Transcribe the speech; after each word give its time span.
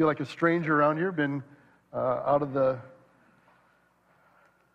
feel 0.00 0.06
like 0.06 0.20
a 0.20 0.24
stranger 0.24 0.80
around 0.80 0.96
here. 0.96 1.12
Been 1.12 1.42
uh, 1.92 2.22
out 2.24 2.40
of 2.40 2.54
the 2.54 2.78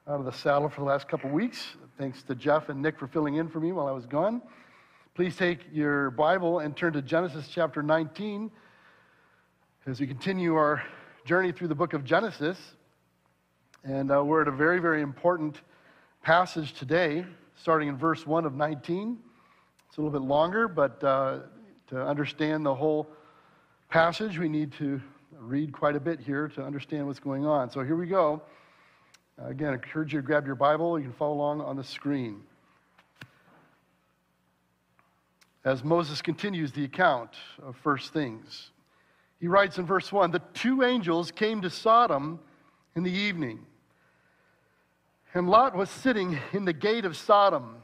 out 0.08 0.20
of 0.20 0.26
the 0.26 0.32
saddle 0.32 0.70
for 0.70 0.82
the 0.82 0.86
last 0.86 1.08
couple 1.08 1.32
weeks. 1.32 1.66
Thanks 1.98 2.22
to 2.22 2.36
Jeff 2.36 2.70
and 2.70 2.80
Nick 2.80 3.00
for 3.00 3.08
filling 3.08 3.38
in 3.38 3.48
for 3.48 3.60
me 3.60 3.72
while 3.72 3.88
I 3.88 3.92
was 3.92 4.06
gone. 4.06 4.40
Please 5.16 5.36
take 5.36 5.62
your 5.74 6.12
Bible 6.12 6.60
and 6.60 6.78
turn 6.78 6.94
to 6.94 7.02
Genesis 7.02 7.48
chapter 7.52 7.82
19 7.82 8.52
as 9.88 10.00
we 10.00 10.06
continue 10.06 10.54
our 10.54 10.84
journey 11.26 11.52
through 11.52 11.70
the 11.70 11.74
book 11.74 11.94
of 11.94 12.04
Genesis. 12.04 12.60
And 13.84 14.12
uh, 14.12 14.24
we're 14.24 14.44
at 14.44 14.48
a 14.48 14.52
very, 14.52 14.78
very 14.78 15.02
important 15.02 15.60
passage 16.22 16.74
today, 16.74 17.26
starting 17.56 17.90
in 17.90 17.98
verse 17.98 18.28
1 18.28 18.46
of 18.46 18.54
19. 18.54 19.18
It's 19.88 19.98
a 19.98 20.02
little 20.02 20.20
bit 20.20 20.28
longer, 20.28 20.68
but 20.68 21.04
uh, 21.04 21.40
to 21.88 22.06
understand 22.06 22.64
the 22.64 22.76
whole 22.76 23.10
passage, 23.90 24.38
we 24.38 24.50
need 24.50 24.72
to 24.74 25.02
read 25.46 25.72
quite 25.72 25.96
a 25.96 26.00
bit 26.00 26.20
here 26.20 26.48
to 26.50 26.64
understand 26.64 27.06
what's 27.06 27.20
going 27.20 27.46
on. 27.46 27.70
So 27.70 27.84
here 27.84 27.96
we 27.96 28.08
go. 28.08 28.42
Uh, 29.40 29.48
again, 29.48 29.70
I 29.70 29.74
encourage 29.74 30.14
you 30.14 30.22
to 30.22 30.26
grab 30.26 30.46
your 30.46 30.56
Bible. 30.56 30.98
You 30.98 31.06
can 31.06 31.14
follow 31.14 31.34
along 31.34 31.62
on 31.62 31.76
the 31.76 31.84
screen. 31.84 32.42
As 35.64 35.84
Moses 35.84 36.22
continues 36.22 36.72
the 36.72 36.84
account 36.84 37.32
of 37.62 37.76
first 37.78 38.14
things, 38.14 38.72
he 39.40 39.48
writes 39.48 39.78
in 39.78 39.86
verse 39.86 40.12
1 40.12 40.32
The 40.32 40.42
two 40.54 40.84
angels 40.84 41.32
came 41.32 41.62
to 41.62 41.70
Sodom 41.70 42.40
in 42.96 43.04
the 43.04 43.12
evening, 43.12 43.60
and 45.34 45.50
Lot 45.50 45.76
was 45.76 45.90
sitting 45.90 46.40
in 46.54 46.66
the 46.66 46.74
gate 46.74 47.06
of 47.06 47.16
Sodom. 47.18 47.76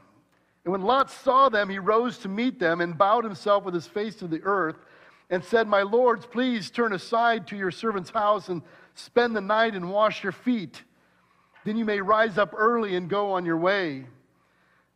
And 0.64 0.72
when 0.72 0.82
Lot 0.82 1.10
saw 1.10 1.48
them, 1.48 1.68
he 1.68 1.78
rose 1.78 2.18
to 2.18 2.28
meet 2.28 2.58
them 2.58 2.80
and 2.80 2.96
bowed 2.96 3.24
himself 3.24 3.64
with 3.64 3.74
his 3.74 3.86
face 3.86 4.14
to 4.16 4.28
the 4.28 4.40
earth 4.42 4.76
and 5.30 5.44
said, 5.44 5.66
My 5.68 5.82
lords, 5.82 6.26
please 6.26 6.70
turn 6.70 6.92
aside 6.92 7.46
to 7.48 7.56
your 7.56 7.70
servant's 7.70 8.10
house 8.10 8.48
and 8.48 8.62
spend 8.94 9.34
the 9.34 9.40
night 9.40 9.74
and 9.74 9.90
wash 9.90 10.22
your 10.22 10.32
feet. 10.32 10.82
Then 11.64 11.76
you 11.76 11.84
may 11.84 12.00
rise 12.00 12.38
up 12.38 12.52
early 12.56 12.96
and 12.96 13.08
go 13.08 13.32
on 13.32 13.44
your 13.44 13.56
way. 13.56 14.06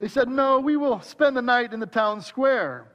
They 0.01 0.09
said, 0.09 0.29
No, 0.29 0.61
we 0.61 0.77
will 0.77 1.01
spend 1.01 1.37
the 1.37 1.43
night 1.43 1.73
in 1.73 1.81
the 1.81 1.87
town 1.87 2.21
square. 2.21 2.89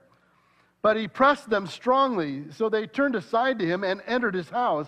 But 0.81 0.97
he 0.97 1.07
pressed 1.07 1.49
them 1.49 1.67
strongly, 1.67 2.45
so 2.51 2.67
they 2.67 2.87
turned 2.87 3.15
aside 3.15 3.59
to 3.59 3.65
him 3.65 3.83
and 3.83 4.01
entered 4.07 4.33
his 4.33 4.49
house. 4.49 4.87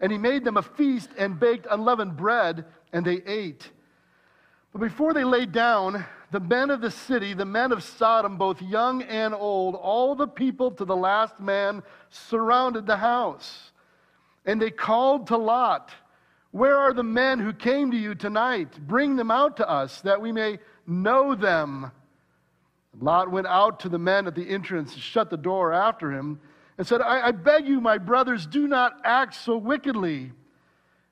And 0.00 0.10
he 0.10 0.18
made 0.18 0.44
them 0.44 0.56
a 0.56 0.62
feast 0.62 1.10
and 1.18 1.38
baked 1.38 1.66
unleavened 1.70 2.16
bread, 2.16 2.64
and 2.92 3.04
they 3.04 3.22
ate. 3.26 3.70
But 4.72 4.80
before 4.80 5.12
they 5.12 5.24
lay 5.24 5.44
down, 5.44 6.04
the 6.30 6.40
men 6.40 6.70
of 6.70 6.80
the 6.80 6.90
city, 6.90 7.34
the 7.34 7.44
men 7.44 7.72
of 7.72 7.82
Sodom, 7.82 8.36
both 8.36 8.60
young 8.60 9.02
and 9.02 9.34
old, 9.34 9.74
all 9.74 10.14
the 10.14 10.28
people 10.28 10.70
to 10.72 10.84
the 10.84 10.96
last 10.96 11.40
man 11.40 11.82
surrounded 12.10 12.86
the 12.86 12.96
house. 12.96 13.70
And 14.44 14.60
they 14.60 14.70
called 14.70 15.26
to 15.28 15.36
Lot 15.36 15.90
where 16.50 16.76
are 16.76 16.92
the 16.92 17.02
men 17.02 17.38
who 17.38 17.52
came 17.52 17.90
to 17.90 17.96
you 17.96 18.14
tonight? 18.14 18.78
Bring 18.86 19.16
them 19.16 19.30
out 19.30 19.56
to 19.58 19.68
us 19.68 20.00
that 20.02 20.20
we 20.20 20.32
may 20.32 20.58
know 20.86 21.34
them. 21.34 21.90
Lot 23.00 23.30
went 23.30 23.46
out 23.46 23.80
to 23.80 23.88
the 23.88 23.98
men 23.98 24.26
at 24.26 24.34
the 24.34 24.48
entrance 24.48 24.94
and 24.94 25.02
shut 25.02 25.30
the 25.30 25.36
door 25.36 25.72
after 25.72 26.10
him 26.10 26.40
and 26.78 26.86
said, 26.86 27.02
I, 27.02 27.28
I 27.28 27.30
beg 27.32 27.68
you, 27.68 27.80
my 27.80 27.98
brothers, 27.98 28.46
do 28.46 28.66
not 28.66 28.94
act 29.04 29.34
so 29.34 29.56
wickedly. 29.56 30.32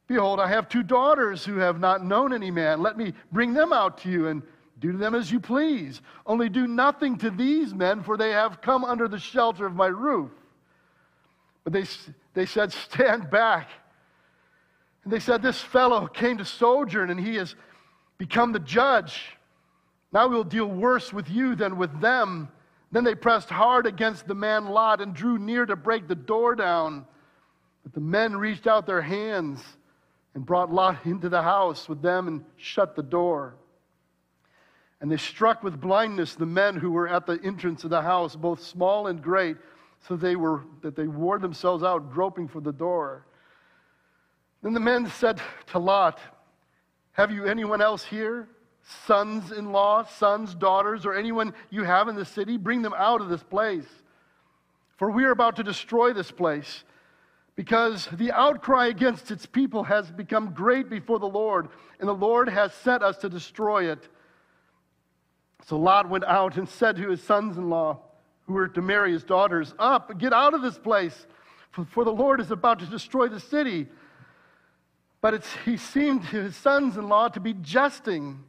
Behold, 0.09 0.41
I 0.41 0.49
have 0.49 0.69
two 0.69 0.83
daughters 0.83 1.45
who 1.45 1.59
have 1.59 1.81
not 1.81 2.05
known 2.05 2.33
any 2.33 2.51
man. 2.51 2.81
Let 2.81 2.97
me 2.97 3.13
bring 3.31 3.53
them 3.53 3.73
out 3.73 3.99
to 3.99 4.11
you 4.11 4.29
and 4.29 4.43
do 4.79 4.93
to 4.93 4.99
them 4.99 5.15
as 5.15 5.31
you 5.31 5.41
please. 5.41 6.03
Only 6.27 6.49
do 6.49 6.67
nothing 6.67 7.19
to 7.19 7.31
these 7.31 7.73
men, 7.73 8.03
for 8.03 8.17
they 8.17 8.31
have 8.31 8.61
come 8.61 8.85
under 8.85 9.09
the 9.09 9.19
shelter 9.19 9.67
of 9.67 9.75
my 9.75 9.87
roof. 9.87 10.31
But 11.65 11.73
they, 11.73 11.85
they 12.35 12.47
said, 12.47 12.73
Stand 12.73 13.31
back. 13.31 13.69
And 15.05 15.13
they 15.13 15.21
said, 15.21 15.43
This 15.43 15.61
fellow 15.61 16.07
came 16.07 16.39
to 16.39 16.45
sojourn 16.45 17.11
and 17.11 17.19
he 17.19 17.37
has 17.37 17.55
become 18.19 18.53
the 18.53 18.59
judge. 18.59 19.37
Now 20.13 20.29
we'll 20.29 20.45
deal 20.45 20.67
worse 20.67 21.13
with 21.13 21.29
you 21.31 21.55
than 21.55 21.79
with 21.79 22.01
them. 22.01 22.49
Then 22.93 23.05
they 23.05 23.15
pressed 23.15 23.51
hard 23.51 23.87
against 23.87 24.27
the 24.27 24.35
man 24.35 24.67
Lot 24.67 25.01
and 25.01 25.15
drew 25.15 25.39
near 25.39 25.67
to 25.67 25.77
break 25.77 26.07
the 26.07 26.15
door 26.15 26.55
down. 26.55 27.07
But 27.83 27.95
the 27.95 28.01
men 28.01 28.37
reached 28.37 28.67
out 28.67 28.87
their 28.87 29.03
hands 29.03 29.61
and 30.35 30.45
brought 30.45 30.73
Lot 30.73 31.05
into 31.07 31.29
the 31.29 31.43
house 31.43 31.89
with 31.89 32.03
them 32.03 32.29
and 32.29 32.45
shut 32.57 32.95
the 32.95 33.03
door. 33.03 33.55
And 35.01 35.11
they 35.11 35.17
struck 35.17 35.63
with 35.63 35.81
blindness 35.81 36.35
the 36.35 36.47
men 36.47 36.77
who 36.77 36.91
were 36.91 37.09
at 37.09 37.27
the 37.27 37.39
entrance 37.45 37.85
of 37.85 37.91
the 37.91 38.03
house, 38.03 38.35
both 38.35 38.63
small 38.63 39.09
and 39.09 39.23
great, 39.23 39.57
so 40.09 40.17
they 40.17 40.37
were, 40.37 40.63
that 40.83 40.97
they 40.97 41.07
wore 41.07 41.39
themselves 41.39 41.83
out, 41.83 42.13
groping 42.13 42.49
for 42.49 42.61
the 42.61 42.73
door. 42.73 43.27
Then 44.63 44.73
the 44.73 44.81
men 44.81 45.09
said 45.11 45.41
to 45.69 45.79
Lot, 45.79 46.19
Have 47.13 47.31
you 47.31 47.45
anyone 47.45 47.81
else 47.81 48.05
here? 48.05 48.49
Sons 49.07 49.53
in 49.53 49.73
law, 49.73 50.05
sons, 50.05 50.55
daughters, 50.55 51.05
or 51.05 51.15
anyone 51.15 51.53
you 51.71 51.83
have 51.83 52.09
in 52.09 52.15
the 52.15 52.25
city? 52.25 52.57
Bring 52.57 52.83
them 52.83 52.95
out 52.97 53.21
of 53.21 53.29
this 53.29 53.43
place. 53.43 53.87
For 54.97 55.11
we 55.11 55.25
are 55.25 55.31
about 55.31 55.57
to 55.57 55.63
destroy 55.63 56.13
this 56.13 56.31
place, 56.31 56.85
because 57.55 58.09
the 58.13 58.33
outcry 58.33 58.87
against 58.87 59.31
its 59.31 59.45
people 59.45 59.85
has 59.85 60.11
become 60.11 60.53
great 60.53 60.89
before 60.89 61.19
the 61.19 61.27
Lord, 61.27 61.69
and 62.01 62.09
the 62.09 62.15
Lord 62.15 62.49
has 62.49 62.73
sent 62.73 63.03
us 63.03 63.19
to 63.19 63.29
destroy 63.29 63.91
it. 63.91 64.09
So 65.65 65.79
Lot 65.79 66.09
went 66.09 66.25
out 66.25 66.57
and 66.57 66.69
said 66.69 66.97
to 66.97 67.11
his 67.11 67.23
sons 67.23 67.57
in 67.57 67.71
law, 67.71 67.99
who 68.47 68.55
were 68.55 68.69
to 68.69 68.83
marry 68.83 69.13
his 69.13 69.25
daughters, 69.25 69.75
Up, 69.79 70.19
get 70.19 70.33
out 70.33 70.55
of 70.55 70.63
this 70.63 70.79
place, 70.79 71.27
for, 71.71 72.05
the 72.05 72.13
Lord 72.13 72.41
is 72.41 72.51
about 72.51 72.79
to 72.79 72.87
destroy 72.87 73.29
the 73.29 73.41
city. 73.41 73.87
But 75.21 75.45
he 75.65 75.77
seemed 75.77 76.23
to 76.29 76.43
his 76.43 76.57
sons 76.57 76.97
in 76.97 77.09
law 77.09 77.29
to 77.29 77.41
be 77.41 77.55
jesting. 77.55 78.43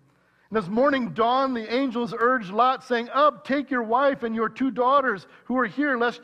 And 0.49 0.57
as 0.57 0.69
morning 0.69 1.09
dawned, 1.09 1.55
the 1.55 1.73
angels 1.73 2.13
urged 2.17 2.51
Lot, 2.51 2.83
saying, 2.83 3.09
Up, 3.09 3.45
take 3.45 3.69
your 3.69 3.83
wife 3.83 4.23
and 4.23 4.35
your 4.35 4.47
two 4.47 4.71
daughters 4.71 5.27
who 5.45 5.57
are 5.57 5.65
here, 5.65 5.97
lest 5.97 6.21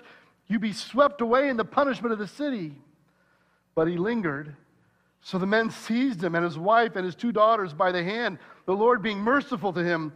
you 0.47 0.59
be 0.59 0.71
swept 0.71 1.21
away 1.21 1.49
in 1.49 1.57
the 1.57 1.65
punishment 1.65 2.13
of 2.13 2.19
the 2.19 2.27
city. 2.27 2.73
But 3.75 3.87
he 3.87 3.97
lingered. 3.97 4.55
So 5.21 5.37
the 5.37 5.47
men 5.47 5.71
seized 5.71 6.23
him 6.23 6.35
and 6.35 6.43
his 6.43 6.57
wife 6.57 6.95
and 6.95 7.05
his 7.05 7.15
two 7.15 7.31
daughters 7.31 7.73
by 7.73 7.91
the 7.91 8.03
hand, 8.03 8.37
the 8.65 8.75
Lord 8.75 9.01
being 9.01 9.19
merciful 9.19 9.73
to 9.73 9.83
him. 9.83 10.13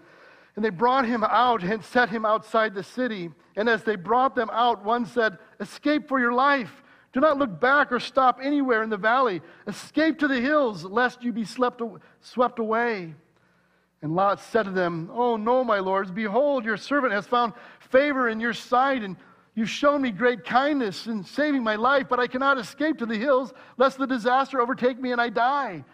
And 0.58 0.66
they 0.66 0.72
brought 0.72 1.06
him 1.06 1.24
out 1.24 1.64
and 1.64 1.86
set 1.86 2.10
him 2.10 2.26
outside 2.26 2.74
the 2.74 2.82
city. 2.82 3.30
And 3.56 3.70
as 3.70 3.84
they 3.84 3.96
brought 3.96 4.34
them 4.34 4.50
out, 4.52 4.84
one 4.84 5.06
said, 5.06 5.38
Escape 5.60 6.10
for 6.10 6.20
your 6.20 6.34
life. 6.34 6.84
Do 7.14 7.20
not 7.20 7.38
look 7.38 7.60
back 7.60 7.92
or 7.92 8.00
stop 8.00 8.40
anywhere 8.42 8.82
in 8.82 8.90
the 8.90 8.98
valley. 8.98 9.44
Escape 9.68 10.18
to 10.18 10.28
the 10.28 10.42
hills, 10.42 10.84
lest 10.84 11.24
you 11.24 11.32
be 11.32 11.46
slept, 11.46 11.80
swept 12.22 12.58
away. 12.58 13.14
And 14.02 14.16
Lot 14.16 14.40
said 14.40 14.64
to 14.64 14.72
them, 14.72 15.12
Oh, 15.14 15.38
no, 15.38 15.64
my 15.64 15.78
lords, 15.78 16.10
behold, 16.10 16.66
your 16.66 16.78
servant 16.78 17.14
has 17.14 17.28
found 17.28 17.54
favor 17.92 18.28
in 18.28 18.40
your 18.40 18.54
sight, 18.54 19.04
and 19.04 19.16
you've 19.54 19.70
shown 19.70 20.02
me 20.02 20.10
great 20.10 20.44
kindness 20.44 21.06
in 21.06 21.24
saving 21.24 21.64
my 21.64 21.76
life, 21.76 22.08
but 22.10 22.20
I 22.20 22.26
cannot 22.26 22.58
escape 22.58 22.98
to 22.98 23.06
the 23.06 23.18
hills, 23.18 23.54
lest 23.78 24.00
the 24.00 24.08
disaster 24.08 24.60
overtake 24.60 25.00
me 25.00 25.12
and 25.12 25.22
I 25.22 25.30
die. 25.30 25.86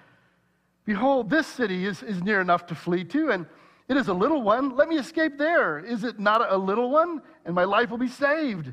Behold, 0.85 1.29
this 1.29 1.47
city 1.47 1.85
is, 1.85 2.01
is 2.01 2.23
near 2.23 2.39
enough 2.39 2.65
to 2.67 2.75
flee 2.75 3.03
to, 3.05 3.29
and 3.31 3.45
it 3.89 3.97
is 3.97 4.07
a 4.07 4.13
little 4.13 4.41
one. 4.41 4.75
Let 4.75 4.87
me 4.87 4.97
escape 4.97 5.37
there. 5.37 5.79
Is 5.79 6.03
it 6.03 6.19
not 6.19 6.51
a 6.51 6.57
little 6.57 6.89
one? 6.89 7.21
And 7.45 7.53
my 7.53 7.65
life 7.65 7.89
will 7.89 7.97
be 7.97 8.07
saved. 8.07 8.67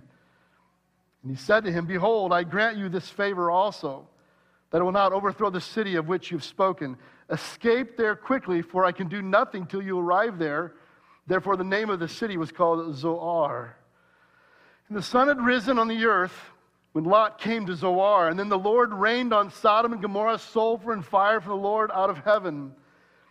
And 1.23 1.31
he 1.31 1.37
said 1.37 1.65
to 1.65 1.73
him, 1.73 1.87
Behold, 1.87 2.33
I 2.33 2.45
grant 2.45 2.79
you 2.79 2.89
this 2.89 3.09
favor 3.09 3.51
also, 3.51 4.09
that 4.71 4.81
I 4.81 4.85
will 4.85 4.93
not 4.93 5.13
overthrow 5.13 5.51
the 5.51 5.61
city 5.61 5.97
of 5.97 6.09
which 6.09 6.31
you've 6.31 6.45
spoken. 6.45 6.97
Escape 7.29 7.97
there 7.97 8.17
quickly, 8.17 8.63
for 8.63 8.85
I 8.85 8.93
can 8.93 9.09
do 9.09 9.21
nothing 9.21 9.67
till 9.67 9.83
you 9.83 9.99
arrive 9.99 10.39
there. 10.39 10.75
Therefore, 11.27 11.57
the 11.57 11.65
name 11.65 11.91
of 11.91 12.01
the 12.01 12.09
city 12.09 12.37
was 12.37 12.51
called 12.51 12.95
Zoar. 12.97 13.77
And 14.89 14.97
the 14.97 15.03
sun 15.03 15.29
had 15.29 15.41
risen 15.41 15.79
on 15.79 15.89
the 15.89 16.05
earth 16.05 16.35
when 16.93 17.05
Lot 17.05 17.39
came 17.39 17.67
to 17.67 17.77
Zoar. 17.77 18.29
And 18.29 18.39
then 18.39 18.49
the 18.49 18.59
Lord 18.59 18.93
rained 18.93 19.33
on 19.33 19.51
Sodom 19.51 19.93
and 19.93 20.03
Gomorrah 20.03 20.39
sulfur 20.39 20.93
and 20.93 21.05
fire 21.05 21.41
from 21.41 21.51
the 21.51 21.63
Lord 21.63 21.91
out 21.93 22.11
of 22.11 22.19
heaven. 22.19 22.73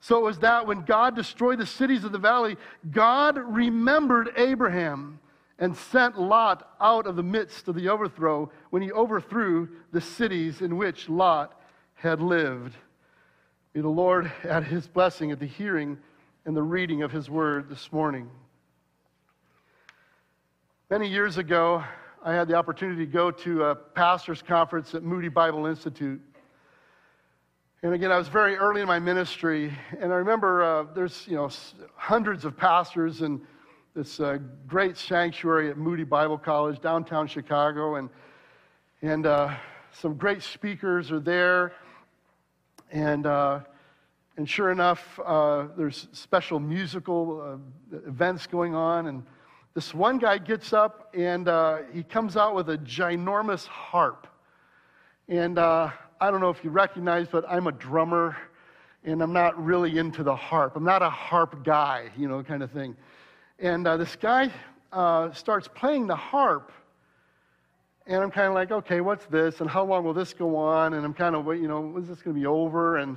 So 0.00 0.18
it 0.18 0.22
was 0.22 0.38
that 0.38 0.66
when 0.66 0.84
God 0.84 1.16
destroyed 1.16 1.58
the 1.58 1.66
cities 1.66 2.04
of 2.04 2.12
the 2.12 2.18
valley, 2.18 2.56
God 2.90 3.36
remembered 3.36 4.30
Abraham 4.36 5.18
and 5.58 5.76
sent 5.76 6.20
Lot 6.20 6.70
out 6.80 7.06
of 7.06 7.16
the 7.16 7.22
midst 7.22 7.66
of 7.66 7.74
the 7.74 7.88
overthrow 7.88 8.50
when 8.70 8.80
he 8.80 8.92
overthrew 8.92 9.68
the 9.92 10.00
cities 10.00 10.62
in 10.62 10.76
which 10.76 11.08
Lot 11.08 11.60
had 11.94 12.20
lived. 12.20 12.76
May 13.74 13.80
the 13.80 13.88
Lord 13.88 14.30
add 14.44 14.64
his 14.64 14.86
blessing 14.86 15.32
at 15.32 15.40
the 15.40 15.46
hearing 15.46 15.98
and 16.44 16.56
the 16.56 16.62
reading 16.62 17.02
of 17.02 17.10
his 17.10 17.28
word 17.28 17.68
this 17.68 17.92
morning. 17.92 18.30
Many 20.90 21.08
years 21.08 21.36
ago, 21.36 21.84
I 22.24 22.32
had 22.32 22.48
the 22.48 22.54
opportunity 22.54 23.04
to 23.04 23.12
go 23.12 23.30
to 23.30 23.64
a 23.64 23.74
pastor's 23.74 24.42
conference 24.42 24.94
at 24.94 25.02
Moody 25.02 25.28
Bible 25.28 25.66
Institute. 25.66 26.20
And 27.84 27.94
again, 27.94 28.10
I 28.10 28.18
was 28.18 28.26
very 28.26 28.56
early 28.56 28.80
in 28.80 28.88
my 28.88 28.98
ministry, 28.98 29.72
and 30.00 30.12
I 30.12 30.16
remember 30.16 30.64
uh, 30.64 30.86
there's 30.96 31.28
you 31.28 31.36
know 31.36 31.48
hundreds 31.94 32.44
of 32.44 32.56
pastors 32.56 33.22
in 33.22 33.40
this 33.94 34.18
uh, 34.18 34.38
great 34.66 34.96
sanctuary 34.96 35.70
at 35.70 35.78
Moody 35.78 36.02
Bible 36.02 36.38
College, 36.38 36.80
downtown 36.80 37.28
Chicago, 37.28 37.94
and 37.94 38.10
and 39.00 39.26
uh, 39.26 39.54
some 39.92 40.14
great 40.14 40.42
speakers 40.42 41.12
are 41.12 41.20
there, 41.20 41.72
and 42.90 43.26
uh, 43.26 43.60
and 44.36 44.50
sure 44.50 44.72
enough, 44.72 45.20
uh, 45.24 45.68
there's 45.76 46.08
special 46.10 46.58
musical 46.58 47.60
uh, 47.94 47.98
events 48.08 48.48
going 48.48 48.74
on, 48.74 49.06
and 49.06 49.22
this 49.74 49.94
one 49.94 50.18
guy 50.18 50.38
gets 50.38 50.72
up 50.72 51.14
and 51.14 51.46
he 51.92 52.02
comes 52.02 52.36
out 52.36 52.56
with 52.56 52.70
a 52.70 52.78
ginormous 52.78 53.68
harp, 53.68 54.26
and 55.28 55.60
I 56.20 56.30
don't 56.30 56.40
know 56.40 56.50
if 56.50 56.64
you 56.64 56.70
recognize, 56.70 57.28
but 57.28 57.44
I'm 57.48 57.68
a 57.68 57.72
drummer 57.72 58.36
and 59.04 59.22
I'm 59.22 59.32
not 59.32 59.62
really 59.62 59.98
into 59.98 60.24
the 60.24 60.34
harp. 60.34 60.74
I'm 60.74 60.84
not 60.84 61.00
a 61.00 61.10
harp 61.10 61.64
guy, 61.64 62.10
you 62.16 62.26
know, 62.26 62.42
kind 62.42 62.62
of 62.62 62.72
thing. 62.72 62.96
And 63.60 63.86
uh, 63.86 63.96
this 63.96 64.16
guy 64.16 64.50
uh, 64.92 65.30
starts 65.32 65.68
playing 65.68 66.08
the 66.08 66.16
harp. 66.16 66.72
And 68.06 68.22
I'm 68.22 68.30
kind 68.30 68.48
of 68.48 68.54
like, 68.54 68.70
okay, 68.72 69.00
what's 69.00 69.26
this? 69.26 69.60
And 69.60 69.70
how 69.70 69.84
long 69.84 70.04
will 70.04 70.14
this 70.14 70.32
go 70.32 70.56
on? 70.56 70.94
And 70.94 71.04
I'm 71.04 71.14
kind 71.14 71.36
of, 71.36 71.46
you 71.46 71.68
know, 71.68 71.96
is 71.98 72.08
this 72.08 72.20
going 72.20 72.34
to 72.34 72.40
be 72.40 72.46
over? 72.46 72.96
And 72.96 73.16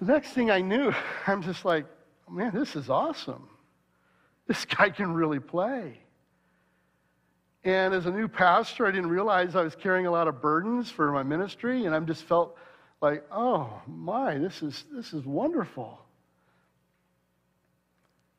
the 0.00 0.06
next 0.06 0.30
thing 0.30 0.50
I 0.50 0.60
knew, 0.60 0.92
I'm 1.26 1.42
just 1.42 1.64
like, 1.64 1.86
man, 2.28 2.52
this 2.52 2.74
is 2.74 2.90
awesome. 2.90 3.48
This 4.48 4.64
guy 4.64 4.90
can 4.90 5.12
really 5.14 5.38
play. 5.38 6.00
And 7.64 7.94
as 7.94 8.06
a 8.06 8.10
new 8.10 8.26
pastor, 8.26 8.86
I 8.86 8.90
didn't 8.90 9.10
realize 9.10 9.54
I 9.54 9.62
was 9.62 9.76
carrying 9.76 10.06
a 10.06 10.10
lot 10.10 10.26
of 10.26 10.40
burdens 10.40 10.90
for 10.90 11.12
my 11.12 11.22
ministry, 11.22 11.84
and 11.84 11.94
I 11.94 12.00
just 12.00 12.24
felt 12.24 12.56
like, 13.00 13.24
oh 13.30 13.80
my, 13.86 14.38
this 14.38 14.62
is, 14.62 14.84
this 14.92 15.12
is 15.12 15.24
wonderful. 15.24 16.00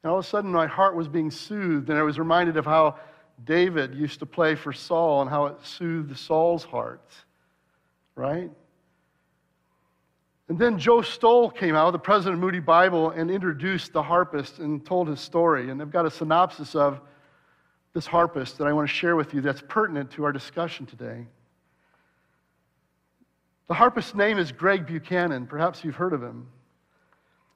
And 0.04 0.12
all 0.12 0.20
of 0.20 0.26
a 0.26 0.28
sudden, 0.28 0.52
my 0.52 0.68
heart 0.68 0.96
was 0.96 1.08
being 1.08 1.32
soothed, 1.32 1.90
and 1.90 1.98
I 1.98 2.04
was 2.04 2.20
reminded 2.20 2.58
of 2.58 2.66
how 2.66 2.98
David 3.46 3.96
used 3.96 4.20
to 4.20 4.26
play 4.26 4.56
for 4.56 4.74
Saul 4.74 5.22
and 5.22 5.30
how 5.30 5.46
it 5.46 5.56
soothed 5.64 6.18
Saul's 6.18 6.66
heart, 6.66 7.10
right? 8.16 8.52
And 10.50 10.60
then 10.60 10.78
Joe 10.78 11.02
Stowell 11.02 11.50
came 11.50 11.76
out, 11.76 11.92
the 11.92 12.00
president 12.00 12.36
of 12.36 12.42
Moody 12.42 12.60
Bible, 12.60 13.12
and 13.12 13.32
introduced 13.32 13.94
the 13.94 14.04
harpist 14.04 14.60
and 14.60 14.86
told 14.86 15.08
his 15.08 15.22
story. 15.22 15.70
And 15.70 15.80
they've 15.80 15.90
got 15.90 16.06
a 16.06 16.12
synopsis 16.12 16.76
of 16.76 17.00
this 17.94 18.08
harpist 18.08 18.58
that 18.58 18.68
I 18.68 18.74
want 18.74 18.88
to 18.88 18.94
share 18.94 19.16
with 19.16 19.34
you 19.34 19.42
that's 19.42 19.62
pertinent 19.68 20.12
to 20.12 20.24
our 20.26 20.32
discussion 20.32 20.86
today. 20.86 21.28
The 23.68 23.76
harpist's 23.76 24.16
name 24.16 24.38
is 24.38 24.52
Greg 24.52 24.86
Buchanan. 24.86 25.48
Perhaps 25.48 25.84
you've 25.84 25.96
heard 25.96 26.14
of 26.14 26.22
him. 26.22 26.48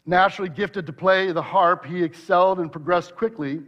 Naturally 0.06 0.50
gifted 0.50 0.86
to 0.86 0.94
play 0.94 1.32
the 1.32 1.42
harp, 1.42 1.86
he 1.86 2.04
excelled 2.04 2.60
and 2.60 2.72
progressed 2.72 3.16
quickly. 3.16 3.62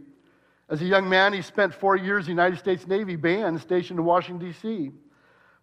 As 0.70 0.80
a 0.80 0.86
young 0.86 1.08
man, 1.08 1.32
he 1.32 1.42
spent 1.42 1.74
four 1.74 1.96
years 1.96 2.24
in 2.24 2.36
the 2.36 2.42
United 2.42 2.58
States 2.58 2.86
Navy 2.86 3.16
band 3.16 3.60
stationed 3.60 3.98
in 3.98 4.04
Washington, 4.04 4.48
D.C. 4.48 4.92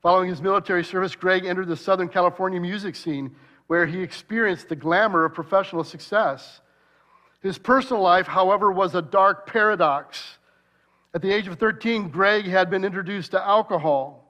Following 0.03 0.29
his 0.29 0.41
military 0.41 0.83
service, 0.83 1.15
Greg 1.15 1.45
entered 1.45 1.67
the 1.67 1.75
Southern 1.75 2.09
California 2.09 2.59
music 2.59 2.95
scene, 2.95 3.35
where 3.65 3.85
he 3.85 4.01
experienced 4.01 4.69
the 4.69 4.75
glamour 4.75 5.25
of 5.25 5.33
professional 5.33 5.83
success. 5.83 6.61
His 7.41 7.57
personal 7.57 8.01
life, 8.01 8.27
however, 8.27 8.71
was 8.71 8.93
a 8.93 9.01
dark 9.01 9.47
paradox. 9.47 10.36
At 11.13 11.21
the 11.21 11.31
age 11.31 11.47
of 11.47 11.57
13, 11.57 12.09
Greg 12.09 12.45
had 12.45 12.69
been 12.69 12.83
introduced 12.83 13.31
to 13.31 13.43
alcohol. 13.43 14.23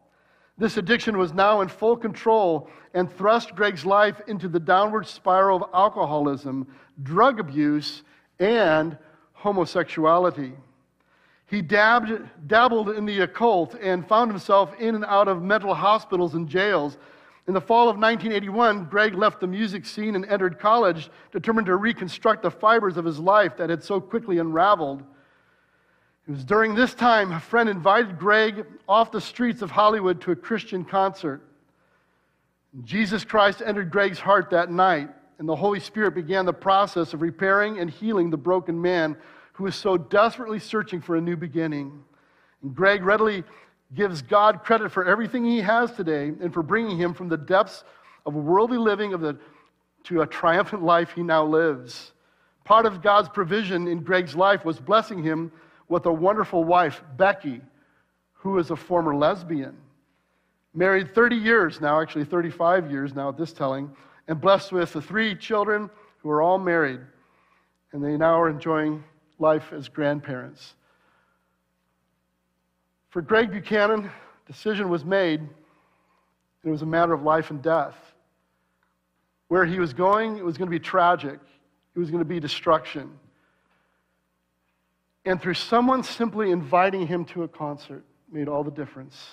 This 0.57 0.77
addiction 0.77 1.17
was 1.17 1.33
now 1.33 1.61
in 1.61 1.67
full 1.67 1.97
control 1.97 2.69
and 2.93 3.11
thrust 3.11 3.55
Greg's 3.55 3.85
life 3.85 4.21
into 4.27 4.47
the 4.47 4.59
downward 4.59 5.05
spiral 5.05 5.63
of 5.63 5.69
alcoholism, 5.73 6.67
drug 7.03 7.39
abuse, 7.39 8.03
and 8.39 8.97
homosexuality. 9.33 10.53
He 11.45 11.61
dabbed, 11.61 12.11
dabbled 12.47 12.89
in 12.89 13.05
the 13.05 13.21
occult 13.21 13.75
and 13.75 14.07
found 14.07 14.31
himself 14.31 14.73
in 14.79 14.95
and 14.95 15.05
out 15.05 15.27
of 15.27 15.41
mental 15.41 15.73
hospitals 15.73 16.33
and 16.33 16.47
jails. 16.47 16.97
In 17.47 17.53
the 17.53 17.61
fall 17.61 17.87
of 17.87 17.97
1981, 17.97 18.85
Greg 18.85 19.13
left 19.13 19.39
the 19.39 19.47
music 19.47 19.85
scene 19.85 20.15
and 20.15 20.25
entered 20.25 20.59
college, 20.59 21.09
determined 21.31 21.67
to 21.67 21.75
reconstruct 21.77 22.43
the 22.43 22.51
fibers 22.51 22.97
of 22.97 23.05
his 23.05 23.19
life 23.19 23.55
that 23.57 23.69
had 23.69 23.83
so 23.83 24.01
quickly 24.01 24.39
unraveled. 24.39 25.03
It 26.27 26.31
was 26.31 26.43
during 26.43 26.75
this 26.75 26.93
time 26.93 27.31
a 27.31 27.39
friend 27.39 27.69
invited 27.69 28.19
Greg 28.19 28.65
off 28.87 29.13
the 29.13 29.21
streets 29.21 29.61
of 29.61 29.71
Hollywood 29.71 30.19
to 30.21 30.31
a 30.31 30.35
Christian 30.35 30.83
concert. 30.83 31.41
Jesus 32.83 33.23
Christ 33.23 33.61
entered 33.65 33.89
Greg's 33.89 34.19
heart 34.19 34.49
that 34.49 34.69
night, 34.69 35.09
and 35.39 35.47
the 35.47 35.55
Holy 35.55 35.79
Spirit 35.79 36.15
began 36.15 36.45
the 36.45 36.51
process 36.51 37.13
of 37.13 37.21
repairing 37.21 37.79
and 37.79 37.89
healing 37.89 38.29
the 38.29 38.37
broken 38.37 38.81
man 38.81 39.15
who 39.53 39.63
was 39.63 39.75
so 39.75 39.95
desperately 39.95 40.59
searching 40.59 40.99
for 40.99 41.15
a 41.15 41.21
new 41.21 41.37
beginning. 41.37 42.03
And 42.61 42.75
Greg 42.75 43.03
readily 43.03 43.45
gives 43.95 44.21
God 44.21 44.65
credit 44.65 44.91
for 44.91 45.05
everything 45.05 45.45
he 45.45 45.61
has 45.61 45.93
today 45.93 46.33
and 46.41 46.53
for 46.53 46.61
bringing 46.61 46.97
him 46.97 47.13
from 47.13 47.29
the 47.29 47.37
depths 47.37 47.85
of 48.25 48.35
worldly 48.35 48.77
living 48.77 49.13
of 49.13 49.21
the, 49.21 49.37
to 50.03 50.23
a 50.23 50.27
triumphant 50.27 50.83
life 50.83 51.13
he 51.13 51.23
now 51.23 51.45
lives. 51.45 52.11
Part 52.65 52.85
of 52.85 53.01
God's 53.01 53.29
provision 53.29 53.87
in 53.87 54.03
Greg's 54.03 54.35
life 54.35 54.65
was 54.65 54.77
blessing 54.77 55.23
him 55.23 55.53
with 55.89 56.05
a 56.05 56.11
wonderful 56.11 56.63
wife, 56.63 57.01
Becky, 57.15 57.61
who 58.33 58.57
is 58.57 58.71
a 58.71 58.75
former 58.75 59.15
lesbian. 59.15 59.75
Married 60.73 61.13
30 61.15 61.35
years 61.35 61.81
now, 61.81 62.01
actually 62.01 62.25
35 62.25 62.91
years 62.91 63.15
now 63.15 63.29
at 63.29 63.37
this 63.37 63.53
telling, 63.53 63.89
and 64.27 64.39
blessed 64.39 64.71
with 64.71 64.93
the 64.93 65.01
three 65.01 65.35
children 65.35 65.89
who 66.19 66.29
are 66.29 66.41
all 66.41 66.59
married, 66.59 66.99
and 67.93 68.03
they 68.03 68.17
now 68.17 68.39
are 68.39 68.49
enjoying 68.49 69.03
life 69.39 69.71
as 69.71 69.87
grandparents. 69.87 70.75
For 73.09 73.21
Greg 73.21 73.51
Buchanan, 73.51 74.11
decision 74.45 74.89
was 74.89 75.05
made. 75.05 75.41
It 76.63 76.69
was 76.69 76.81
a 76.81 76.85
matter 76.85 77.13
of 77.13 77.23
life 77.23 77.49
and 77.49 77.61
death. 77.61 77.95
Where 79.47 79.65
he 79.65 79.79
was 79.79 79.93
going, 79.93 80.37
it 80.37 80.43
was 80.43 80.57
going 80.57 80.69
to 80.69 80.71
be 80.71 80.83
tragic. 80.83 81.39
It 81.95 81.99
was 81.99 82.11
going 82.11 82.19
to 82.19 82.27
be 82.27 82.39
destruction 82.39 83.17
and 85.27 85.41
through 85.41 85.55
someone 85.55 86.03
simply 86.03 86.51
inviting 86.51 87.05
him 87.05 87.25
to 87.25 87.43
a 87.43 87.47
concert 87.49 88.05
made 88.31 88.47
all 88.47 88.63
the 88.63 88.71
difference. 88.71 89.25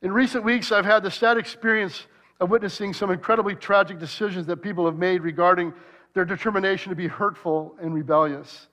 In 0.00 0.12
recent 0.12 0.44
weeks, 0.44 0.70
I've 0.70 0.84
had 0.84 1.02
the 1.02 1.10
sad 1.10 1.36
experience 1.36 2.06
of 2.38 2.50
witnessing 2.50 2.94
some 2.94 3.10
incredibly 3.10 3.56
tragic 3.56 3.98
decisions 3.98 4.46
that 4.46 4.58
people 4.58 4.86
have 4.86 4.96
made 4.96 5.22
regarding 5.22 5.74
their 6.14 6.24
determination 6.24 6.90
to 6.90 6.96
be 6.96 7.08
hurtful 7.08 7.74
and 7.82 7.92
rebellious. 7.92 8.68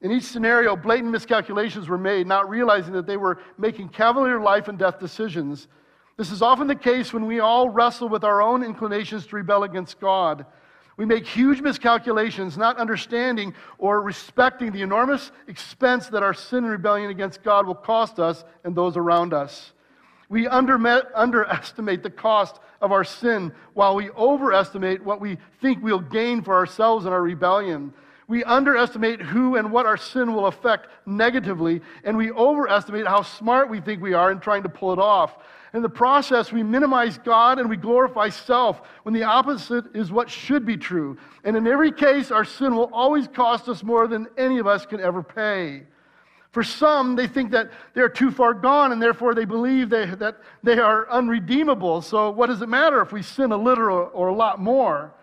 In 0.00 0.10
each 0.10 0.24
scenario, 0.24 0.74
blatant 0.74 1.12
miscalculations 1.12 1.90
were 1.90 1.98
made, 1.98 2.26
not 2.26 2.48
realizing 2.48 2.94
that 2.94 3.06
they 3.06 3.18
were 3.18 3.40
making 3.58 3.90
cavalier 3.90 4.40
life 4.40 4.68
and 4.68 4.78
death 4.78 4.98
decisions. 4.98 5.68
This 6.16 6.30
is 6.32 6.40
often 6.40 6.66
the 6.66 6.74
case 6.74 7.12
when 7.12 7.26
we 7.26 7.40
all 7.40 7.68
wrestle 7.68 8.08
with 8.08 8.24
our 8.24 8.40
own 8.40 8.64
inclinations 8.64 9.26
to 9.26 9.36
rebel 9.36 9.64
against 9.64 10.00
God. 10.00 10.46
We 10.96 11.06
make 11.06 11.26
huge 11.26 11.60
miscalculations, 11.60 12.58
not 12.58 12.76
understanding 12.76 13.54
or 13.78 14.02
respecting 14.02 14.70
the 14.72 14.82
enormous 14.82 15.32
expense 15.46 16.08
that 16.08 16.22
our 16.22 16.34
sin 16.34 16.64
and 16.64 16.70
rebellion 16.70 17.10
against 17.10 17.42
God 17.42 17.66
will 17.66 17.74
cost 17.74 18.18
us 18.18 18.44
and 18.64 18.74
those 18.74 18.96
around 18.96 19.32
us. 19.32 19.72
We 20.28 20.46
underestimate 20.46 22.02
the 22.02 22.10
cost 22.10 22.60
of 22.80 22.92
our 22.92 23.04
sin 23.04 23.52
while 23.74 23.96
we 23.96 24.10
overestimate 24.10 25.02
what 25.02 25.20
we 25.20 25.38
think 25.60 25.82
we'll 25.82 26.00
gain 26.00 26.42
for 26.42 26.54
ourselves 26.54 27.06
in 27.06 27.12
our 27.12 27.22
rebellion. 27.22 27.92
We 28.30 28.44
underestimate 28.44 29.20
who 29.20 29.56
and 29.56 29.72
what 29.72 29.86
our 29.86 29.96
sin 29.96 30.32
will 30.32 30.46
affect 30.46 30.86
negatively, 31.04 31.80
and 32.04 32.16
we 32.16 32.30
overestimate 32.30 33.04
how 33.04 33.22
smart 33.22 33.68
we 33.68 33.80
think 33.80 34.00
we 34.00 34.14
are 34.14 34.30
in 34.30 34.38
trying 34.38 34.62
to 34.62 34.68
pull 34.68 34.92
it 34.92 35.00
off. 35.00 35.38
In 35.74 35.82
the 35.82 35.88
process, 35.88 36.52
we 36.52 36.62
minimize 36.62 37.18
God 37.18 37.58
and 37.58 37.68
we 37.68 37.76
glorify 37.76 38.28
self 38.28 38.82
when 39.02 39.14
the 39.14 39.24
opposite 39.24 39.84
is 39.96 40.12
what 40.12 40.30
should 40.30 40.64
be 40.64 40.76
true. 40.76 41.18
And 41.42 41.56
in 41.56 41.66
every 41.66 41.90
case, 41.90 42.30
our 42.30 42.44
sin 42.44 42.76
will 42.76 42.88
always 42.92 43.26
cost 43.26 43.68
us 43.68 43.82
more 43.82 44.06
than 44.06 44.28
any 44.38 44.60
of 44.60 44.66
us 44.68 44.86
can 44.86 45.00
ever 45.00 45.24
pay. 45.24 45.82
For 46.52 46.62
some, 46.62 47.16
they 47.16 47.26
think 47.26 47.50
that 47.50 47.72
they're 47.94 48.08
too 48.08 48.30
far 48.30 48.54
gone 48.54 48.92
and 48.92 49.02
therefore 49.02 49.34
they 49.34 49.44
believe 49.44 49.90
they, 49.90 50.06
that 50.06 50.36
they 50.62 50.78
are 50.78 51.10
unredeemable. 51.10 52.00
So, 52.00 52.30
what 52.30 52.46
does 52.46 52.62
it 52.62 52.68
matter 52.68 53.02
if 53.02 53.10
we 53.10 53.22
sin 53.22 53.50
a 53.50 53.56
little 53.56 53.86
or, 53.86 54.04
or 54.04 54.28
a 54.28 54.34
lot 54.34 54.60
more? 54.60 55.14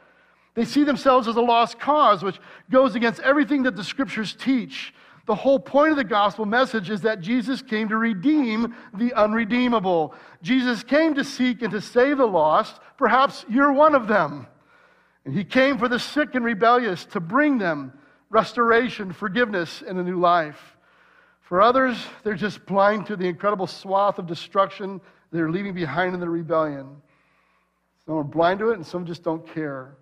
They 0.58 0.66
see 0.66 0.84
themselves 0.84 1.28
as 1.28 1.36
a 1.36 1.42
lost 1.42 1.80
cause, 1.80 2.24
which 2.24 2.40
goes 2.72 2.96
against 2.96 3.20
everything 3.20 3.62
that 3.64 3.76
the 3.76 3.84
scriptures 3.84 4.34
teach. 4.34 4.92
The 5.28 5.36
whole 5.36 5.60
point 5.60 5.92
of 5.92 5.98
the 5.98 6.04
gospel 6.04 6.48
message 6.48 6.90
is 6.90 7.02
that 7.02 7.22
Jesus 7.22 7.62
came 7.62 7.90
to 7.90 7.98
redeem 7.98 8.76
the 8.96 9.14
unredeemable. 9.14 10.16
Jesus 10.42 10.82
came 10.82 11.14
to 11.14 11.24
seek 11.24 11.62
and 11.62 11.70
to 11.70 11.80
save 11.80 12.18
the 12.18 12.26
lost. 12.26 12.82
Perhaps 12.98 13.46
you're 13.48 13.72
one 13.72 13.94
of 13.94 14.08
them. 14.08 14.48
And 15.26 15.36
he 15.36 15.44
came 15.44 15.78
for 15.78 15.88
the 15.88 16.00
sick 16.00 16.34
and 16.34 16.44
rebellious 16.44 17.06
to 17.06 17.20
bring 17.20 17.60
them 17.60 17.94
restoration, 18.32 19.14
forgiveness, 19.14 19.84
and 19.88 20.00
a 20.00 20.04
new 20.04 20.20
life. 20.20 20.76
For 21.42 21.62
others, 21.62 22.04
they're 22.24 22.34
just 22.34 22.66
blind 22.66 23.06
to 23.06 23.16
the 23.16 23.28
incredible 23.28 23.68
swath 23.68 24.18
of 24.18 24.26
destruction 24.26 25.02
they're 25.32 25.52
leaving 25.52 25.76
behind 25.76 26.16
in 26.16 26.20
their 26.20 26.32
rebellion. 26.32 27.00
Some 28.08 28.16
are 28.16 28.24
blind 28.24 28.58
to 28.62 28.72
it, 28.72 28.78
and 28.78 28.86
some 28.86 29.06
just 29.06 29.22
don't 29.22 29.48
care 29.54 29.98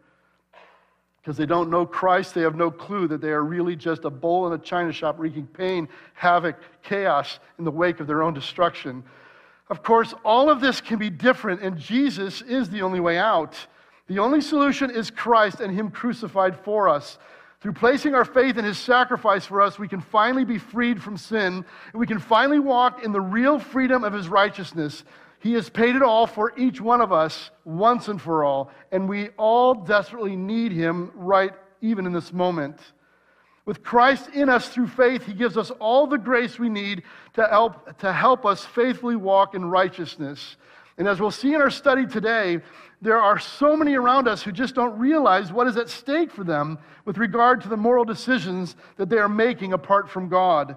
because 1.26 1.38
they 1.38 1.48
don't 1.48 1.72
know 1.72 1.88
Christ, 1.88 2.36
they 2.36 2.42
have 2.42 2.54
no 2.54 2.70
clue 2.70 3.08
that 3.08 3.20
they 3.20 3.32
are 3.32 3.44
really 3.44 3.76
just 3.76 4.06
a 4.06 4.12
bull 4.12 4.46
in 4.46 4.54
a 4.54 4.60
china 4.60 4.94
shop 4.94 5.16
wreaking 5.18 5.48
pain, 5.48 5.90
havoc, 6.14 6.56
chaos 6.84 7.40
in 7.58 7.66
the 7.66 7.72
wake 7.72 8.00
of 8.00 8.06
their 8.06 8.22
own 8.22 8.36
destruction. 8.36 9.04
Of 9.72 9.82
course, 9.82 10.14
all 10.24 10.52
of 10.52 10.62
this 10.62 10.82
can 10.82 11.00
be 11.00 11.10
different, 11.10 11.64
and 11.64 11.80
Jesus 11.80 12.44
is 12.44 12.70
the 12.70 12.84
only 12.84 13.00
way 13.00 13.18
out. 13.18 13.58
The 14.06 14.20
only 14.20 14.40
solution 14.40 14.92
is 14.92 15.10
Christ 15.10 15.62
and 15.62 15.74
Him 15.74 15.90
crucified 15.90 16.60
for 16.60 16.88
us. 16.88 17.18
Through 17.60 17.74
placing 17.74 18.14
our 18.14 18.26
faith 18.26 18.60
in 18.60 18.64
His 18.64 18.78
sacrifice 18.78 19.48
for 19.48 19.64
us, 19.64 19.80
we 19.80 19.88
can 19.88 20.02
finally 20.02 20.46
be 20.46 20.60
freed 20.60 21.02
from 21.02 21.18
sin, 21.18 21.66
and 21.92 22.00
we 22.00 22.06
can 22.06 22.20
finally 22.20 22.60
walk 22.60 23.04
in 23.04 23.12
the 23.12 23.20
real 23.20 23.58
freedom 23.58 24.04
of 24.04 24.14
His 24.14 24.30
righteousness. 24.30 25.04
He 25.46 25.54
has 25.54 25.70
paid 25.70 25.96
it 25.96 26.02
all 26.02 26.26
for 26.26 26.58
each 26.58 26.82
one 26.82 27.02
of 27.02 27.14
us 27.14 27.52
once 27.66 28.08
and 28.08 28.20
for 28.20 28.44
all, 28.44 28.72
and 28.92 29.08
we 29.08 29.30
all 29.38 29.76
desperately 29.76 30.36
need 30.36 30.72
Him 30.72 31.12
right 31.14 31.54
even 31.82 32.08
in 32.08 32.14
this 32.14 32.34
moment. 32.34 32.80
With 33.64 33.84
Christ 33.84 34.30
in 34.34 34.50
us 34.50 34.70
through 34.70 34.88
faith, 34.88 35.24
He 35.24 35.34
gives 35.34 35.56
us 35.56 35.70
all 35.80 36.08
the 36.08 36.18
grace 36.18 36.58
we 36.58 36.68
need 36.68 37.04
to 37.36 37.46
help, 37.48 37.96
to 38.00 38.12
help 38.12 38.44
us 38.44 38.66
faithfully 38.66 39.18
walk 39.18 39.54
in 39.54 39.66
righteousness. 39.66 40.58
And 40.98 41.08
as 41.08 41.22
we'll 41.22 41.30
see 41.30 41.54
in 41.54 41.62
our 41.62 41.70
study 41.70 42.08
today, 42.08 42.60
there 43.00 43.22
are 43.22 43.38
so 43.38 43.78
many 43.78 43.94
around 43.94 44.28
us 44.28 44.42
who 44.42 44.52
just 44.52 44.74
don't 44.74 44.98
realize 44.98 45.54
what 45.54 45.68
is 45.68 45.78
at 45.78 45.90
stake 45.90 46.32
for 46.32 46.44
them 46.44 46.80
with 47.06 47.20
regard 47.20 47.62
to 47.62 47.70
the 47.70 47.78
moral 47.78 48.04
decisions 48.04 48.76
that 48.98 49.10
they 49.10 49.20
are 49.20 49.30
making 49.30 49.74
apart 49.74 50.10
from 50.10 50.28
God. 50.28 50.76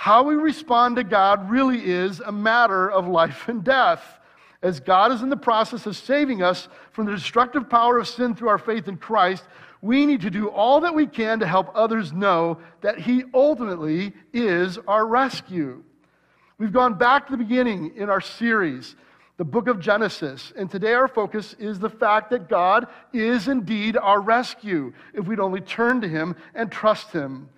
How 0.00 0.22
we 0.22 0.36
respond 0.36 0.94
to 0.94 1.02
God 1.02 1.50
really 1.50 1.84
is 1.84 2.20
a 2.20 2.30
matter 2.30 2.88
of 2.88 3.08
life 3.08 3.48
and 3.48 3.64
death. 3.64 4.20
As 4.62 4.78
God 4.78 5.10
is 5.10 5.22
in 5.22 5.28
the 5.28 5.36
process 5.36 5.86
of 5.86 5.96
saving 5.96 6.40
us 6.40 6.68
from 6.92 7.06
the 7.06 7.12
destructive 7.16 7.68
power 7.68 7.98
of 7.98 8.06
sin 8.06 8.36
through 8.36 8.46
our 8.46 8.58
faith 8.58 8.86
in 8.86 8.96
Christ, 8.96 9.42
we 9.82 10.06
need 10.06 10.20
to 10.20 10.30
do 10.30 10.50
all 10.50 10.82
that 10.82 10.94
we 10.94 11.08
can 11.08 11.40
to 11.40 11.48
help 11.48 11.72
others 11.74 12.12
know 12.12 12.58
that 12.80 13.00
He 13.00 13.24
ultimately 13.34 14.12
is 14.32 14.78
our 14.86 15.04
rescue. 15.04 15.82
We've 16.58 16.72
gone 16.72 16.94
back 16.94 17.26
to 17.26 17.32
the 17.32 17.42
beginning 17.42 17.96
in 17.96 18.08
our 18.08 18.20
series, 18.20 18.94
the 19.36 19.44
book 19.44 19.66
of 19.66 19.80
Genesis, 19.80 20.52
and 20.56 20.70
today 20.70 20.94
our 20.94 21.08
focus 21.08 21.56
is 21.58 21.80
the 21.80 21.90
fact 21.90 22.30
that 22.30 22.48
God 22.48 22.86
is 23.12 23.48
indeed 23.48 23.96
our 23.96 24.20
rescue 24.20 24.92
if 25.12 25.26
we'd 25.26 25.40
only 25.40 25.60
turn 25.60 26.00
to 26.02 26.08
Him 26.08 26.36
and 26.54 26.70
trust 26.70 27.10
Him. 27.10 27.48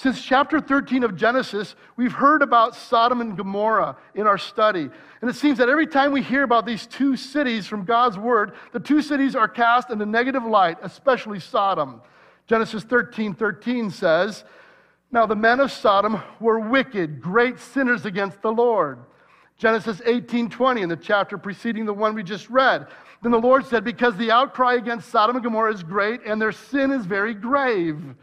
Since 0.00 0.22
chapter 0.24 0.62
13 0.62 1.04
of 1.04 1.14
Genesis, 1.14 1.74
we've 1.94 2.14
heard 2.14 2.40
about 2.40 2.74
Sodom 2.74 3.20
and 3.20 3.36
Gomorrah 3.36 3.98
in 4.14 4.26
our 4.26 4.38
study. 4.38 4.88
And 5.20 5.28
it 5.28 5.36
seems 5.36 5.58
that 5.58 5.68
every 5.68 5.86
time 5.86 6.10
we 6.10 6.22
hear 6.22 6.42
about 6.42 6.64
these 6.64 6.86
two 6.86 7.18
cities 7.18 7.66
from 7.66 7.84
God's 7.84 8.16
word, 8.16 8.52
the 8.72 8.80
two 8.80 9.02
cities 9.02 9.36
are 9.36 9.46
cast 9.46 9.90
in 9.90 10.00
a 10.00 10.06
negative 10.06 10.42
light, 10.42 10.78
especially 10.80 11.38
Sodom. 11.38 12.00
Genesis 12.46 12.82
13 12.82 13.34
13 13.34 13.90
says, 13.90 14.44
Now 15.12 15.26
the 15.26 15.36
men 15.36 15.60
of 15.60 15.70
Sodom 15.70 16.22
were 16.40 16.60
wicked, 16.60 17.20
great 17.20 17.60
sinners 17.60 18.06
against 18.06 18.40
the 18.40 18.52
Lord. 18.52 19.00
Genesis 19.58 20.00
18 20.06 20.48
20, 20.48 20.80
in 20.80 20.88
the 20.88 20.96
chapter 20.96 21.36
preceding 21.36 21.84
the 21.84 21.92
one 21.92 22.14
we 22.14 22.22
just 22.22 22.48
read. 22.48 22.86
Then 23.22 23.32
the 23.32 23.38
Lord 23.38 23.66
said, 23.66 23.84
Because 23.84 24.16
the 24.16 24.30
outcry 24.30 24.76
against 24.76 25.10
Sodom 25.10 25.36
and 25.36 25.44
Gomorrah 25.44 25.74
is 25.74 25.82
great, 25.82 26.22
and 26.24 26.40
their 26.40 26.52
sin 26.52 26.90
is 26.90 27.04
very 27.04 27.34
grave. 27.34 28.14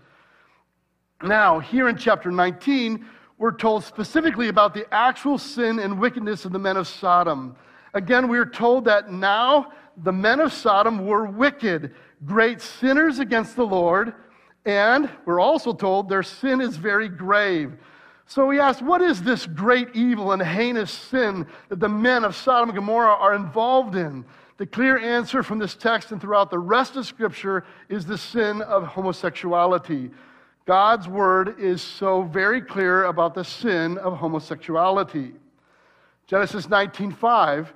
Now, 1.24 1.58
here 1.60 1.90
in 1.90 1.98
chapter 1.98 2.30
19, 2.30 3.04
we're 3.40 3.56
told 3.56 3.84
specifically 3.84 4.50
about 4.50 4.76
the 4.76 4.86
actual 4.94 5.40
sin 5.40 5.80
and 5.80 6.00
wickedness 6.00 6.46
of 6.46 6.52
the 6.52 6.60
men 6.60 6.78
of 6.78 6.88
Sodom. 6.88 7.56
Again, 7.96 8.28
we 8.28 8.38
are 8.38 8.46
told 8.46 8.86
that 8.86 9.12
now 9.12 9.72
the 10.04 10.12
men 10.12 10.40
of 10.40 10.54
Sodom 10.54 11.08
were 11.08 11.26
wicked, 11.26 11.96
great 12.26 12.62
sinners 12.62 13.18
against 13.18 13.56
the 13.56 13.66
Lord, 13.66 14.14
and 14.66 15.10
we're 15.26 15.40
also 15.40 15.74
told 15.74 16.08
their 16.08 16.22
sin 16.22 16.62
is 16.62 16.78
very 16.78 17.10
grave. 17.10 17.78
So 18.28 18.46
we 18.46 18.60
ask, 18.60 18.80
what 18.82 19.02
is 19.02 19.24
this 19.24 19.48
great 19.48 19.96
evil 19.96 20.34
and 20.34 20.42
heinous 20.42 20.92
sin 20.92 21.48
that 21.70 21.80
the 21.80 21.90
men 21.90 22.26
of 22.26 22.36
Sodom 22.36 22.70
and 22.70 22.76
Gomorrah 22.76 23.16
are 23.16 23.34
involved 23.34 23.96
in? 23.96 24.24
The 24.58 24.68
clear 24.68 25.00
answer 25.00 25.42
from 25.42 25.58
this 25.58 25.76
text 25.76 26.12
and 26.12 26.22
throughout 26.22 26.52
the 26.52 26.60
rest 26.60 26.96
of 26.96 27.08
Scripture 27.08 27.64
is 27.90 28.06
the 28.06 28.18
sin 28.18 28.62
of 28.62 28.84
homosexuality. 28.84 30.12
God's 30.68 31.08
word 31.08 31.60
is 31.60 31.82
so 31.82 32.24
very 32.24 32.62
clear 32.62 33.06
about 33.06 33.34
the 33.34 33.44
sin 33.44 33.98
of 33.98 34.18
homosexuality. 34.18 35.34
Genesis 36.28 36.68
19:5 36.68 37.74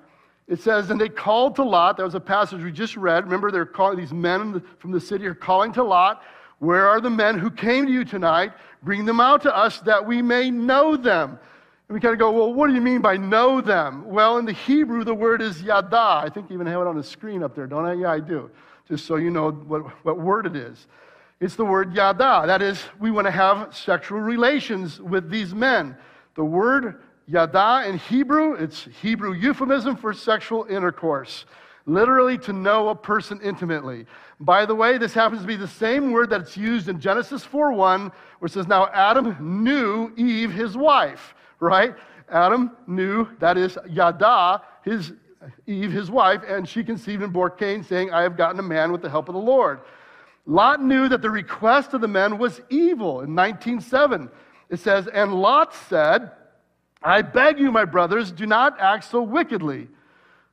it 0.52 0.60
says, 0.60 0.90
and 0.90 1.00
they 1.00 1.08
called 1.08 1.56
to 1.56 1.64
Lot. 1.64 1.96
That 1.96 2.04
was 2.04 2.16
a 2.16 2.20
passage 2.20 2.62
we 2.62 2.74
just 2.74 2.98
read. 2.98 3.24
Remember, 3.24 3.52
they're 3.52 3.66
calling 3.66 3.98
these 3.98 4.12
men 4.12 4.62
from 4.80 4.92
the 4.92 5.00
city 5.00 5.26
are 5.26 5.34
calling 5.34 5.72
to 5.74 5.84
Lot. 5.84 6.24
Where 6.60 6.90
are 6.90 7.00
the 7.00 7.10
men 7.10 7.40
who 7.40 7.50
came 7.50 7.86
to 7.86 7.92
you 7.92 8.04
tonight? 8.04 8.52
Bring 8.84 9.06
them 9.06 9.22
out 9.22 9.42
to 9.44 9.56
us 9.56 9.80
that 9.82 10.06
we 10.06 10.22
may 10.22 10.52
know 10.52 10.98
them. 10.98 11.40
And 11.88 11.94
we 11.94 12.02
kind 12.02 12.12
of 12.12 12.20
go, 12.20 12.32
well, 12.32 12.54
what 12.54 12.68
do 12.68 12.74
you 12.74 12.82
mean 12.82 13.00
by 13.00 13.16
know 13.16 13.62
them? 13.62 14.06
Well, 14.06 14.40
in 14.40 14.46
the 14.46 14.52
Hebrew, 14.52 15.06
the 15.06 15.14
word 15.14 15.42
is 15.42 15.62
yada. 15.62 15.98
I 15.98 16.30
think 16.30 16.50
you 16.50 16.56
even 16.56 16.68
have 16.68 16.82
it 16.82 16.88
on 16.88 16.98
the 16.98 17.04
screen 17.04 17.44
up 17.44 17.56
there, 17.56 17.66
don't 17.66 17.86
I? 17.86 17.94
Yeah, 17.94 18.12
I 18.12 18.20
do. 18.20 18.52
Just 18.90 19.06
so 19.06 19.16
you 19.16 19.30
know 19.30 19.52
what, 19.52 19.84
what 20.04 20.20
word 20.20 20.46
it 20.46 20.58
is. 20.58 20.88
It's 21.42 21.56
the 21.56 21.66
word 21.66 21.96
yada. 21.96 22.44
That 22.46 22.62
is, 22.62 22.80
we 23.00 23.10
want 23.10 23.26
to 23.26 23.32
have 23.32 23.76
sexual 23.76 24.20
relations 24.20 25.02
with 25.02 25.32
these 25.32 25.56
men. 25.56 25.98
The 26.36 26.46
word 26.46 27.02
yada 27.26 27.84
in 27.90 27.98
Hebrew, 27.98 28.54
it's 28.54 28.88
Hebrew 29.02 29.34
euphemism 29.34 29.96
for 29.98 30.14
sexual 30.14 30.66
intercourse. 30.66 31.46
Literally, 31.88 32.38
to 32.38 32.54
know 32.54 32.90
a 32.90 32.96
person 32.96 33.40
intimately. 33.42 34.06
By 34.40 34.68
the 34.68 34.76
way, 34.76 35.00
this 35.00 35.16
happens 35.16 35.42
to 35.42 35.48
be 35.48 35.56
the 35.56 35.68
same 35.68 36.12
word 36.12 36.30
that's 36.30 36.56
used 36.56 36.90
in 36.90 37.00
Genesis 37.00 37.44
4 37.44 37.74
1, 37.74 38.12
where 38.38 38.46
it 38.46 38.52
says, 38.52 38.68
Now 38.68 38.88
Adam 38.94 39.36
knew 39.64 40.14
Eve, 40.16 40.52
his 40.52 40.78
wife, 40.78 41.34
right? 41.60 41.96
Adam 42.30 42.72
knew, 42.86 43.28
that 43.40 43.58
is 43.58 43.80
Yada, 43.90 44.62
his 44.84 45.14
Eve, 45.66 45.92
his 45.92 46.12
wife, 46.12 46.44
and 46.48 46.70
she 46.70 46.84
conceived 46.84 47.24
and 47.24 47.34
bore 47.34 47.50
Cain, 47.50 47.84
saying, 47.84 48.12
I 48.12 48.22
have 48.22 48.38
gotten 48.38 48.60
a 48.60 48.64
man 48.64 48.92
with 48.92 49.02
the 49.02 49.10
help 49.10 49.28
of 49.28 49.34
the 49.34 49.42
Lord. 49.42 49.80
Lot 50.46 50.82
knew 50.82 51.08
that 51.08 51.22
the 51.22 51.30
request 51.30 51.94
of 51.94 52.02
the 52.02 52.08
men 52.08 52.38
was 52.38 52.62
evil. 52.70 53.22
In 53.22 53.36
19:7, 53.36 54.30
it 54.70 54.80
says, 54.80 55.08
"And 55.08 55.34
Lot 55.34 55.74
said, 55.74 56.32
I 57.04 57.22
beg 57.22 57.60
you, 57.60 57.72
my 57.72 57.86
brothers, 57.86 58.32
do 58.32 58.46
not 58.46 58.80
act 58.80 59.04
so 59.06 59.22
wickedly." 59.22 59.90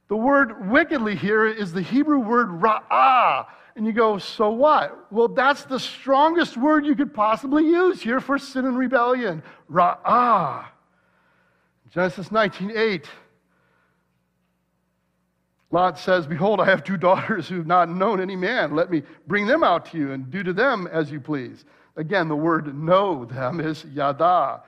The 0.08 0.16
word 0.16 0.70
wickedly 0.70 1.14
here 1.14 1.44
is 1.46 1.72
the 1.72 1.82
Hebrew 1.82 2.18
word 2.18 2.48
ra'ah. 2.48 3.46
And 3.76 3.86
you 3.86 3.92
go, 3.92 4.18
so 4.18 4.50
what? 4.50 5.12
Well, 5.12 5.28
that's 5.28 5.64
the 5.64 5.78
strongest 5.78 6.56
word 6.56 6.84
you 6.84 6.96
could 6.96 7.14
possibly 7.14 7.64
use 7.64 8.02
here 8.02 8.18
for 8.18 8.36
sin 8.38 8.66
and 8.66 8.76
rebellion. 8.76 9.42
Ra'ah. 9.70 10.64
Genesis 11.90 12.30
19:8 12.30 13.08
Lot 15.70 15.98
says, 15.98 16.26
Behold, 16.26 16.60
I 16.60 16.64
have 16.64 16.82
two 16.82 16.96
daughters 16.96 17.48
who 17.48 17.56
have 17.56 17.66
not 17.66 17.88
known 17.88 18.20
any 18.20 18.36
man. 18.36 18.74
Let 18.74 18.90
me 18.90 19.02
bring 19.26 19.46
them 19.46 19.62
out 19.62 19.86
to 19.86 19.98
you 19.98 20.12
and 20.12 20.30
do 20.30 20.42
to 20.42 20.52
them 20.52 20.86
as 20.90 21.10
you 21.10 21.20
please. 21.20 21.64
Again, 21.96 22.28
the 22.28 22.36
word 22.36 22.74
know 22.74 23.24
them 23.24 23.60
is 23.60 23.84
yada. 23.84 24.62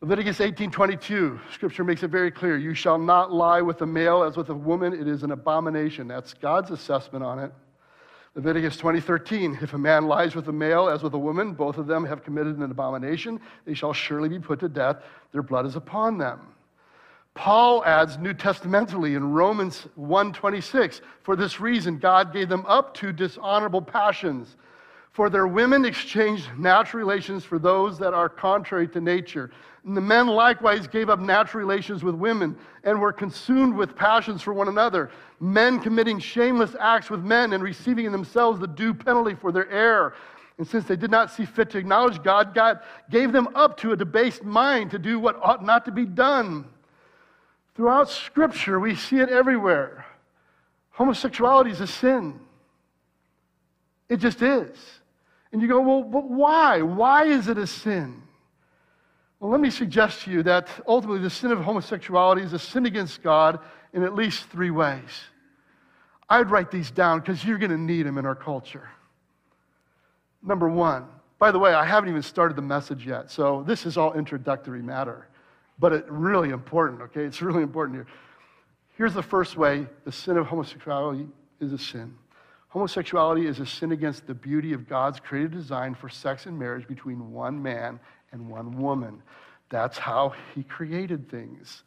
Leviticus 0.00 0.38
18:22, 0.38 1.40
scripture 1.52 1.82
makes 1.82 2.04
it 2.04 2.08
very 2.08 2.30
clear. 2.30 2.56
You 2.56 2.72
shall 2.72 2.98
not 2.98 3.32
lie 3.32 3.60
with 3.60 3.82
a 3.82 3.86
male 3.86 4.22
as 4.22 4.36
with 4.36 4.48
a 4.48 4.54
woman. 4.54 4.92
It 4.92 5.08
is 5.08 5.24
an 5.24 5.32
abomination. 5.32 6.06
That's 6.06 6.34
God's 6.34 6.70
assessment 6.70 7.24
on 7.24 7.40
it. 7.40 7.52
Leviticus 8.36 8.76
20:13, 8.76 9.60
if 9.60 9.74
a 9.74 9.78
man 9.78 10.06
lies 10.06 10.36
with 10.36 10.46
a 10.48 10.52
male 10.52 10.88
as 10.88 11.02
with 11.02 11.14
a 11.14 11.18
woman, 11.18 11.52
both 11.52 11.78
of 11.78 11.88
them 11.88 12.04
have 12.04 12.22
committed 12.22 12.56
an 12.56 12.70
abomination. 12.70 13.40
They 13.64 13.74
shall 13.74 13.92
surely 13.92 14.28
be 14.28 14.38
put 14.38 14.60
to 14.60 14.68
death. 14.68 15.02
Their 15.32 15.42
blood 15.42 15.66
is 15.66 15.74
upon 15.74 16.16
them. 16.16 16.54
Paul 17.38 17.84
adds 17.84 18.18
New 18.18 18.34
Testamentally 18.34 19.14
in 19.14 19.30
Romans 19.30 19.86
1:26, 19.94 21.00
for 21.22 21.36
this 21.36 21.60
reason 21.60 21.98
God 21.98 22.32
gave 22.32 22.48
them 22.48 22.66
up 22.66 22.94
to 22.94 23.12
dishonorable 23.12 23.80
passions. 23.80 24.56
For 25.12 25.30
their 25.30 25.46
women 25.46 25.84
exchanged 25.84 26.50
natural 26.58 26.98
relations 26.98 27.44
for 27.44 27.60
those 27.60 27.96
that 28.00 28.12
are 28.12 28.28
contrary 28.28 28.88
to 28.88 29.00
nature. 29.00 29.52
And 29.84 29.96
the 29.96 30.00
men 30.00 30.26
likewise 30.26 30.88
gave 30.88 31.08
up 31.08 31.20
natural 31.20 31.60
relations 31.60 32.02
with 32.02 32.16
women 32.16 32.56
and 32.82 33.00
were 33.00 33.12
consumed 33.12 33.76
with 33.76 33.94
passions 33.94 34.42
for 34.42 34.52
one 34.52 34.66
another, 34.66 35.08
men 35.38 35.78
committing 35.78 36.18
shameless 36.18 36.74
acts 36.80 37.08
with 37.08 37.22
men 37.22 37.52
and 37.52 37.62
receiving 37.62 38.04
in 38.04 38.10
themselves 38.10 38.58
the 38.58 38.66
due 38.66 38.92
penalty 38.92 39.36
for 39.36 39.52
their 39.52 39.70
error. 39.70 40.14
And 40.58 40.66
since 40.66 40.86
they 40.86 40.96
did 40.96 41.12
not 41.12 41.30
see 41.30 41.44
fit 41.44 41.70
to 41.70 41.78
acknowledge 41.78 42.20
God, 42.20 42.52
God 42.52 42.80
gave 43.10 43.30
them 43.30 43.48
up 43.54 43.76
to 43.76 43.92
a 43.92 43.96
debased 43.96 44.42
mind 44.42 44.90
to 44.90 44.98
do 44.98 45.20
what 45.20 45.40
ought 45.40 45.64
not 45.64 45.84
to 45.84 45.92
be 45.92 46.04
done. 46.04 46.64
Throughout 47.78 48.10
Scripture, 48.10 48.80
we 48.80 48.96
see 48.96 49.18
it 49.18 49.28
everywhere. 49.28 50.04
Homosexuality 50.90 51.70
is 51.70 51.80
a 51.80 51.86
sin. 51.86 52.40
It 54.08 54.16
just 54.16 54.42
is. 54.42 54.76
And 55.52 55.62
you 55.62 55.68
go, 55.68 55.80
well, 55.80 56.02
but 56.02 56.28
why? 56.28 56.82
Why 56.82 57.26
is 57.26 57.46
it 57.46 57.56
a 57.56 57.68
sin? 57.68 58.20
Well, 59.38 59.52
let 59.52 59.60
me 59.60 59.70
suggest 59.70 60.22
to 60.22 60.32
you 60.32 60.42
that 60.42 60.66
ultimately 60.88 61.22
the 61.22 61.30
sin 61.30 61.52
of 61.52 61.60
homosexuality 61.60 62.42
is 62.42 62.52
a 62.52 62.58
sin 62.58 62.84
against 62.84 63.22
God 63.22 63.60
in 63.92 64.02
at 64.02 64.12
least 64.12 64.46
three 64.46 64.72
ways. 64.72 65.20
I'd 66.28 66.50
write 66.50 66.72
these 66.72 66.90
down 66.90 67.20
because 67.20 67.44
you're 67.44 67.58
going 67.58 67.70
to 67.70 67.78
need 67.78 68.06
them 68.06 68.18
in 68.18 68.26
our 68.26 68.34
culture. 68.34 68.88
Number 70.42 70.68
one, 70.68 71.06
by 71.38 71.52
the 71.52 71.60
way, 71.60 71.74
I 71.74 71.84
haven't 71.84 72.10
even 72.10 72.22
started 72.22 72.56
the 72.56 72.62
message 72.62 73.06
yet, 73.06 73.30
so 73.30 73.62
this 73.68 73.86
is 73.86 73.96
all 73.96 74.14
introductory 74.14 74.82
matter, 74.82 75.28
but 75.78 75.92
it's 75.92 76.08
really 76.08 76.50
important, 76.50 77.02
okay? 77.02 77.24
It's 77.24 77.42
really 77.42 77.62
important 77.62 77.96
here. 77.96 78.06
Here's 78.96 79.14
the 79.14 79.22
first 79.22 79.56
way 79.56 79.86
the 80.04 80.12
sin 80.12 80.36
of 80.36 80.46
homosexuality 80.46 81.26
is 81.60 81.72
a 81.72 81.78
sin. 81.78 82.14
Homosexuality 82.68 83.46
is 83.46 83.60
a 83.60 83.66
sin 83.66 83.92
against 83.92 84.26
the 84.26 84.34
beauty 84.34 84.72
of 84.72 84.88
God's 84.88 85.20
created 85.20 85.52
design 85.52 85.94
for 85.94 86.08
sex 86.08 86.46
and 86.46 86.58
marriage 86.58 86.86
between 86.86 87.32
one 87.32 87.62
man 87.62 87.98
and 88.32 88.50
one 88.50 88.76
woman. 88.78 89.22
That's 89.70 89.96
how 89.96 90.34
He 90.54 90.64
created 90.64 91.30
things. 91.30 91.82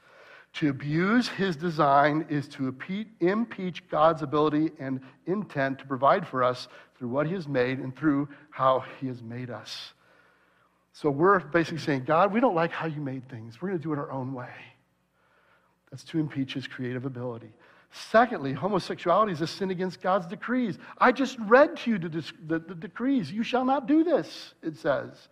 To 0.55 0.69
abuse 0.69 1.29
his 1.29 1.55
design 1.55 2.25
is 2.29 2.47
to 2.49 2.75
impeach 3.21 3.89
God's 3.89 4.21
ability 4.21 4.71
and 4.79 4.99
intent 5.25 5.79
to 5.79 5.85
provide 5.85 6.27
for 6.27 6.43
us 6.43 6.67
through 6.97 7.07
what 7.07 7.25
he 7.25 7.33
has 7.33 7.47
made 7.47 7.79
and 7.79 7.95
through 7.95 8.27
how 8.49 8.83
he 8.99 9.07
has 9.07 9.21
made 9.23 9.49
us. 9.49 9.93
So 10.93 11.09
we're 11.09 11.39
basically 11.39 11.79
saying, 11.79 12.03
God, 12.05 12.33
we 12.33 12.39
don't 12.39 12.55
like 12.55 12.71
how 12.71 12.85
you 12.85 13.01
made 13.01 13.29
things. 13.29 13.61
We're 13.61 13.69
going 13.69 13.79
to 13.79 13.83
do 13.83 13.93
it 13.93 13.99
our 13.99 14.11
own 14.11 14.33
way. 14.33 14.53
That's 15.89 16.03
to 16.05 16.19
impeach 16.19 16.53
his 16.53 16.67
creative 16.67 17.05
ability. 17.05 17.51
Secondly, 17.91 18.53
homosexuality 18.53 19.33
is 19.33 19.41
a 19.41 19.47
sin 19.47 19.71
against 19.71 20.01
God's 20.01 20.25
decrees. 20.25 20.77
I 20.97 21.11
just 21.11 21.37
read 21.39 21.75
to 21.77 21.91
you 21.91 21.97
the, 21.97 22.09
the, 22.47 22.59
the, 22.59 22.75
decrees. 22.75 23.31
You 23.31 23.43
shall 23.43 23.65
not 23.65 23.87
do 23.87 24.03
this, 24.03 24.53
it 24.63 24.77
says. 24.77 25.27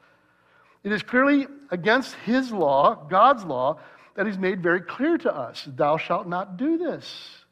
It 0.83 0.91
is 0.91 1.01
clearly 1.01 1.47
against 1.71 2.15
his 2.25 2.51
law, 2.51 3.07
God's 3.09 3.43
law, 3.45 3.79
that 4.15 4.25
he's 4.25 4.37
made 4.37 4.61
very 4.61 4.81
clear 4.81 5.17
to 5.19 5.33
us 5.33 5.67
Thou 5.75 5.97
shalt 5.97 6.27
not 6.27 6.57
do 6.57 6.77
this. 6.77 7.45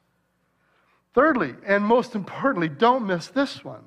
Thirdly, 1.13 1.55
and 1.65 1.83
most 1.83 2.15
importantly, 2.15 2.69
don't 2.69 3.07
miss 3.07 3.27
this 3.27 3.63
one 3.63 3.83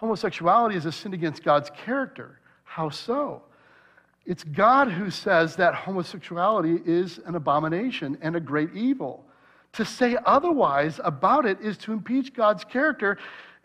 homosexuality 0.00 0.76
is 0.76 0.86
a 0.86 0.92
sin 0.92 1.12
against 1.12 1.44
God's 1.44 1.70
character. 1.84 2.39
How 2.70 2.88
so? 2.88 3.42
It's 4.24 4.44
God 4.44 4.92
who 4.92 5.10
says 5.10 5.56
that 5.56 5.74
homosexuality 5.74 6.80
is 6.86 7.18
an 7.26 7.34
abomination 7.34 8.16
and 8.22 8.36
a 8.36 8.40
great 8.40 8.72
evil. 8.76 9.24
To 9.72 9.84
say 9.84 10.16
otherwise 10.24 11.00
about 11.02 11.46
it 11.46 11.60
is 11.60 11.76
to 11.78 11.92
impeach 11.92 12.32
God's 12.32 12.62
character 12.62 13.18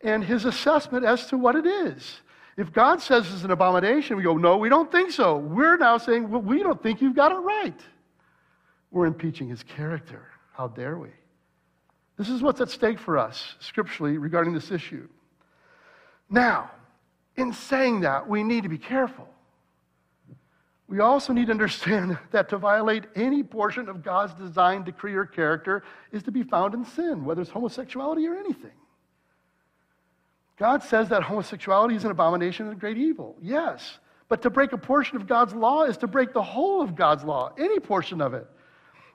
and 0.04 0.24
his 0.24 0.46
assessment 0.46 1.06
as 1.06 1.28
to 1.28 1.38
what 1.38 1.56
it 1.56 1.68
is. 1.68 2.22
If 2.58 2.74
God 2.74 3.00
says 3.00 3.32
it's 3.32 3.44
an 3.44 3.52
abomination, 3.52 4.18
we 4.18 4.24
go, 4.24 4.38
no, 4.38 4.58
we 4.58 4.70
don't 4.70 4.92
think 4.92 5.12
so. 5.12 5.38
We're 5.38 5.78
now 5.78 6.00
saying, 6.00 6.32
well, 6.32 6.42
we 6.42 6.64
don't 6.64 6.82
think 6.82 7.00
you've 7.00 7.16
got 7.16 7.32
it 7.32 7.36
right. 7.36 7.80
We're 8.90 9.06
impeaching 9.06 9.50
his 9.50 9.62
character. 9.62 10.26
How 10.52 10.70
dare 10.70 10.98
we? 10.98 11.10
This 12.18 12.30
is 12.30 12.42
what's 12.42 12.60
at 12.60 12.72
stake 12.72 12.98
for 12.98 13.20
us 13.20 13.54
scripturally 13.60 14.18
regarding 14.18 14.56
this 14.56 14.72
issue. 14.72 15.08
Now, 16.28 16.72
in 17.38 17.54
saying 17.54 18.02
that, 18.02 18.28
we 18.28 18.44
need 18.44 18.64
to 18.64 18.70
be 18.70 18.78
careful. 18.78 19.28
We 20.88 21.00
also 21.00 21.34
need 21.34 21.48
to 21.48 21.52
understand 21.52 22.18
that 22.32 22.50
to 22.50 22.58
violate 22.58 23.06
any 23.16 23.44
portion 23.44 23.90
of 23.90 24.04
God's 24.04 24.34
design, 24.34 24.84
decree, 24.84 25.16
or 25.16 25.26
character 25.26 25.84
is 26.12 26.24
to 26.24 26.32
be 26.32 26.44
found 26.44 26.74
in 26.74 26.86
sin, 26.86 27.26
whether 27.26 27.42
it's 27.42 27.50
homosexuality 27.50 28.28
or 28.28 28.36
anything. 28.36 28.72
God 30.58 30.84
says 30.84 31.10
that 31.10 31.24
homosexuality 31.24 31.96
is 31.96 32.06
an 32.06 32.12
abomination 32.12 32.68
and 32.68 32.78
a 32.78 32.80
great 32.80 32.98
evil. 32.98 33.36
Yes. 33.42 34.00
But 34.30 34.42
to 34.44 34.50
break 34.50 34.72
a 34.72 34.78
portion 34.78 35.18
of 35.18 35.28
God's 35.28 35.54
law 35.54 35.84
is 35.84 35.98
to 35.98 36.08
break 36.08 36.34
the 36.34 36.42
whole 36.42 36.82
of 36.82 36.96
God's 36.96 37.24
law, 37.24 37.52
any 37.58 37.80
portion 37.80 38.22
of 38.22 38.34
it. 38.34 38.48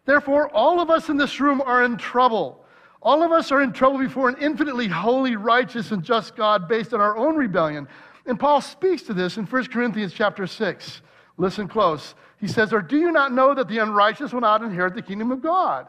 Therefore, 0.04 0.50
all 0.54 0.80
of 0.80 0.90
us 0.90 1.08
in 1.08 1.16
this 1.16 1.40
room 1.40 1.62
are 1.62 1.84
in 1.84 1.96
trouble. 1.96 2.64
All 3.02 3.22
of 3.22 3.32
us 3.32 3.50
are 3.50 3.62
in 3.62 3.72
trouble 3.72 3.98
before 3.98 4.28
an 4.28 4.36
infinitely 4.40 4.86
holy, 4.86 5.36
righteous, 5.36 5.90
and 5.90 6.02
just 6.02 6.36
God 6.36 6.68
based 6.68 6.92
on 6.92 7.00
our 7.00 7.16
own 7.16 7.36
rebellion. 7.36 7.88
And 8.26 8.38
Paul 8.38 8.60
speaks 8.60 9.02
to 9.02 9.14
this 9.14 9.36
in 9.36 9.46
1 9.46 9.66
Corinthians 9.66 10.12
chapter 10.12 10.46
6. 10.46 11.02
Listen 11.36 11.68
close. 11.68 12.14
He 12.38 12.46
says, 12.46 12.72
Or 12.72 12.82
do 12.82 12.98
you 12.98 13.12
not 13.12 13.32
know 13.32 13.54
that 13.54 13.68
the 13.68 13.78
unrighteous 13.78 14.32
will 14.32 14.40
not 14.40 14.62
inherit 14.62 14.94
the 14.94 15.02
kingdom 15.02 15.30
of 15.30 15.42
God? 15.42 15.86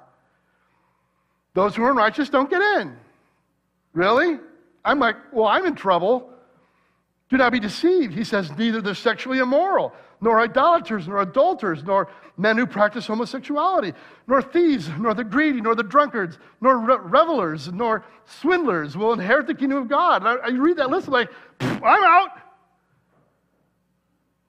Those 1.54 1.76
who 1.76 1.84
are 1.84 1.91
unrighteous 1.91 2.30
don't 2.30 2.50
get 2.50 2.62
in. 2.80 2.96
Really? 3.94 4.39
I'm 4.84 5.00
like, 5.00 5.15
well, 5.32 5.48
I'm 5.48 5.65
in 5.65 5.76
trouble. 5.76 6.30
Do 7.30 7.38
not 7.38 7.52
be 7.52 7.60
deceived. 7.60 8.13
He 8.13 8.24
says, 8.24 8.52
neither 8.58 8.82
the 8.82 8.96
sexually 8.96 9.39
immoral, 9.39 9.94
nor 10.22 10.40
idolaters, 10.40 11.08
nor 11.08 11.22
adulterers, 11.22 11.84
nor 11.84 12.08
men 12.38 12.58
who 12.58 12.66
practice 12.66 13.08
homosexuality, 13.08 13.94
nor 14.28 14.42
thieves, 14.42 14.88
nor 15.00 15.14
the 15.14 15.24
greedy, 15.24 15.60
nor 15.60 15.76
the 15.76 15.84
drunkards, 15.84 16.38
nor 16.62 16.78
re- 16.78 16.98
revelers, 17.02 17.72
nor 17.72 18.06
swindlers 18.26 18.96
will 18.96 19.14
inherit 19.14 19.48
the 19.48 19.56
kingdom 19.56 19.80
of 19.80 19.90
God. 19.90 20.26
I, 20.26 20.36
I, 20.36 20.50
read 20.50 20.78
that 20.78 20.90
list, 20.90 21.08
I'm 21.08 21.14
like, 21.14 21.30
I'm 21.60 22.04
out. 22.04 22.30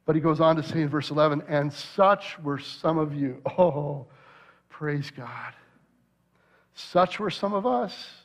But 0.05 0.15
he 0.15 0.21
goes 0.21 0.41
on 0.41 0.57
to 0.57 0.63
say 0.63 0.83
in 0.83 0.89
verse 0.89 1.11
11, 1.11 1.45
and 1.49 1.73
such 1.73 2.39
were 2.41 2.59
some 2.59 2.99
of 2.99 3.15
you. 3.15 3.43
Oh, 3.59 4.07
praise 4.69 5.11
God. 5.11 5.55
Such 6.75 7.21
were 7.21 7.31
some 7.31 7.53
of 7.55 7.67
us 7.67 8.23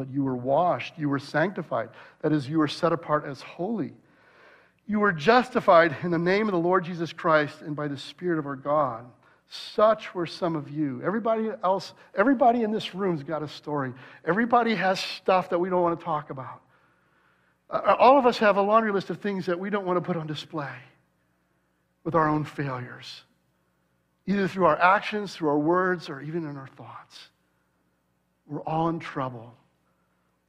but 0.00 0.08
you 0.08 0.24
were 0.24 0.34
washed, 0.34 0.94
you 0.96 1.10
were 1.10 1.18
sanctified. 1.18 1.90
That 2.22 2.32
is, 2.32 2.48
you 2.48 2.58
were 2.58 2.68
set 2.68 2.90
apart 2.90 3.26
as 3.26 3.42
holy. 3.42 3.92
You 4.90 4.98
were 4.98 5.12
justified 5.12 5.98
in 6.02 6.10
the 6.10 6.18
name 6.18 6.48
of 6.48 6.52
the 6.52 6.58
Lord 6.58 6.84
Jesus 6.84 7.12
Christ 7.12 7.60
and 7.60 7.76
by 7.76 7.86
the 7.86 7.96
Spirit 7.96 8.40
of 8.40 8.46
our 8.46 8.56
God. 8.56 9.06
Such 9.48 10.12
were 10.16 10.26
some 10.26 10.56
of 10.56 10.68
you. 10.68 11.00
Everybody 11.04 11.48
else, 11.62 11.94
everybody 12.12 12.64
in 12.64 12.72
this 12.72 12.92
room's 12.92 13.22
got 13.22 13.40
a 13.40 13.46
story. 13.46 13.92
Everybody 14.24 14.74
has 14.74 14.98
stuff 14.98 15.50
that 15.50 15.60
we 15.60 15.70
don't 15.70 15.82
want 15.82 15.96
to 15.96 16.04
talk 16.04 16.30
about. 16.30 16.62
Uh, 17.70 17.94
all 18.00 18.18
of 18.18 18.26
us 18.26 18.38
have 18.38 18.56
a 18.56 18.62
laundry 18.62 18.90
list 18.90 19.10
of 19.10 19.20
things 19.20 19.46
that 19.46 19.60
we 19.60 19.70
don't 19.70 19.86
want 19.86 19.96
to 19.96 20.00
put 20.00 20.16
on 20.16 20.26
display 20.26 20.74
with 22.02 22.16
our 22.16 22.28
own 22.28 22.42
failures, 22.42 23.22
either 24.26 24.48
through 24.48 24.64
our 24.64 24.76
actions, 24.76 25.36
through 25.36 25.50
our 25.50 25.58
words, 25.60 26.08
or 26.08 26.20
even 26.20 26.44
in 26.44 26.56
our 26.56 26.66
thoughts. 26.66 27.28
We're 28.44 28.62
all 28.62 28.88
in 28.88 28.98
trouble. 28.98 29.54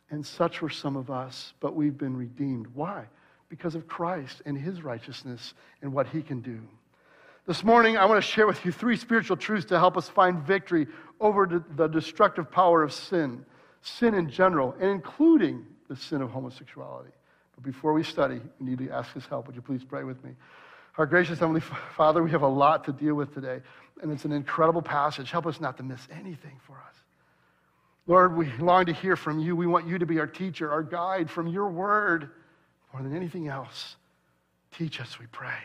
And 0.10 0.25
such 0.25 0.63
were 0.63 0.69
some 0.71 0.95
of 0.95 1.12
us, 1.12 1.54
but 1.60 1.75
we've 1.75 1.95
been 1.95 2.17
redeemed. 2.17 2.65
Why? 2.73 3.06
Because 3.51 3.75
of 3.75 3.85
Christ 3.85 4.41
and 4.45 4.57
his 4.57 4.81
righteousness 4.81 5.53
and 5.81 5.91
what 5.91 6.07
he 6.07 6.21
can 6.21 6.39
do. 6.39 6.61
This 7.45 7.65
morning, 7.65 7.97
I 7.97 8.05
want 8.05 8.23
to 8.23 8.25
share 8.25 8.47
with 8.47 8.63
you 8.63 8.71
three 8.71 8.95
spiritual 8.95 9.35
truths 9.35 9.65
to 9.65 9.77
help 9.77 9.97
us 9.97 10.07
find 10.07 10.41
victory 10.41 10.87
over 11.19 11.61
the 11.75 11.87
destructive 11.87 12.49
power 12.49 12.81
of 12.81 12.93
sin, 12.93 13.45
sin 13.81 14.13
in 14.13 14.29
general, 14.29 14.73
and 14.79 14.89
including 14.89 15.65
the 15.89 15.97
sin 15.97 16.21
of 16.21 16.29
homosexuality. 16.29 17.11
But 17.55 17.65
before 17.65 17.91
we 17.91 18.03
study, 18.03 18.39
we 18.61 18.67
need 18.69 18.77
to 18.77 18.89
ask 18.89 19.13
his 19.13 19.25
help. 19.25 19.47
Would 19.47 19.57
you 19.57 19.61
please 19.61 19.83
pray 19.83 20.05
with 20.05 20.23
me? 20.23 20.31
Our 20.97 21.05
gracious 21.05 21.39
Heavenly 21.39 21.61
Father, 21.97 22.23
we 22.23 22.31
have 22.31 22.43
a 22.43 22.47
lot 22.47 22.85
to 22.85 22.93
deal 22.93 23.15
with 23.15 23.33
today, 23.33 23.59
and 24.01 24.13
it's 24.13 24.23
an 24.23 24.31
incredible 24.31 24.81
passage. 24.81 25.29
Help 25.29 25.45
us 25.45 25.59
not 25.59 25.75
to 25.75 25.83
miss 25.83 26.07
anything 26.09 26.57
for 26.65 26.77
us. 26.87 26.95
Lord, 28.07 28.37
we 28.37 28.49
long 28.59 28.85
to 28.85 28.93
hear 28.93 29.17
from 29.17 29.39
you. 29.39 29.57
We 29.57 29.67
want 29.67 29.87
you 29.87 29.97
to 29.97 30.05
be 30.05 30.19
our 30.19 30.27
teacher, 30.27 30.71
our 30.71 30.83
guide 30.83 31.29
from 31.29 31.47
your 31.47 31.69
word 31.69 32.29
more 32.93 33.04
than 33.04 33.15
anything 33.15 33.47
else. 33.47 33.95
Teach 34.71 35.01
us, 35.01 35.19
we 35.19 35.25
pray. 35.27 35.58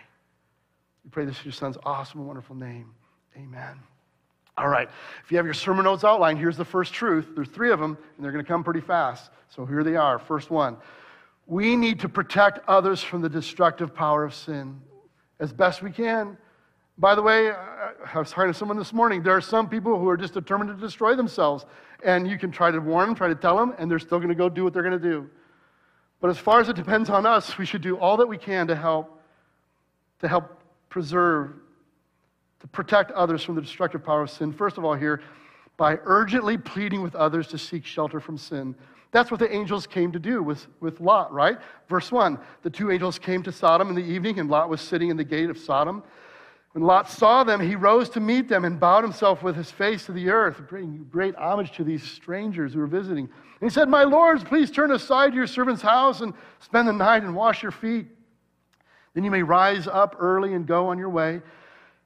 We 1.04 1.10
pray 1.10 1.24
this 1.24 1.38
in 1.38 1.44
your 1.44 1.52
son's 1.52 1.76
awesome 1.84 2.20
and 2.20 2.26
wonderful 2.26 2.56
name. 2.56 2.90
Amen. 3.36 3.78
All 4.58 4.68
right. 4.68 4.88
If 5.22 5.30
you 5.30 5.36
have 5.36 5.44
your 5.44 5.54
sermon 5.54 5.84
notes 5.84 6.02
outlined, 6.02 6.38
here's 6.38 6.56
the 6.56 6.64
first 6.64 6.92
truth. 6.92 7.26
There's 7.34 7.48
three 7.48 7.70
of 7.70 7.78
them, 7.78 7.98
and 8.16 8.24
they're 8.24 8.32
going 8.32 8.44
to 8.44 8.48
come 8.48 8.64
pretty 8.64 8.80
fast. 8.80 9.30
So 9.48 9.66
here 9.66 9.84
they 9.84 9.96
are. 9.96 10.18
First 10.18 10.50
one 10.50 10.78
we 11.46 11.76
need 11.76 12.00
to 12.00 12.08
protect 12.08 12.58
others 12.68 13.00
from 13.00 13.22
the 13.22 13.28
destructive 13.28 13.94
power 13.94 14.24
of 14.24 14.34
sin 14.34 14.80
as 15.38 15.52
best 15.52 15.82
we 15.82 15.92
can. 15.92 16.36
By 16.98 17.14
the 17.14 17.22
way, 17.22 17.50
I 17.50 18.18
was 18.18 18.30
talking 18.30 18.52
to 18.52 18.58
someone 18.58 18.76
this 18.76 18.92
morning. 18.92 19.22
There 19.22 19.36
are 19.36 19.40
some 19.40 19.68
people 19.68 19.98
who 19.98 20.08
are 20.08 20.16
just 20.16 20.34
determined 20.34 20.70
to 20.70 20.76
destroy 20.76 21.14
themselves. 21.14 21.64
And 22.02 22.28
you 22.28 22.38
can 22.38 22.50
try 22.50 22.70
to 22.70 22.78
warn 22.78 23.08
them, 23.08 23.14
try 23.14 23.28
to 23.28 23.34
tell 23.34 23.56
them, 23.56 23.74
and 23.78 23.90
they're 23.90 23.98
still 23.98 24.18
going 24.18 24.30
to 24.30 24.34
go 24.34 24.48
do 24.48 24.64
what 24.64 24.72
they're 24.72 24.82
going 24.82 25.00
to 25.00 25.08
do. 25.08 25.30
But 26.20 26.30
as 26.30 26.38
far 26.38 26.60
as 26.60 26.68
it 26.68 26.76
depends 26.76 27.10
on 27.10 27.26
us, 27.26 27.58
we 27.58 27.66
should 27.66 27.82
do 27.82 27.96
all 27.98 28.16
that 28.16 28.26
we 28.26 28.38
can 28.38 28.66
to 28.68 28.76
help, 28.76 29.20
to 30.20 30.28
help 30.28 30.60
preserve, 30.88 31.52
to 32.60 32.66
protect 32.68 33.10
others 33.12 33.42
from 33.42 33.54
the 33.54 33.60
destructive 33.60 34.04
power 34.04 34.22
of 34.22 34.30
sin. 34.30 34.52
First 34.52 34.78
of 34.78 34.84
all, 34.84 34.94
here, 34.94 35.22
by 35.76 35.98
urgently 36.04 36.56
pleading 36.56 37.02
with 37.02 37.14
others 37.14 37.48
to 37.48 37.58
seek 37.58 37.84
shelter 37.84 38.18
from 38.18 38.38
sin. 38.38 38.74
That's 39.10 39.30
what 39.30 39.40
the 39.40 39.52
angels 39.54 39.86
came 39.86 40.12
to 40.12 40.18
do 40.18 40.42
with, 40.42 40.66
with 40.80 41.00
Lot, 41.00 41.32
right? 41.32 41.58
Verse 41.88 42.10
1 42.10 42.38
The 42.62 42.70
two 42.70 42.90
angels 42.90 43.18
came 43.18 43.42
to 43.42 43.52
Sodom 43.52 43.88
in 43.88 43.94
the 43.94 44.02
evening, 44.02 44.38
and 44.40 44.50
Lot 44.50 44.68
was 44.68 44.80
sitting 44.80 45.10
in 45.10 45.16
the 45.16 45.24
gate 45.24 45.50
of 45.50 45.58
Sodom. 45.58 46.02
When 46.76 46.84
Lot 46.84 47.08
saw 47.08 47.42
them, 47.42 47.58
he 47.58 47.74
rose 47.74 48.10
to 48.10 48.20
meet 48.20 48.50
them 48.50 48.66
and 48.66 48.78
bowed 48.78 49.02
himself 49.02 49.42
with 49.42 49.56
his 49.56 49.70
face 49.70 50.04
to 50.04 50.12
the 50.12 50.28
earth, 50.28 50.60
bringing 50.68 51.06
great 51.10 51.34
homage 51.36 51.72
to 51.76 51.84
these 51.84 52.02
strangers 52.02 52.74
who 52.74 52.80
were 52.80 52.86
visiting. 52.86 53.24
And 53.24 53.70
he 53.70 53.70
said, 53.70 53.88
My 53.88 54.04
lords, 54.04 54.44
please 54.44 54.70
turn 54.70 54.90
aside 54.90 55.30
to 55.30 55.36
your 55.36 55.46
servant's 55.46 55.80
house 55.80 56.20
and 56.20 56.34
spend 56.58 56.86
the 56.86 56.92
night 56.92 57.22
and 57.22 57.34
wash 57.34 57.62
your 57.62 57.72
feet. 57.72 58.08
Then 59.14 59.24
you 59.24 59.30
may 59.30 59.42
rise 59.42 59.86
up 59.86 60.16
early 60.18 60.52
and 60.52 60.66
go 60.66 60.88
on 60.88 60.98
your 60.98 61.08
way. 61.08 61.40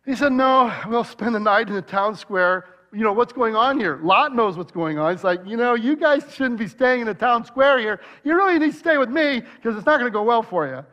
He 0.06 0.14
said, 0.14 0.30
No, 0.30 0.72
we'll 0.86 1.02
spend 1.02 1.34
the 1.34 1.40
night 1.40 1.66
in 1.66 1.74
the 1.74 1.82
town 1.82 2.14
square. 2.14 2.66
You 2.92 3.00
know, 3.00 3.12
what's 3.12 3.32
going 3.32 3.56
on 3.56 3.76
here? 3.80 3.98
Lot 4.04 4.36
knows 4.36 4.56
what's 4.56 4.70
going 4.70 5.00
on. 5.00 5.12
It's 5.12 5.24
like, 5.24 5.40
you 5.44 5.56
know, 5.56 5.74
you 5.74 5.96
guys 5.96 6.22
shouldn't 6.32 6.60
be 6.60 6.68
staying 6.68 7.00
in 7.00 7.08
the 7.08 7.14
town 7.14 7.44
square 7.44 7.80
here. 7.80 8.00
You 8.22 8.36
really 8.36 8.56
need 8.60 8.70
to 8.70 8.78
stay 8.78 8.98
with 8.98 9.08
me 9.08 9.40
because 9.40 9.76
it's 9.76 9.86
not 9.86 9.98
going 9.98 10.12
to 10.12 10.16
go 10.16 10.22
well 10.22 10.44
for 10.44 10.84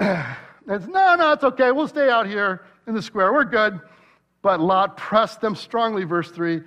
you. 0.00 0.06
and 0.66 0.76
it's, 0.76 0.86
no, 0.86 1.14
no, 1.14 1.32
it's 1.32 1.44
okay. 1.44 1.72
We'll 1.72 1.88
stay 1.88 2.10
out 2.10 2.26
here 2.26 2.64
in 2.86 2.94
the 2.94 3.02
square. 3.02 3.32
We're 3.32 3.44
good. 3.44 3.80
But 4.42 4.60
Lot 4.60 4.96
pressed 4.96 5.40
them 5.40 5.54
strongly, 5.54 6.04
verse 6.04 6.30
3. 6.30 6.62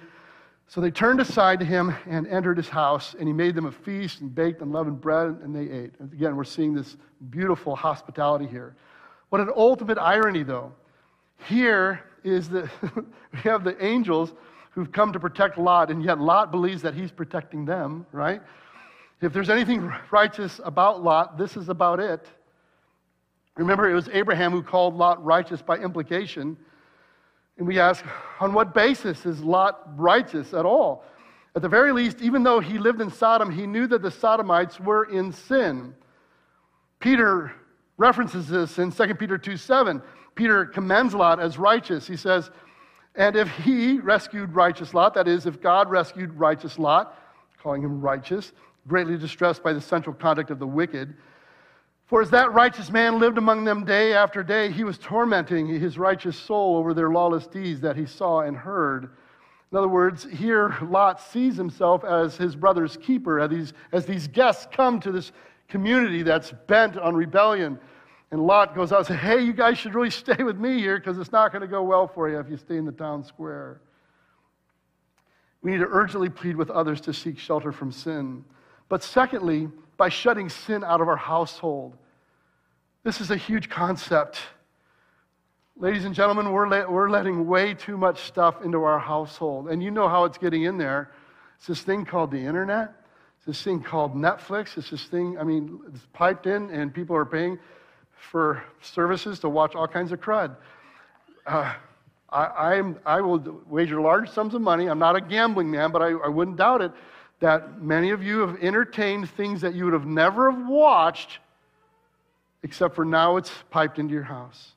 So 0.68 0.82
they 0.82 0.92
turned 0.92 1.20
aside 1.20 1.60
to 1.60 1.66
him 1.66 1.94
and 2.08 2.28
entered 2.28 2.58
his 2.58 2.70
house, 2.70 3.16
and 3.18 3.28
he 3.28 3.34
made 3.34 3.56
them 3.56 3.66
a 3.66 3.72
feast 3.72 4.22
and 4.22 4.34
baked 4.34 4.62
unleavened 4.62 5.02
bread, 5.02 5.40
and 5.44 5.56
they 5.56 5.72
ate. 5.72 5.94
And 6.00 6.12
again, 6.14 6.36
we're 6.36 6.44
seeing 6.44 6.74
this 6.74 6.98
beautiful 7.30 7.76
hospitality 7.76 8.48
here. 8.48 8.76
What 9.30 9.42
an 9.42 9.52
ultimate 9.56 9.98
irony, 9.98 10.44
though. 10.44 10.72
Here 11.48 12.04
is 12.24 12.50
that 12.50 12.70
we 13.34 13.40
have 13.42 13.64
the 13.64 13.84
angels 13.84 14.34
who've 14.72 14.92
come 14.92 15.14
to 15.14 15.20
protect 15.20 15.58
Lot, 15.58 15.92
and 15.92 16.04
yet 16.04 16.20
Lot 16.20 16.52
believes 16.52 16.82
that 16.82 16.96
he's 16.96 17.12
protecting 17.12 17.66
them, 17.66 18.06
right? 18.12 18.42
If 19.22 19.32
there's 19.32 19.50
anything 19.50 19.92
righteous 20.12 20.60
about 20.64 21.04
Lot, 21.04 21.38
this 21.38 21.56
is 21.56 21.70
about 21.70 22.00
it. 22.00 22.28
Remember, 23.56 23.90
it 23.90 23.94
was 23.94 24.10
Abraham 24.10 24.52
who 24.52 24.64
called 24.64 24.96
Lot 24.96 25.24
righteous 25.24 25.62
by 25.62 25.78
implication. 25.78 26.58
And 27.58 27.68
we 27.68 27.80
ask, 27.80 28.04
on 28.40 28.54
what 28.54 28.74
basis 28.74 29.26
is 29.26 29.42
Lot 29.42 29.82
righteous 29.96 30.54
at 30.54 30.66
all? 30.66 31.04
At 31.56 31.62
the 31.62 31.70
very 31.70 31.92
least, 31.92 32.22
even 32.22 32.42
though 32.42 32.60
he 32.60 32.80
lived 32.80 33.00
in 33.00 33.12
Sodom, 33.12 33.52
he 33.52 33.68
knew 33.68 33.86
that 33.88 34.02
the 34.02 34.10
Sodomites 34.10 34.80
were 34.80 35.06
in 35.06 35.32
sin. 35.32 35.94
Peter 37.00 37.52
references 37.98 38.48
this 38.48 38.80
in 38.80 38.92
2 38.92 39.16
Peter 39.16 39.38
2 39.38 39.56
7. 39.58 40.02
Peter 40.34 40.66
commends 40.66 41.14
Lot 41.14 41.40
as 41.40 41.60
righteous. 41.60 42.08
He 42.08 42.18
says, 42.18 42.50
And 43.14 43.36
if 43.36 43.48
he 43.58 44.00
rescued 44.00 44.56
righteous 44.56 44.96
Lot, 44.96 45.14
that 45.14 45.28
is, 45.28 45.46
if 45.46 45.62
God 45.62 45.92
rescued 45.92 46.34
righteous 46.34 46.80
Lot, 46.80 47.16
calling 47.62 47.84
him 47.84 48.02
righteous, 48.02 48.52
greatly 48.88 49.16
distressed 49.16 49.62
by 49.62 49.74
the 49.74 49.82
central 49.82 50.16
conduct 50.16 50.50
of 50.50 50.58
the 50.58 50.66
wicked, 50.66 51.14
for 52.14 52.22
as 52.22 52.30
that 52.30 52.54
righteous 52.54 52.92
man 52.92 53.18
lived 53.18 53.40
among 53.40 53.64
them 53.64 53.84
day 53.86 54.14
after 54.14 54.44
day, 54.44 54.72
he 54.72 54.84
was 54.84 55.00
tormenting 55.00 55.66
his 55.66 55.98
righteous 55.98 56.38
soul 56.38 56.78
over 56.78 56.94
their 56.94 57.10
lawless 57.10 57.48
deeds 57.48 57.82
that 57.82 57.96
he 57.96 58.06
saw 58.06 58.42
and 58.42 58.56
heard. 58.56 59.10
In 59.72 59.80
other 59.80 59.88
words, 59.88 60.28
here 60.32 60.78
Lot 60.84 61.20
sees 61.20 61.56
himself 61.56 62.04
as 62.04 62.38
his 62.38 62.56
brother's 62.56 62.98
keeper, 62.98 63.40
as 63.40 63.50
these, 63.50 63.74
as 63.92 64.06
these 64.06 64.28
guests 64.28 64.68
come 64.72 65.00
to 65.00 65.12
this 65.12 65.32
community 65.68 66.22
that's 66.22 66.54
bent 66.68 67.00
on 67.00 67.16
rebellion. 67.16 67.80
And 68.30 68.46
Lot 68.46 68.76
goes 68.76 68.92
out 68.92 69.00
and 69.00 69.08
says, 69.08 69.20
Hey, 69.20 69.42
you 69.42 69.52
guys 69.52 69.80
should 69.80 69.96
really 69.96 70.10
stay 70.12 70.44
with 70.44 70.60
me 70.60 70.78
here 70.78 71.00
because 71.00 71.18
it's 71.18 71.32
not 71.32 71.52
going 71.52 71.64
to 71.64 71.68
go 71.68 71.82
well 71.82 72.08
for 72.08 72.30
you 72.30 72.38
if 72.38 72.48
you 72.48 72.58
stay 72.58 72.78
in 72.78 72.86
the 72.86 72.92
town 72.92 73.24
square. 73.24 73.82
We 75.64 75.72
need 75.72 75.80
to 75.80 75.88
urgently 75.90 76.30
plead 76.30 76.58
with 76.58 76.70
others 76.70 77.02
to 77.02 77.12
seek 77.12 77.40
shelter 77.40 77.72
from 77.72 77.92
sin. 77.92 78.46
But 78.88 79.02
secondly, 79.02 79.72
by 79.98 80.10
shutting 80.10 80.50
sin 80.50 80.84
out 80.84 81.02
of 81.02 81.08
our 81.08 81.16
household. 81.16 81.98
This 83.04 83.20
is 83.20 83.32
a 83.32 83.36
huge 83.36 83.70
concept. 83.70 84.40
Ladies 85.76 86.06
and 86.06 86.16
gentlemen, 86.16 86.54
we're, 86.54 86.88
we're 86.90 87.10
letting 87.10 87.46
way 87.46 87.74
too 87.74 87.98
much 87.98 88.22
stuff 88.22 88.64
into 88.64 88.82
our 88.84 88.98
household. 88.98 89.68
And 89.68 89.84
you 89.84 89.92
know 89.92 90.08
how 90.08 90.24
it's 90.24 90.38
getting 90.38 90.64
in 90.64 90.78
there. 90.78 91.12
It's 91.58 91.68
this 91.68 91.82
thing 91.82 92.06
called 92.06 92.32
the 92.32 92.38
internet. 92.38 92.94
It's 93.36 93.46
this 93.46 93.62
thing 93.62 93.84
called 93.84 94.16
Netflix. 94.16 94.78
It's 94.78 94.90
this 94.90 95.04
thing, 95.08 95.38
I 95.38 95.44
mean, 95.44 95.82
it's 95.90 96.08
piped 96.14 96.48
in, 96.48 96.70
and 96.70 96.94
people 96.94 97.14
are 97.14 97.26
paying 97.26 97.60
for 98.14 98.64
services 98.82 99.38
to 99.40 99.50
watch 99.50 99.76
all 99.76 99.88
kinds 99.88 100.14
of 100.14 100.22
crud. 100.22 100.56
Uh, 101.46 101.74
I, 102.30 102.76
I'm, 102.76 102.98
I 103.06 103.20
will 103.20 103.64
wager 103.68 104.00
large 104.00 104.30
sums 104.30 104.54
of 104.54 104.62
money. 104.62 104.88
I'm 104.88 105.00
not 105.00 105.18
a 105.18 105.22
gambling 105.22 105.70
man, 105.70 105.92
but 105.92 106.02
I, 106.02 106.12
I 106.12 106.30
wouldn't 106.30 106.56
doubt 106.56 106.82
it 106.82 106.94
that 107.42 107.82
many 107.82 108.12
of 108.12 108.24
you 108.24 108.40
have 108.40 108.64
entertained 108.64 109.30
things 109.32 109.60
that 109.60 109.76
you 109.76 109.84
would 109.84 109.94
have 109.94 110.06
never 110.06 110.50
have 110.50 110.70
watched 110.70 111.40
except 112.64 112.96
for 112.96 113.06
now 113.06 113.38
it's 113.38 113.52
piped 113.70 114.00
into 114.00 114.14
your 114.14 114.24
house. 114.24 114.72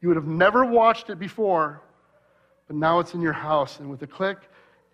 You 0.00 0.08
would 0.08 0.16
have 0.16 0.26
never 0.26 0.64
watched 0.64 1.10
it 1.10 1.18
before, 1.18 1.82
but 2.66 2.76
now 2.76 3.00
it's 3.00 3.14
in 3.14 3.20
your 3.20 3.32
house. 3.32 3.80
And 3.80 3.90
with 3.90 4.02
a 4.02 4.06
click, 4.06 4.38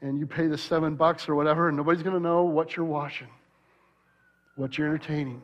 and 0.00 0.18
you 0.18 0.26
pay 0.26 0.46
the 0.46 0.58
seven 0.58 0.94
bucks 0.96 1.28
or 1.28 1.34
whatever, 1.34 1.68
and 1.68 1.76
nobody's 1.76 2.02
going 2.02 2.14
to 2.14 2.22
know 2.22 2.44
what 2.44 2.76
you're 2.76 2.86
watching, 2.86 3.28
what 4.56 4.78
you're 4.78 4.86
entertaining. 4.86 5.42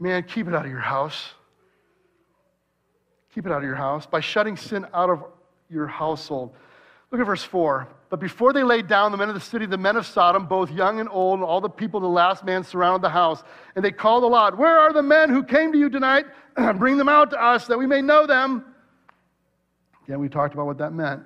Man, 0.00 0.22
keep 0.22 0.48
it 0.48 0.54
out 0.54 0.64
of 0.64 0.70
your 0.70 0.80
house. 0.80 1.34
Keep 3.34 3.46
it 3.46 3.52
out 3.52 3.58
of 3.58 3.64
your 3.64 3.74
house 3.74 4.06
by 4.06 4.20
shutting 4.20 4.56
sin 4.56 4.86
out 4.94 5.10
of 5.10 5.24
your 5.68 5.86
household. 5.86 6.54
Look 7.10 7.20
at 7.20 7.26
verse 7.26 7.42
4. 7.42 7.88
But 8.10 8.20
before 8.20 8.52
they 8.52 8.62
laid 8.62 8.86
down, 8.86 9.12
the 9.12 9.18
men 9.18 9.28
of 9.28 9.34
the 9.34 9.40
city, 9.40 9.66
the 9.66 9.76
men 9.76 9.96
of 9.96 10.06
Sodom, 10.06 10.46
both 10.46 10.70
young 10.70 11.00
and 11.00 11.08
old, 11.10 11.40
and 11.40 11.44
all 11.44 11.60
the 11.60 11.68
people, 11.68 12.00
the 12.00 12.06
last 12.06 12.44
man 12.44 12.64
surrounded 12.64 13.02
the 13.02 13.10
house. 13.10 13.42
And 13.76 13.84
they 13.84 13.92
called 13.92 14.24
a 14.24 14.26
lot, 14.26 14.56
Where 14.56 14.78
are 14.78 14.92
the 14.92 15.02
men 15.02 15.28
who 15.28 15.42
came 15.42 15.72
to 15.72 15.78
you 15.78 15.90
tonight? 15.90 16.24
Bring 16.76 16.96
them 16.96 17.08
out 17.08 17.30
to 17.30 17.42
us 17.42 17.66
that 17.66 17.78
we 17.78 17.86
may 17.86 18.00
know 18.00 18.26
them. 18.26 18.64
Again, 20.04 20.20
we 20.20 20.28
talked 20.28 20.54
about 20.54 20.66
what 20.66 20.78
that 20.78 20.92
meant. 20.92 21.22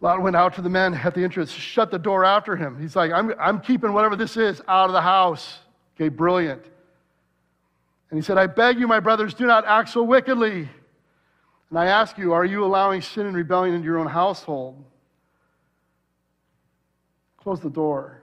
Lot 0.00 0.22
went 0.22 0.36
out 0.36 0.54
to 0.54 0.62
the 0.62 0.68
men 0.68 0.94
at 0.94 1.14
the 1.14 1.22
entrance, 1.22 1.50
shut 1.50 1.90
the 1.90 1.98
door 1.98 2.24
after 2.24 2.56
him. 2.56 2.78
He's 2.78 2.96
like, 2.96 3.12
I'm, 3.12 3.32
I'm 3.38 3.60
keeping 3.60 3.92
whatever 3.92 4.16
this 4.16 4.36
is 4.36 4.60
out 4.68 4.86
of 4.86 4.92
the 4.92 5.00
house. 5.00 5.58
Okay, 5.96 6.08
brilliant. 6.08 6.62
And 8.10 8.18
he 8.18 8.24
said, 8.24 8.38
I 8.38 8.46
beg 8.46 8.78
you, 8.78 8.86
my 8.86 9.00
brothers, 9.00 9.34
do 9.34 9.46
not 9.46 9.66
act 9.66 9.88
so 9.88 10.02
wickedly. 10.02 10.68
And 11.74 11.80
I 11.80 11.86
ask 11.86 12.16
you, 12.18 12.32
are 12.34 12.44
you 12.44 12.64
allowing 12.64 13.02
sin 13.02 13.26
and 13.26 13.34
rebellion 13.34 13.74
into 13.74 13.84
your 13.84 13.98
own 13.98 14.06
household? 14.06 14.84
Close 17.36 17.58
the 17.58 17.68
door. 17.68 18.22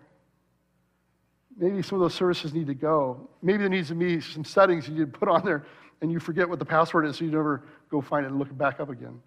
Maybe 1.57 1.81
some 1.81 1.97
of 1.97 2.01
those 2.01 2.13
services 2.13 2.53
need 2.53 2.67
to 2.67 2.73
go. 2.73 3.27
Maybe 3.41 3.57
there 3.57 3.67
needs 3.67 3.89
to 3.89 3.95
be 3.95 4.21
some 4.21 4.45
settings 4.45 4.87
you 4.87 5.05
put 5.05 5.27
on 5.27 5.43
there 5.43 5.65
and 5.99 6.09
you 6.09 6.17
forget 6.17 6.47
what 6.47 6.59
the 6.59 6.65
password 6.65 7.05
is 7.05 7.17
so 7.17 7.25
you 7.25 7.31
never 7.31 7.65
go 7.89 7.99
find 7.99 8.25
it 8.25 8.29
and 8.29 8.39
look 8.39 8.47
it 8.47 8.57
back 8.57 8.79
up 8.79 8.89
again. 8.89 9.19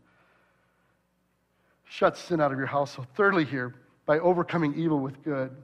Shut 1.84 2.16
sin 2.16 2.40
out 2.40 2.50
of 2.50 2.56
your 2.56 2.66
house. 2.66 2.96
So, 2.96 3.04
thirdly, 3.16 3.44
here, 3.44 3.74
by 4.06 4.20
overcoming 4.20 4.74
evil 4.74 5.00
with 5.00 5.22
good. 5.22 5.54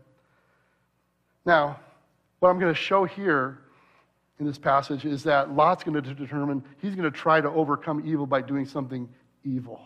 Now, 1.47 1.81
what 2.41 2.51
I'm 2.51 2.59
going 2.59 2.75
to 2.75 2.79
show 2.79 3.07
here 3.07 3.61
in 4.41 4.47
this 4.47 4.59
passage 4.59 5.05
is 5.05 5.23
that 5.25 5.55
Lot's 5.55 5.85
going 5.85 6.03
to 6.03 6.15
determine, 6.15 6.65
he's 6.81 6.95
going 6.95 7.11
to 7.11 7.17
try 7.17 7.41
to 7.41 7.49
overcome 7.49 8.03
evil 8.07 8.27
by 8.27 8.41
doing 8.41 8.67
something 8.67 9.09
evil. 9.45 9.81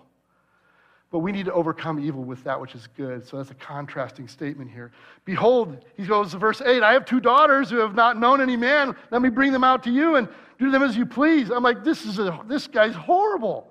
But 1.10 1.18
we 1.20 1.32
need 1.32 1.44
to 1.46 1.52
overcome 1.52 2.04
evil 2.04 2.24
with 2.24 2.42
that 2.44 2.60
which 2.60 2.74
is 2.74 2.88
good. 2.96 3.26
So 3.26 3.36
that's 3.36 3.50
a 3.50 3.54
contrasting 3.54 4.26
statement 4.26 4.70
here. 4.70 4.90
Behold, 5.24 5.84
he 5.96 6.06
goes 6.06 6.32
to 6.32 6.38
verse 6.38 6.60
8 6.60 6.82
I 6.82 6.92
have 6.92 7.04
two 7.04 7.20
daughters 7.20 7.70
who 7.70 7.76
have 7.76 7.94
not 7.94 8.18
known 8.18 8.40
any 8.40 8.56
man. 8.56 8.96
Let 9.10 9.22
me 9.22 9.28
bring 9.28 9.52
them 9.52 9.62
out 9.62 9.82
to 9.84 9.90
you 9.90 10.16
and 10.16 10.28
do 10.58 10.70
them 10.70 10.82
as 10.82 10.96
you 10.96 11.06
please. 11.06 11.50
I'm 11.50 11.62
like, 11.62 11.84
this, 11.84 12.04
is 12.04 12.18
a, 12.18 12.40
this 12.46 12.66
guy's 12.66 12.94
horrible. 12.94 13.70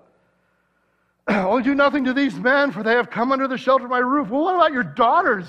I'll 1.27 1.53
oh, 1.57 1.61
do 1.61 1.73
nothing 1.75 2.03
to 2.05 2.13
these 2.13 2.35
men, 2.35 2.71
for 2.71 2.83
they 2.83 2.93
have 2.93 3.09
come 3.09 3.31
under 3.31 3.47
the 3.47 3.57
shelter 3.57 3.85
of 3.85 3.89
my 3.89 3.99
roof. 3.99 4.29
Well, 4.29 4.43
what 4.43 4.55
about 4.55 4.73
your 4.73 4.83
daughters? 4.83 5.45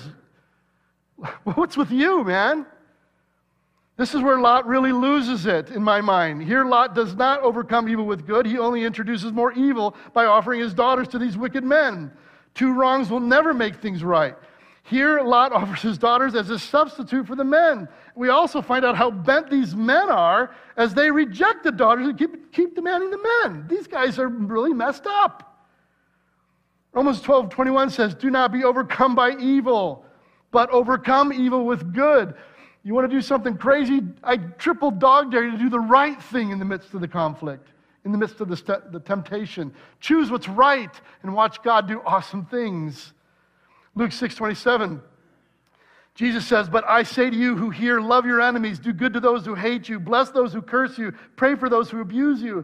What's 1.43 1.77
with 1.77 1.91
you, 1.91 2.23
man? 2.23 2.65
This 3.97 4.13
is 4.13 4.21
where 4.21 4.39
Lot 4.39 4.67
really 4.67 4.91
loses 4.91 5.45
it 5.45 5.69
in 5.69 5.81
my 5.81 6.01
mind. 6.01 6.43
Here, 6.43 6.65
Lot 6.65 6.95
does 6.95 7.15
not 7.15 7.41
overcome 7.41 7.87
evil 7.87 8.05
with 8.05 8.27
good. 8.27 8.45
He 8.45 8.57
only 8.57 8.83
introduces 8.83 9.31
more 9.31 9.53
evil 9.53 9.95
by 10.13 10.25
offering 10.25 10.59
his 10.59 10.73
daughters 10.73 11.07
to 11.09 11.19
these 11.19 11.37
wicked 11.37 11.63
men. 11.63 12.11
Two 12.53 12.73
wrongs 12.73 13.09
will 13.09 13.21
never 13.21 13.53
make 13.53 13.75
things 13.77 14.03
right. 14.03 14.35
Here, 14.83 15.21
Lot 15.21 15.51
offers 15.53 15.81
his 15.81 15.97
daughters 15.97 16.35
as 16.35 16.49
a 16.49 16.59
substitute 16.59 17.25
for 17.25 17.37
the 17.37 17.45
men. 17.45 17.87
We 18.15 18.29
also 18.29 18.61
find 18.61 18.83
out 18.83 18.97
how 18.97 19.11
bent 19.11 19.49
these 19.49 19.75
men 19.75 20.09
are 20.09 20.53
as 20.75 20.93
they 20.93 21.09
reject 21.09 21.63
the 21.63 21.71
daughters 21.71 22.07
and 22.07 22.17
keep, 22.17 22.51
keep 22.51 22.75
demanding 22.75 23.11
the 23.11 23.41
men. 23.43 23.65
These 23.69 23.87
guys 23.87 24.19
are 24.19 24.27
really 24.27 24.73
messed 24.73 25.07
up. 25.07 25.53
Romans 26.91 27.21
12 27.21 27.49
21 27.49 27.89
says, 27.89 28.15
Do 28.15 28.29
not 28.29 28.51
be 28.53 28.63
overcome 28.63 29.15
by 29.15 29.37
evil, 29.37 30.05
but 30.51 30.69
overcome 30.69 31.31
evil 31.33 31.65
with 31.65 31.93
good. 31.93 32.35
You 32.85 32.93
want 32.93 33.09
to 33.09 33.15
do 33.15 33.19
something 33.19 33.57
crazy? 33.57 34.01
I 34.23 34.37
triple 34.37 34.91
dog 34.91 35.31
dare 35.31 35.43
you 35.43 35.51
to 35.51 35.57
do 35.57 35.69
the 35.71 35.79
right 35.79 36.21
thing 36.21 36.51
in 36.51 36.59
the 36.59 36.65
midst 36.65 36.93
of 36.93 37.01
the 37.01 37.07
conflict, 37.07 37.67
in 38.05 38.11
the 38.11 38.17
midst 38.17 38.39
of 38.41 38.47
the, 38.47 38.55
st- 38.55 38.91
the 38.91 38.99
temptation. 38.99 39.73
Choose 39.99 40.29
what's 40.29 40.47
right 40.47 40.91
and 41.23 41.33
watch 41.33 41.63
God 41.63 41.87
do 41.87 42.03
awesome 42.05 42.45
things. 42.45 43.13
Luke 43.95 44.11
6 44.11 44.35
27. 44.35 45.01
Jesus 46.13 46.45
says, 46.45 46.69
But 46.69 46.87
I 46.87 47.01
say 47.01 47.31
to 47.31 47.35
you 47.35 47.57
who 47.57 47.71
hear, 47.71 47.99
love 47.99 48.23
your 48.27 48.39
enemies, 48.39 48.77
do 48.77 48.93
good 48.93 49.13
to 49.13 49.19
those 49.19 49.45
who 49.45 49.55
hate 49.55 49.89
you, 49.89 49.99
bless 49.99 50.29
those 50.29 50.53
who 50.53 50.61
curse 50.61 50.95
you, 50.95 51.11
pray 51.35 51.55
for 51.55 51.69
those 51.69 51.89
who 51.89 52.01
abuse 52.01 52.39
you. 52.39 52.63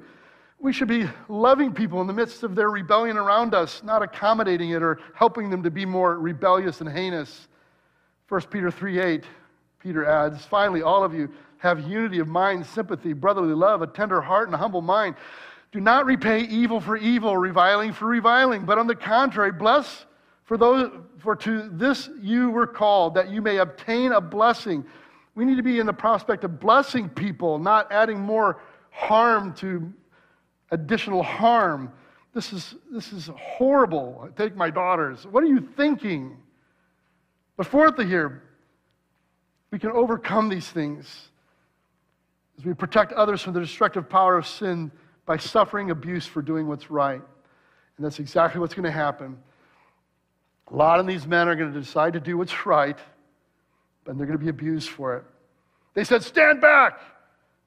We 0.59 0.71
should 0.71 0.87
be 0.87 1.09
loving 1.29 1.73
people 1.73 1.99
in 2.01 2.07
the 2.07 2.13
midst 2.13 2.43
of 2.43 2.53
their 2.53 2.69
rebellion 2.69 3.17
around 3.17 3.55
us, 3.55 3.81
not 3.83 4.03
accommodating 4.03 4.69
it 4.69 4.83
or 4.83 4.99
helping 5.15 5.49
them 5.49 5.63
to 5.63 5.71
be 5.71 5.83
more 5.83 6.19
rebellious 6.19 6.79
and 6.79 6.89
heinous. 6.89 7.47
1 8.29 8.41
Peter 8.43 8.69
3 8.69 8.99
8, 8.99 9.25
Peter 9.81 10.05
adds, 10.05 10.45
Finally, 10.45 10.81
all 10.81 11.03
of 11.03 11.13
you 11.13 11.29
have 11.57 11.87
unity 11.87 12.19
of 12.19 12.27
mind, 12.27 12.65
sympathy, 12.65 13.13
brotherly 13.13 13.53
love, 13.53 13.81
a 13.81 13.87
tender 13.87 14.21
heart, 14.21 14.47
and 14.47 14.55
a 14.55 14.57
humble 14.57 14.81
mind. 14.81 15.15
Do 15.71 15.79
not 15.79 16.05
repay 16.05 16.41
evil 16.41 16.79
for 16.79 16.97
evil, 16.97 17.37
reviling 17.37 17.93
for 17.93 18.05
reviling, 18.05 18.65
but 18.65 18.77
on 18.77 18.87
the 18.87 18.95
contrary, 18.95 19.51
bless 19.51 20.05
for 20.43 20.57
those 20.57 20.91
for 21.19 21.35
to 21.35 21.69
this 21.69 22.09
you 22.19 22.49
were 22.49 22.67
called, 22.67 23.15
that 23.15 23.29
you 23.29 23.41
may 23.41 23.57
obtain 23.57 24.11
a 24.11 24.19
blessing. 24.19 24.83
We 25.33 25.45
need 25.45 25.55
to 25.55 25.63
be 25.63 25.79
in 25.79 25.85
the 25.85 25.93
prospect 25.93 26.43
of 26.43 26.59
blessing 26.59 27.07
people, 27.07 27.57
not 27.57 27.91
adding 27.91 28.19
more 28.19 28.59
harm 28.89 29.53
to 29.55 29.93
additional 30.71 31.23
harm. 31.23 31.93
This 32.33 32.51
is, 32.51 32.75
this 32.91 33.13
is 33.13 33.29
horrible. 33.37 34.27
I 34.27 34.41
take 34.41 34.55
my 34.55 34.69
daughters. 34.69 35.25
What 35.25 35.43
are 35.43 35.47
you 35.47 35.61
thinking? 35.77 36.37
But 37.55 37.67
fourthly, 37.67 38.05
here, 38.05 38.43
we 39.71 39.79
can 39.79 39.91
overcome 39.91 40.49
these 40.49 40.67
things 40.69 41.29
as 42.57 42.65
we 42.65 42.73
protect 42.73 43.13
others 43.13 43.41
from 43.41 43.53
the 43.53 43.59
destructive 43.59 44.09
power 44.09 44.37
of 44.37 44.45
sin 44.45 44.91
by 45.25 45.37
suffering 45.37 45.91
abuse 45.91 46.25
for 46.25 46.41
doing 46.41 46.67
what's 46.67 46.91
right. 46.91 47.21
And 47.97 48.05
that's 48.05 48.19
exactly 48.19 48.59
what's 48.59 48.73
going 48.73 48.85
to 48.85 48.91
happen 48.91 49.37
a 50.71 50.75
lot 50.75 50.99
of 50.99 51.07
these 51.07 51.27
men 51.27 51.47
are 51.47 51.55
going 51.55 51.73
to 51.73 51.79
decide 51.79 52.13
to 52.13 52.19
do 52.19 52.37
what's 52.37 52.65
right, 52.65 52.97
but 54.05 54.17
they're 54.17 54.25
going 54.25 54.39
to 54.39 54.43
be 54.43 54.49
abused 54.49 54.89
for 54.89 55.17
it. 55.17 55.23
They 55.93 56.03
said, 56.03 56.23
Stand 56.23 56.61
back! 56.61 56.99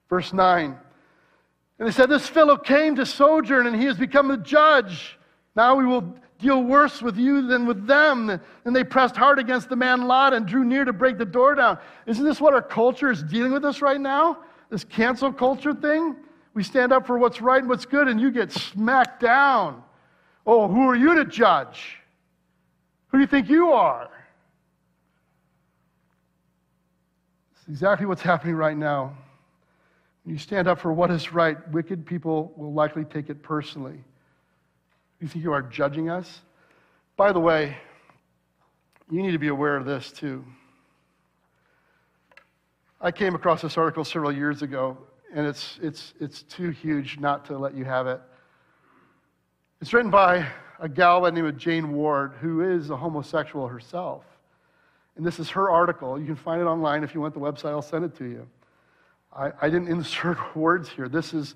Verse 0.09 0.33
9. 0.33 0.75
And 1.77 1.87
they 1.87 1.91
said, 1.91 2.09
This 2.09 2.27
fellow 2.27 2.57
came 2.57 2.95
to 2.95 3.05
sojourn 3.05 3.67
and 3.67 3.75
he 3.75 3.85
has 3.85 3.97
become 3.97 4.31
a 4.31 4.37
judge. 4.37 5.19
Now 5.55 5.75
we 5.75 5.85
will 5.85 6.15
deal 6.45 6.63
worse 6.63 7.01
with 7.01 7.17
you 7.17 7.47
than 7.47 7.65
with 7.65 7.87
them. 7.87 8.29
And 8.63 8.75
they 8.75 8.83
pressed 8.83 9.15
hard 9.15 9.39
against 9.39 9.67
the 9.67 9.75
man 9.75 10.07
Lot 10.07 10.33
and 10.33 10.45
drew 10.45 10.63
near 10.63 10.85
to 10.85 10.93
break 10.93 11.17
the 11.17 11.25
door 11.25 11.55
down. 11.55 11.79
Isn't 12.05 12.23
this 12.23 12.39
what 12.39 12.53
our 12.53 12.61
culture 12.61 13.09
is 13.09 13.23
dealing 13.23 13.51
with 13.51 13.65
us 13.65 13.81
right 13.81 13.99
now? 13.99 14.37
This 14.69 14.83
cancel 14.83 15.33
culture 15.33 15.73
thing? 15.73 16.15
We 16.53 16.63
stand 16.63 16.93
up 16.93 17.05
for 17.05 17.17
what's 17.17 17.41
right 17.41 17.59
and 17.59 17.67
what's 17.67 17.85
good, 17.85 18.07
and 18.07 18.19
you 18.19 18.31
get 18.31 18.51
smacked 18.51 19.21
down. 19.21 19.83
Oh, 20.47 20.67
who 20.67 20.87
are 20.87 20.95
you 20.95 21.15
to 21.15 21.25
judge? 21.25 21.97
Who 23.07 23.17
do 23.17 23.21
you 23.21 23.27
think 23.27 23.49
you 23.49 23.71
are? 23.73 24.09
It's 27.55 27.67
exactly 27.67 28.05
what's 28.05 28.21
happening 28.21 28.55
right 28.55 28.77
now. 28.77 29.17
When 30.23 30.35
you 30.35 30.39
stand 30.39 30.67
up 30.67 30.79
for 30.79 30.93
what 30.93 31.11
is 31.11 31.33
right, 31.33 31.57
wicked 31.71 32.05
people 32.05 32.53
will 32.55 32.73
likely 32.73 33.03
take 33.03 33.29
it 33.29 33.43
personally. 33.43 33.99
You 35.25 35.29
think 35.29 35.43
you 35.43 35.53
are 35.53 35.63
judging 35.63 36.07
us? 36.07 36.41
By 37.17 37.31
the 37.31 37.39
way, 37.39 37.75
you 39.09 39.23
need 39.23 39.31
to 39.31 39.39
be 39.39 39.47
aware 39.47 39.75
of 39.75 39.83
this 39.83 40.11
too. 40.11 40.45
I 43.01 43.11
came 43.11 43.33
across 43.33 43.63
this 43.63 43.75
article 43.75 44.05
several 44.05 44.31
years 44.31 44.61
ago, 44.61 44.99
and 45.33 45.47
it's, 45.47 45.79
it's, 45.81 46.13
it's 46.19 46.43
too 46.43 46.69
huge 46.69 47.17
not 47.17 47.43
to 47.45 47.57
let 47.57 47.73
you 47.73 47.83
have 47.85 48.05
it. 48.05 48.21
It's 49.81 49.93
written 49.93 50.11
by 50.11 50.45
a 50.79 50.87
gal 50.87 51.21
by 51.21 51.31
the 51.31 51.37
name 51.37 51.47
of 51.47 51.57
Jane 51.57 51.93
Ward, 51.93 52.33
who 52.39 52.61
is 52.61 52.91
a 52.91 52.95
homosexual 52.95 53.67
herself. 53.67 54.25
And 55.17 55.25
this 55.25 55.39
is 55.39 55.49
her 55.49 55.71
article. 55.71 56.19
You 56.19 56.27
can 56.27 56.35
find 56.35 56.61
it 56.61 56.65
online. 56.65 57.03
If 57.03 57.15
you 57.15 57.21
want 57.21 57.33
the 57.33 57.39
website, 57.39 57.71
I'll 57.71 57.81
send 57.81 58.05
it 58.05 58.15
to 58.19 58.25
you. 58.25 58.47
I, 59.35 59.51
I 59.59 59.71
didn't 59.71 59.87
insert 59.87 60.37
words 60.55 60.87
here. 60.87 61.09
This 61.09 61.33
is 61.33 61.55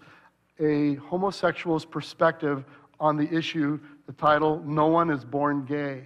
a 0.60 0.95
homosexual's 0.95 1.86
perspective 1.86 2.65
on 2.99 3.17
the 3.17 3.31
issue, 3.33 3.79
the 4.07 4.13
title, 4.13 4.62
No 4.65 4.88
One 4.88 5.09
is 5.09 5.23
Born 5.23 5.65
Gay. 5.65 6.03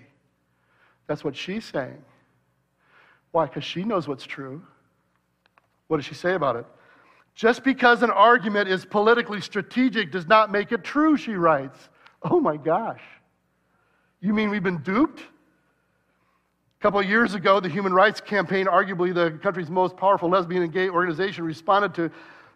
That's 1.07 1.23
what 1.23 1.35
she's 1.35 1.65
saying. 1.65 2.01
Why? 3.31 3.45
Because 3.45 3.63
she 3.63 3.83
knows 3.83 4.07
what's 4.07 4.25
true. 4.25 4.61
What 5.87 5.97
does 5.97 6.05
she 6.05 6.13
say 6.13 6.33
about 6.33 6.55
it? 6.55 6.65
Just 7.35 7.63
because 7.63 8.03
an 8.03 8.11
argument 8.11 8.69
is 8.69 8.85
politically 8.85 9.41
strategic 9.41 10.11
does 10.11 10.27
not 10.27 10.51
make 10.51 10.71
it 10.71 10.83
true, 10.83 11.17
she 11.17 11.33
writes. 11.33 11.89
Oh 12.21 12.39
my 12.39 12.57
gosh. 12.57 13.01
You 14.21 14.33
mean 14.33 14.49
we've 14.49 14.63
been 14.63 14.81
duped? 14.83 15.19
A 15.19 16.81
couple 16.81 16.99
of 16.99 17.07
years 17.07 17.33
ago, 17.33 17.59
the 17.59 17.69
Human 17.69 17.93
Rights 17.93 18.21
Campaign, 18.21 18.67
arguably 18.67 19.13
the 19.13 19.39
country's 19.41 19.69
most 19.69 19.97
powerful 19.97 20.29
lesbian 20.29 20.63
and 20.63 20.71
gay 20.71 20.89
organization, 20.89 21.43
responded 21.43 21.93
to 21.95 22.11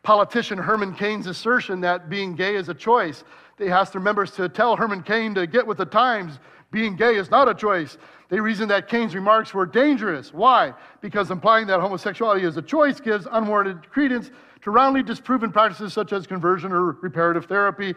politician 0.08 0.58
Herman 0.58 0.94
Cain's 0.94 1.28
assertion 1.28 1.82
that 1.82 2.10
being 2.10 2.34
gay 2.34 2.56
is 2.56 2.70
a 2.70 2.74
choice. 2.74 3.26
They 3.58 3.70
asked 3.70 3.92
their 3.92 4.02
members 4.02 4.32
to 4.36 4.48
tell 4.48 4.78
Herman 4.78 5.04
Cain 5.04 5.36
to 5.36 5.46
get 5.46 5.68
with 5.68 5.80
the 5.80 5.86
times. 5.86 6.40
Being 6.72 6.96
gay 6.96 7.18
is 7.18 7.30
not 7.30 7.50
a 7.50 7.54
choice. 7.54 7.98
They 8.30 8.40
reasoned 8.40 8.72
that 8.72 8.88
Cain's 8.88 9.14
remarks 9.14 9.54
were 9.54 9.66
dangerous. 9.66 10.34
Why? 10.34 10.74
Because 11.02 11.30
implying 11.30 11.68
that 11.68 11.82
homosexuality 11.82 12.46
is 12.46 12.56
a 12.56 12.62
choice 12.62 13.02
gives 13.02 13.28
unwarranted 13.30 13.90
credence 13.90 14.32
to 14.62 14.72
roundly 14.72 15.04
disproven 15.04 15.52
practices 15.52 15.92
such 15.92 16.14
as 16.14 16.26
conversion 16.26 16.72
or 16.72 16.94
reparative 17.02 17.44
therapy 17.44 17.94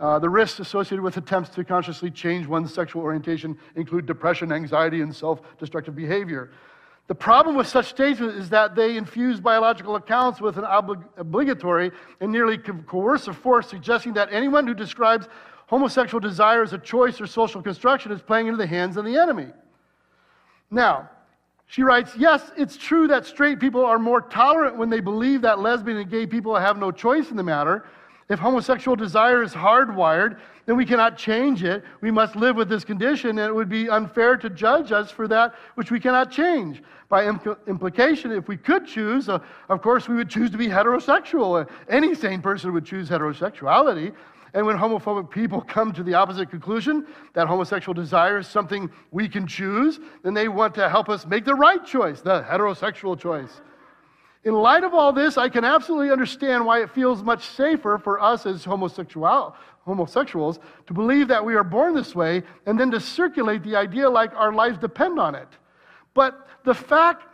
uh, 0.00 0.18
the 0.18 0.28
risks 0.28 0.58
associated 0.58 1.02
with 1.02 1.16
attempts 1.16 1.50
to 1.50 1.62
consciously 1.62 2.10
change 2.10 2.46
one's 2.46 2.74
sexual 2.74 3.02
orientation 3.02 3.56
include 3.76 4.06
depression, 4.06 4.50
anxiety, 4.50 5.02
and 5.02 5.14
self 5.14 5.40
destructive 5.58 5.94
behavior. 5.94 6.50
The 7.06 7.14
problem 7.14 7.54
with 7.54 7.66
such 7.66 7.86
statements 7.90 8.36
is 8.36 8.48
that 8.48 8.74
they 8.74 8.96
infuse 8.96 9.38
biological 9.38 9.96
accounts 9.96 10.40
with 10.40 10.56
an 10.56 10.64
oblig- 10.64 11.04
obligatory 11.18 11.90
and 12.20 12.32
nearly 12.32 12.56
co- 12.56 12.82
coercive 12.86 13.36
force, 13.36 13.68
suggesting 13.68 14.14
that 14.14 14.32
anyone 14.32 14.66
who 14.66 14.74
describes 14.74 15.28
homosexual 15.66 16.20
desire 16.20 16.62
as 16.62 16.72
a 16.72 16.78
choice 16.78 17.20
or 17.20 17.26
social 17.26 17.60
construction 17.60 18.10
is 18.10 18.22
playing 18.22 18.46
into 18.46 18.56
the 18.56 18.66
hands 18.66 18.96
of 18.96 19.04
the 19.04 19.18
enemy. 19.18 19.48
Now, 20.70 21.10
she 21.66 21.82
writes, 21.82 22.12
Yes, 22.16 22.52
it's 22.56 22.76
true 22.76 23.06
that 23.08 23.26
straight 23.26 23.60
people 23.60 23.84
are 23.84 23.98
more 23.98 24.22
tolerant 24.22 24.76
when 24.78 24.88
they 24.88 25.00
believe 25.00 25.42
that 25.42 25.58
lesbian 25.58 25.98
and 25.98 26.10
gay 26.10 26.26
people 26.26 26.54
have 26.56 26.78
no 26.78 26.90
choice 26.90 27.30
in 27.30 27.36
the 27.36 27.42
matter. 27.42 27.84
If 28.28 28.38
homosexual 28.38 28.96
desire 28.96 29.42
is 29.42 29.52
hardwired, 29.52 30.38
then 30.66 30.76
we 30.76 30.86
cannot 30.86 31.18
change 31.18 31.62
it. 31.62 31.84
We 32.00 32.10
must 32.10 32.36
live 32.36 32.56
with 32.56 32.70
this 32.70 32.84
condition, 32.84 33.38
and 33.38 33.40
it 33.40 33.54
would 33.54 33.68
be 33.68 33.88
unfair 33.88 34.36
to 34.38 34.48
judge 34.48 34.92
us 34.92 35.10
for 35.10 35.28
that 35.28 35.54
which 35.74 35.90
we 35.90 36.00
cannot 36.00 36.30
change. 36.30 36.82
By 37.10 37.26
implication, 37.26 38.32
if 38.32 38.48
we 38.48 38.56
could 38.56 38.86
choose, 38.86 39.28
uh, 39.28 39.40
of 39.68 39.82
course, 39.82 40.08
we 40.08 40.14
would 40.14 40.30
choose 40.30 40.50
to 40.50 40.56
be 40.56 40.68
heterosexual. 40.68 41.62
Uh, 41.62 41.66
any 41.88 42.14
sane 42.14 42.40
person 42.40 42.72
would 42.72 42.86
choose 42.86 43.10
heterosexuality. 43.10 44.14
And 44.54 44.64
when 44.64 44.78
homophobic 44.78 45.30
people 45.30 45.60
come 45.68 45.92
to 45.92 46.02
the 46.02 46.14
opposite 46.14 46.48
conclusion, 46.48 47.06
that 47.34 47.46
homosexual 47.46 47.92
desire 47.92 48.38
is 48.38 48.46
something 48.46 48.90
we 49.10 49.28
can 49.28 49.46
choose, 49.46 50.00
then 50.22 50.32
they 50.32 50.48
want 50.48 50.74
to 50.76 50.88
help 50.88 51.10
us 51.10 51.26
make 51.26 51.44
the 51.44 51.54
right 51.54 51.84
choice, 51.84 52.22
the 52.22 52.42
heterosexual 52.42 53.18
choice. 53.18 53.60
In 54.44 54.52
light 54.54 54.84
of 54.84 54.92
all 54.92 55.12
this, 55.12 55.38
I 55.38 55.48
can 55.48 55.64
absolutely 55.64 56.10
understand 56.10 56.64
why 56.66 56.82
it 56.82 56.90
feels 56.90 57.22
much 57.22 57.46
safer 57.46 57.98
for 57.98 58.20
us 58.20 58.44
as 58.44 58.62
homosexual, 58.62 59.56
homosexuals 59.84 60.58
to 60.86 60.92
believe 60.92 61.28
that 61.28 61.44
we 61.44 61.54
are 61.54 61.64
born 61.64 61.94
this 61.94 62.14
way 62.14 62.42
and 62.66 62.78
then 62.78 62.90
to 62.90 63.00
circulate 63.00 63.62
the 63.62 63.74
idea 63.74 64.08
like 64.08 64.34
our 64.34 64.52
lives 64.52 64.78
depend 64.78 65.18
on 65.18 65.34
it. 65.34 65.48
But 66.12 66.46
the 66.64 66.74
fact 66.74 67.24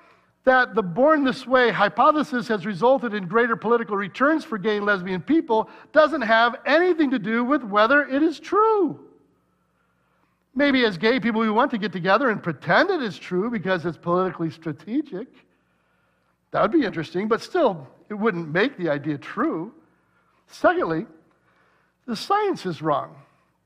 that 0.44 0.74
the 0.74 0.82
born 0.82 1.24
this 1.24 1.46
way 1.46 1.70
hypothesis 1.70 2.48
has 2.48 2.64
resulted 2.64 3.12
in 3.12 3.26
greater 3.26 3.56
political 3.56 3.96
returns 3.96 4.44
for 4.44 4.56
gay 4.56 4.78
and 4.78 4.86
lesbian 4.86 5.20
people 5.20 5.68
doesn't 5.92 6.22
have 6.22 6.56
anything 6.64 7.10
to 7.10 7.18
do 7.18 7.44
with 7.44 7.62
whether 7.62 8.02
it 8.02 8.22
is 8.22 8.38
true. 8.38 9.00
Maybe 10.54 10.84
as 10.84 10.96
gay 10.96 11.20
people, 11.20 11.40
we 11.40 11.50
want 11.50 11.70
to 11.72 11.78
get 11.78 11.92
together 11.92 12.30
and 12.30 12.42
pretend 12.42 12.90
it 12.90 13.02
is 13.02 13.18
true 13.18 13.50
because 13.50 13.84
it's 13.84 13.98
politically 13.98 14.50
strategic. 14.50 15.28
That 16.50 16.62
would 16.62 16.72
be 16.72 16.84
interesting, 16.84 17.28
but 17.28 17.42
still, 17.42 17.86
it 18.08 18.14
wouldn't 18.14 18.50
make 18.50 18.76
the 18.76 18.88
idea 18.88 19.18
true. 19.18 19.72
Secondly, 20.48 21.06
the 22.06 22.16
science 22.16 22.66
is 22.66 22.82
wrong. 22.82 23.14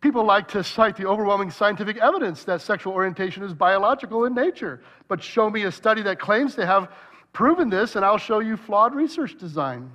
People 0.02 0.24
like 0.24 0.48
to 0.48 0.62
cite 0.62 0.96
the 0.96 1.06
overwhelming 1.06 1.50
scientific 1.50 1.96
evidence 1.96 2.44
that 2.44 2.60
sexual 2.60 2.92
orientation 2.92 3.42
is 3.42 3.54
biological 3.54 4.26
in 4.26 4.34
nature. 4.34 4.82
But 5.08 5.22
show 5.22 5.48
me 5.48 5.62
a 5.62 5.72
study 5.72 6.02
that 6.02 6.18
claims 6.18 6.54
to 6.56 6.66
have 6.66 6.92
proven 7.32 7.70
this, 7.70 7.96
and 7.96 8.04
I'll 8.04 8.18
show 8.18 8.40
you 8.40 8.58
flawed 8.58 8.94
research 8.94 9.38
design. 9.38 9.90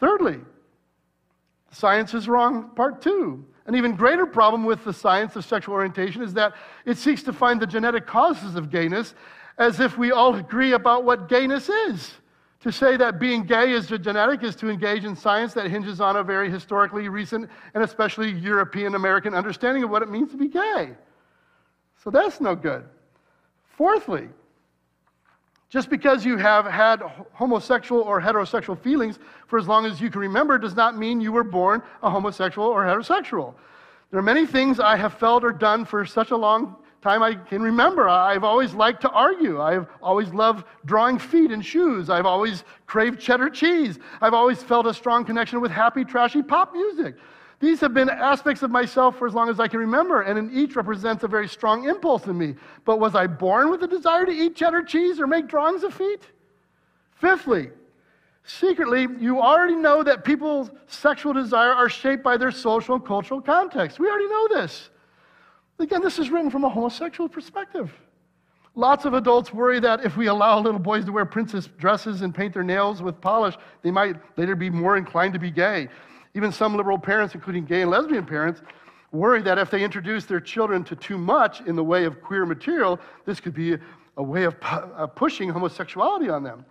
Thirdly, 0.00 0.40
science 1.70 2.14
is 2.14 2.26
wrong, 2.26 2.70
part 2.74 3.00
two. 3.00 3.44
An 3.66 3.76
even 3.76 3.94
greater 3.94 4.26
problem 4.26 4.64
with 4.64 4.84
the 4.84 4.92
science 4.92 5.36
of 5.36 5.44
sexual 5.44 5.74
orientation 5.74 6.20
is 6.20 6.34
that 6.34 6.54
it 6.84 6.98
seeks 6.98 7.22
to 7.22 7.32
find 7.32 7.60
the 7.60 7.66
genetic 7.66 8.08
causes 8.08 8.56
of 8.56 8.70
gayness 8.70 9.14
as 9.62 9.80
if 9.80 9.96
we 9.96 10.10
all 10.10 10.34
agree 10.34 10.72
about 10.72 11.04
what 11.04 11.28
gayness 11.28 11.68
is. 11.68 12.12
To 12.60 12.72
say 12.72 12.96
that 12.96 13.18
being 13.18 13.44
gay 13.44 13.72
is 13.72 13.88
genetic 13.88 14.42
is 14.42 14.54
to 14.56 14.68
engage 14.68 15.04
in 15.04 15.16
science 15.16 15.52
that 15.54 15.66
hinges 15.66 16.00
on 16.00 16.16
a 16.16 16.22
very 16.22 16.50
historically 16.50 17.08
recent 17.08 17.48
and 17.74 17.82
especially 17.82 18.30
European 18.30 18.94
American 18.94 19.34
understanding 19.34 19.82
of 19.82 19.90
what 19.90 20.02
it 20.02 20.10
means 20.10 20.30
to 20.30 20.36
be 20.36 20.48
gay. 20.48 20.90
So 22.02 22.10
that's 22.10 22.40
no 22.40 22.54
good. 22.54 22.84
Fourthly, 23.76 24.28
just 25.70 25.88
because 25.88 26.24
you 26.24 26.36
have 26.36 26.66
had 26.66 27.02
homosexual 27.32 28.02
or 28.02 28.20
heterosexual 28.20 28.78
feelings 28.78 29.18
for 29.46 29.58
as 29.58 29.66
long 29.66 29.86
as 29.86 30.00
you 30.00 30.10
can 30.10 30.20
remember 30.20 30.58
does 30.58 30.76
not 30.76 30.96
mean 30.96 31.20
you 31.20 31.32
were 31.32 31.44
born 31.44 31.82
a 32.02 32.10
homosexual 32.10 32.68
or 32.68 32.84
heterosexual. 32.84 33.54
There 34.10 34.20
are 34.20 34.22
many 34.22 34.46
things 34.46 34.78
I 34.78 34.96
have 34.96 35.14
felt 35.14 35.42
or 35.42 35.52
done 35.52 35.84
for 35.84 36.04
such 36.04 36.30
a 36.30 36.36
long 36.36 36.76
time 37.02 37.22
I 37.22 37.34
can 37.34 37.60
remember. 37.60 38.08
I've 38.08 38.44
always 38.44 38.74
liked 38.74 39.02
to 39.02 39.10
argue. 39.10 39.60
I've 39.60 39.88
always 40.00 40.32
loved 40.32 40.64
drawing 40.84 41.18
feet 41.18 41.50
and 41.50 41.64
shoes. 41.64 42.08
I've 42.08 42.26
always 42.26 42.64
craved 42.86 43.20
cheddar 43.20 43.50
cheese. 43.50 43.98
I've 44.20 44.34
always 44.34 44.62
felt 44.62 44.86
a 44.86 44.94
strong 44.94 45.24
connection 45.24 45.60
with 45.60 45.72
happy, 45.72 46.04
trashy 46.04 46.42
pop 46.42 46.72
music. 46.72 47.16
These 47.58 47.80
have 47.80 47.94
been 47.94 48.08
aspects 48.08 48.62
of 48.62 48.70
myself 48.70 49.16
for 49.18 49.26
as 49.26 49.34
long 49.34 49.48
as 49.48 49.60
I 49.60 49.68
can 49.68 49.78
remember, 49.78 50.22
and 50.22 50.38
in 50.38 50.52
each 50.52 50.74
represents 50.74 51.22
a 51.22 51.28
very 51.28 51.48
strong 51.48 51.88
impulse 51.88 52.26
in 52.26 52.38
me. 52.38 52.54
But 52.84 52.98
was 52.98 53.14
I 53.14 53.26
born 53.26 53.70
with 53.70 53.82
a 53.82 53.88
desire 53.88 54.24
to 54.24 54.32
eat 54.32 54.56
cheddar 54.56 54.82
cheese 54.82 55.20
or 55.20 55.26
make 55.26 55.46
drawings 55.46 55.84
of 55.84 55.94
feet? 55.94 56.22
Fifthly, 57.12 57.70
secretly, 58.44 59.06
you 59.20 59.40
already 59.40 59.76
know 59.76 60.02
that 60.02 60.24
people's 60.24 60.70
sexual 60.88 61.32
desire 61.32 61.72
are 61.72 61.88
shaped 61.88 62.24
by 62.24 62.36
their 62.36 62.50
social 62.50 62.96
and 62.96 63.06
cultural 63.06 63.40
context. 63.40 64.00
We 64.00 64.08
already 64.08 64.28
know 64.28 64.48
this. 64.48 64.90
Again, 65.78 66.02
this 66.02 66.18
is 66.18 66.30
written 66.30 66.50
from 66.50 66.64
a 66.64 66.68
homosexual 66.68 67.28
perspective. 67.28 67.92
Lots 68.74 69.04
of 69.04 69.12
adults 69.12 69.52
worry 69.52 69.80
that 69.80 70.04
if 70.04 70.16
we 70.16 70.28
allow 70.28 70.58
little 70.58 70.80
boys 70.80 71.04
to 71.04 71.12
wear 71.12 71.26
princess 71.26 71.68
dresses 71.78 72.22
and 72.22 72.34
paint 72.34 72.54
their 72.54 72.62
nails 72.62 73.02
with 73.02 73.20
polish, 73.20 73.54
they 73.82 73.90
might 73.90 74.16
later 74.38 74.56
be 74.56 74.70
more 74.70 74.96
inclined 74.96 75.34
to 75.34 75.38
be 75.38 75.50
gay. 75.50 75.88
Even 76.34 76.50
some 76.50 76.74
liberal 76.76 76.98
parents, 76.98 77.34
including 77.34 77.66
gay 77.66 77.82
and 77.82 77.90
lesbian 77.90 78.24
parents, 78.24 78.62
worry 79.10 79.42
that 79.42 79.58
if 79.58 79.70
they 79.70 79.84
introduce 79.84 80.24
their 80.24 80.40
children 80.40 80.82
to 80.84 80.96
too 80.96 81.18
much 81.18 81.60
in 81.62 81.76
the 81.76 81.84
way 81.84 82.04
of 82.04 82.22
queer 82.22 82.46
material, 82.46 82.98
this 83.26 83.40
could 83.40 83.52
be 83.52 83.76
a 84.16 84.22
way 84.22 84.44
of 84.44 84.58
pu- 84.60 84.76
uh, 84.76 85.06
pushing 85.06 85.50
homosexuality 85.50 86.30
on 86.30 86.42
them. 86.42 86.64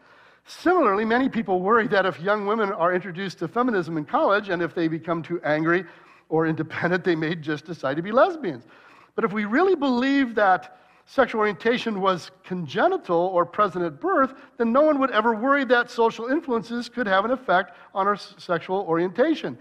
Similarly, 0.46 1.06
many 1.06 1.30
people 1.30 1.62
worry 1.62 1.88
that 1.90 2.08
if 2.08 2.20
young 2.20 2.48
women 2.48 2.72
are 2.72 2.94
introduced 2.94 3.38
to 3.40 3.48
feminism 3.48 3.98
in 3.98 4.06
college 4.06 4.50
and 4.50 4.62
if 4.64 4.74
they 4.74 4.88
become 4.88 5.22
too 5.22 5.40
angry 5.44 5.86
or 6.30 6.48
independent, 6.48 7.04
they 7.04 7.16
may 7.16 7.36
just 7.36 7.66
decide 7.66 7.96
to 7.98 8.02
be 8.02 8.12
lesbians. 8.12 8.66
But 9.16 9.26
if 9.26 9.34
we 9.34 9.46
really 9.46 9.76
believe 9.76 10.36
that 10.36 10.78
sexual 11.06 11.40
orientation 11.40 12.00
was 12.00 12.32
congenital 12.44 13.18
or 13.18 13.46
present 13.46 13.84
at 13.84 14.00
birth, 14.00 14.34
then 14.58 14.72
no 14.72 14.82
one 14.82 15.00
would 15.00 15.12
ever 15.12 15.36
worry 15.36 15.66
that 15.66 15.90
social 15.90 16.28
influences 16.28 16.88
could 16.88 17.08
have 17.08 17.26
an 17.26 17.32
effect 17.32 17.76
on 17.94 18.08
our 18.08 18.16
sexual 18.16 18.82
orientation. 18.88 19.58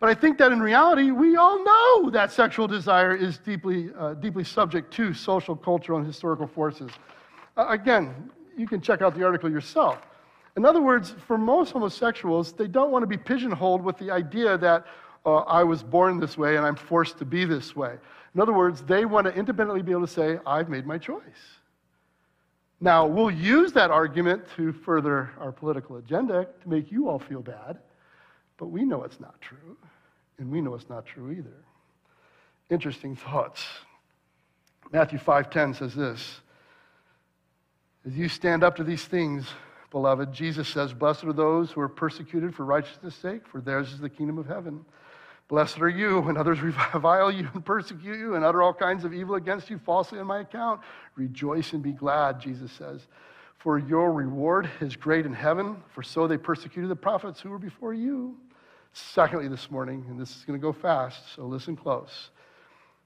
But 0.00 0.08
I 0.08 0.14
think 0.14 0.38
that 0.38 0.52
in 0.52 0.60
reality, 0.60 1.10
we 1.10 1.36
all 1.36 1.62
know 1.64 2.10
that 2.10 2.32
sexual 2.32 2.66
desire 2.66 3.14
is 3.14 3.38
deeply, 3.38 3.90
uh, 3.98 4.14
deeply 4.14 4.44
subject 4.44 4.92
to 4.94 5.14
social, 5.14 5.54
cultural, 5.54 5.98
and 5.98 6.06
historical 6.06 6.46
forces. 6.46 6.90
Uh, 7.56 7.66
again, 7.68 8.30
you 8.56 8.66
can 8.66 8.80
check 8.80 9.02
out 9.02 9.14
the 9.14 9.24
article 9.24 9.50
yourself. 9.50 9.98
In 10.56 10.64
other 10.64 10.80
words, 10.80 11.14
for 11.26 11.36
most 11.36 11.72
homosexuals, 11.72 12.52
they 12.52 12.68
don't 12.68 12.90
want 12.90 13.02
to 13.02 13.06
be 13.06 13.16
pigeonholed 13.16 13.82
with 13.82 13.98
the 13.98 14.10
idea 14.10 14.56
that 14.58 14.86
uh, 15.26 15.36
I 15.38 15.64
was 15.64 15.82
born 15.82 16.20
this 16.20 16.38
way 16.38 16.56
and 16.56 16.64
I'm 16.64 16.76
forced 16.76 17.18
to 17.18 17.24
be 17.24 17.44
this 17.44 17.74
way. 17.74 17.96
In 18.34 18.40
other 18.40 18.52
words, 18.52 18.82
they 18.82 19.04
want 19.04 19.26
to 19.26 19.34
independently 19.34 19.82
be 19.82 19.92
able 19.92 20.06
to 20.06 20.12
say, 20.12 20.40
I've 20.44 20.68
made 20.68 20.86
my 20.86 20.98
choice. 20.98 21.22
Now, 22.80 23.06
we'll 23.06 23.30
use 23.30 23.72
that 23.72 23.90
argument 23.90 24.44
to 24.56 24.72
further 24.72 25.30
our 25.38 25.52
political 25.52 25.96
agenda 25.96 26.48
to 26.62 26.68
make 26.68 26.90
you 26.90 27.08
all 27.08 27.18
feel 27.18 27.40
bad, 27.40 27.78
but 28.58 28.66
we 28.66 28.84
know 28.84 29.04
it's 29.04 29.20
not 29.20 29.40
true, 29.40 29.76
and 30.38 30.50
we 30.50 30.60
know 30.60 30.74
it's 30.74 30.88
not 30.88 31.06
true 31.06 31.30
either. 31.30 31.64
Interesting 32.70 33.14
thoughts. 33.14 33.64
Matthew 34.92 35.18
5:10 35.18 35.76
says 35.76 35.94
this: 35.94 36.40
As 38.04 38.16
you 38.18 38.28
stand 38.28 38.64
up 38.64 38.76
to 38.76 38.84
these 38.84 39.04
things, 39.04 39.48
beloved, 39.90 40.32
Jesus 40.32 40.68
says, 40.68 40.92
"Blessed 40.92 41.24
are 41.24 41.32
those 41.32 41.70
who 41.70 41.80
are 41.80 41.88
persecuted 41.88 42.54
for 42.54 42.64
righteousness' 42.64 43.14
sake, 43.14 43.46
for 43.46 43.60
theirs 43.60 43.92
is 43.92 44.00
the 44.00 44.10
kingdom 44.10 44.38
of 44.38 44.46
heaven." 44.46 44.84
Blessed 45.48 45.80
are 45.80 45.88
you 45.88 46.20
when 46.20 46.36
others 46.36 46.60
revile 46.94 47.30
you 47.30 47.48
and 47.52 47.64
persecute 47.64 48.18
you 48.18 48.34
and 48.34 48.44
utter 48.44 48.62
all 48.62 48.72
kinds 48.72 49.04
of 49.04 49.12
evil 49.12 49.34
against 49.34 49.70
you 49.70 49.78
falsely 49.78 50.18
on 50.18 50.26
my 50.26 50.40
account. 50.40 50.80
Rejoice 51.16 51.72
and 51.72 51.82
be 51.82 51.92
glad, 51.92 52.40
Jesus 52.40 52.72
says. 52.72 53.06
For 53.58 53.78
your 53.78 54.12
reward 54.12 54.68
is 54.80 54.96
great 54.96 55.26
in 55.26 55.32
heaven, 55.32 55.82
for 55.94 56.02
so 56.02 56.26
they 56.26 56.36
persecuted 56.36 56.90
the 56.90 56.96
prophets 56.96 57.40
who 57.40 57.50
were 57.50 57.58
before 57.58 57.94
you. 57.94 58.36
Secondly, 58.92 59.48
this 59.48 59.70
morning, 59.70 60.04
and 60.08 60.20
this 60.20 60.36
is 60.36 60.44
going 60.44 60.58
to 60.58 60.62
go 60.62 60.72
fast, 60.72 61.34
so 61.34 61.46
listen 61.46 61.74
close. 61.74 62.30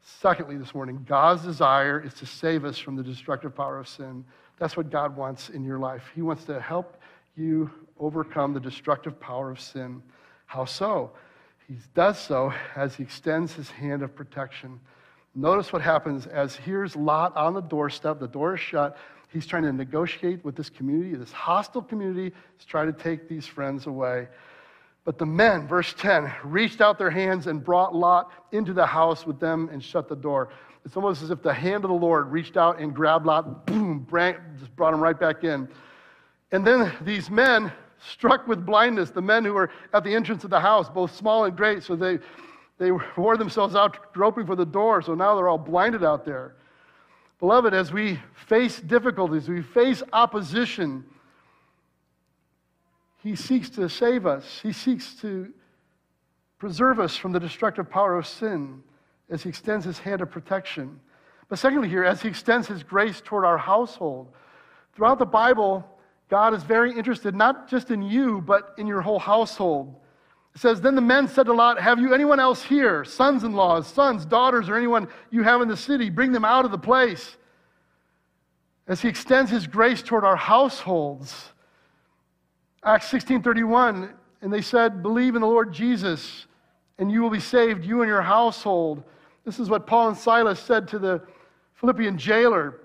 Secondly, 0.03 0.57
this 0.57 0.75
morning, 0.75 1.05
God's 1.09 1.43
desire 1.43 2.01
is 2.01 2.13
to 2.15 2.27
save 2.27 2.65
us 2.65 2.79
from 2.79 2.97
the 2.97 3.03
destructive 3.03 3.55
power 3.55 3.79
of 3.79 3.89
sin. 3.89 4.25
That's 4.59 4.77
what 4.77 4.91
God 4.91 5.17
wants 5.17 5.49
in 5.49 5.65
your 5.65 5.79
life. 5.79 6.11
He 6.15 6.23
wants 6.23 6.45
to 6.45 6.61
help 6.61 7.01
you 7.37 7.71
overcome 7.99 8.53
the 8.53 8.61
destructive 8.61 9.19
power 9.21 9.51
of 9.51 9.61
sin. 9.61 10.03
How 10.47 10.65
so? 10.65 11.13
He 11.69 11.77
does 11.95 12.19
so 12.19 12.53
as 12.75 12.95
he 12.95 13.03
extends 13.03 13.53
his 13.53 13.71
hand 13.71 14.03
of 14.03 14.17
protection. 14.17 14.81
Notice 15.35 15.73
what 15.73 15.83
happens 15.83 16.27
as 16.27 16.57
here's 16.57 16.97
Lot 16.97 17.37
on 17.37 17.53
the 17.53 17.61
doorstep, 17.61 18.19
the 18.19 18.27
door 18.27 18.55
is 18.55 18.61
shut. 18.61 18.97
He's 19.31 19.47
trying 19.47 19.65
to 19.65 19.73
negotiate 19.73 20.43
with 20.45 20.57
this 20.57 20.71
community, 20.71 21.15
this 21.15 21.31
hostile 21.31 21.83
community, 21.83 22.35
He's 22.57 22.65
trying 22.65 22.91
to 22.91 22.99
take 22.99 23.29
these 23.29 23.47
friends 23.47 23.87
away. 23.87 24.29
But 25.05 25.19
the 25.19 25.27
men, 25.27 25.69
verse 25.69 25.95
10, 25.99 26.33
reached 26.45 26.81
out 26.81 26.99
their 26.99 27.11
hands 27.11 27.47
and 27.47 27.63
brought 27.63 27.95
Lot 27.95 28.33
into 28.53 28.73
the 28.73 28.87
house 28.87 29.27
with 29.27 29.39
them 29.39 29.69
and 29.71 29.85
shut 29.85 30.09
the 30.09 30.17
door. 30.17 30.49
It's 30.87 30.97
almost 30.97 31.23
as 31.23 31.31
if 31.31 31.43
the 31.43 31.53
hand 31.53 31.85
of 31.85 31.91
the 31.91 31.97
Lord 31.97 32.31
reached 32.31 32.57
out 32.57 32.81
and 32.81 32.95
grabbed 32.95 33.27
Lot, 33.27 33.67
boom, 33.67 34.07
just 34.59 34.75
brought 34.75 34.95
him 34.95 35.01
right 35.01 35.19
back 35.19 35.45
in. 35.45 35.69
And 36.51 36.67
then 36.67 36.91
these 37.03 37.31
men 37.31 37.71
struck 38.01 38.47
with 38.47 38.65
blindness, 38.65 39.11
the 39.11 39.23
men 39.23 39.45
who 39.45 39.53
were 39.53 39.71
at 39.93 40.05
the 40.05 40.15
entrance 40.15 40.45
of 40.45 40.51
the 40.51 40.61
house, 40.61 40.89
both 40.89 41.15
small 41.15 41.45
and 41.45 41.57
great. 41.57 41.83
So 41.83 41.97
they, 41.97 42.19
they 42.79 42.91
wore 43.17 43.37
themselves 43.37 43.75
out 43.75 44.13
groping 44.13 44.47
for 44.47 44.57
the 44.57 44.67
door. 44.67 45.03
So 45.03 45.15
now 45.15 45.35
they're 45.35 45.49
all 45.49 45.59
blinded 45.59 46.05
out 46.05 46.25
there. 46.25 46.55
Beloved, 47.41 47.73
as 47.73 47.93
we 47.93 48.21
face 48.47 48.81
difficulties, 48.81 49.49
we 49.49 49.63
face 49.63 50.03
opposition, 50.13 51.05
He 53.23 53.37
seeks 53.37 53.71
to 53.71 53.89
save 53.89 54.27
us. 54.27 54.61
He 54.63 54.73
seeks 54.73 55.15
to 55.21 55.53
preserve 56.59 56.99
us 56.99 57.17
from 57.17 57.31
the 57.31 57.39
destructive 57.39 57.89
power 57.89 58.19
of 58.19 58.27
sin 58.27 58.83
as 59.31 59.43
He 59.43 59.49
extends 59.49 59.85
His 59.85 59.99
hand 59.99 60.21
of 60.21 60.31
protection. 60.31 60.99
But 61.49 61.59
secondly, 61.61 61.89
here, 61.89 62.05
as 62.05 62.23
He 62.23 62.29
extends 62.29 62.67
His 62.67 62.83
grace 62.83 63.21
toward 63.25 63.45
our 63.45 63.59
household. 63.59 64.29
Throughout 64.95 65.21
the 65.21 65.27
Bible, 65.27 65.89
God 66.29 66.53
is 66.55 66.63
very 66.63 66.93
interested 66.93 67.35
not 67.35 67.69
just 67.69 67.91
in 67.91 68.03
you, 68.03 68.43
but 68.43 68.75
in 68.77 68.87
your 68.87 69.01
whole 69.01 69.19
household. 69.19 69.95
It 70.55 70.61
says, 70.61 70.81
Then 70.81 70.95
the 70.95 71.01
men 71.01 71.27
said 71.27 71.47
to 71.47 71.53
Lot, 71.53 71.81
Have 71.81 71.99
you 71.99 72.13
anyone 72.13 72.39
else 72.41 72.63
here, 72.63 73.05
sons 73.05 73.45
in 73.45 73.53
laws, 73.53 73.87
sons, 73.87 74.27
daughters, 74.27 74.69
or 74.69 74.77
anyone 74.77 75.09
you 75.31 75.43
have 75.43 75.63
in 75.63 75.69
the 75.69 75.77
city? 75.77 76.11
Bring 76.11 76.33
them 76.33 76.45
out 76.45 76.65
of 76.65 76.71
the 76.71 76.79
place. 76.79 77.37
As 78.87 79.01
he 79.01 79.09
extends 79.09 79.51
his 79.51 79.67
grace 79.67 80.03
toward 80.03 80.25
our 80.25 80.37
households. 80.37 81.51
Acts 82.85 83.11
16:31, 83.11 84.13
and 84.43 84.53
they 84.53 84.63
said, 84.63 85.03
Believe 85.03 85.35
in 85.35 85.41
the 85.41 85.49
Lord 85.49 85.73
Jesus, 85.73 86.47
and 86.99 87.11
you 87.11 87.23
will 87.23 87.31
be 87.31 87.41
saved, 87.41 87.85
you 87.85 88.03
and 88.03 88.09
your 88.09 88.23
household. 88.23 89.03
This 89.45 89.59
is 89.59 89.71
what 89.71 89.87
Paul 89.87 90.09
and 90.09 90.17
Silas 90.17 90.61
said 90.61 90.89
to 90.89 90.99
the 90.99 91.23
Philippian 91.75 92.19
jailer 92.19 92.81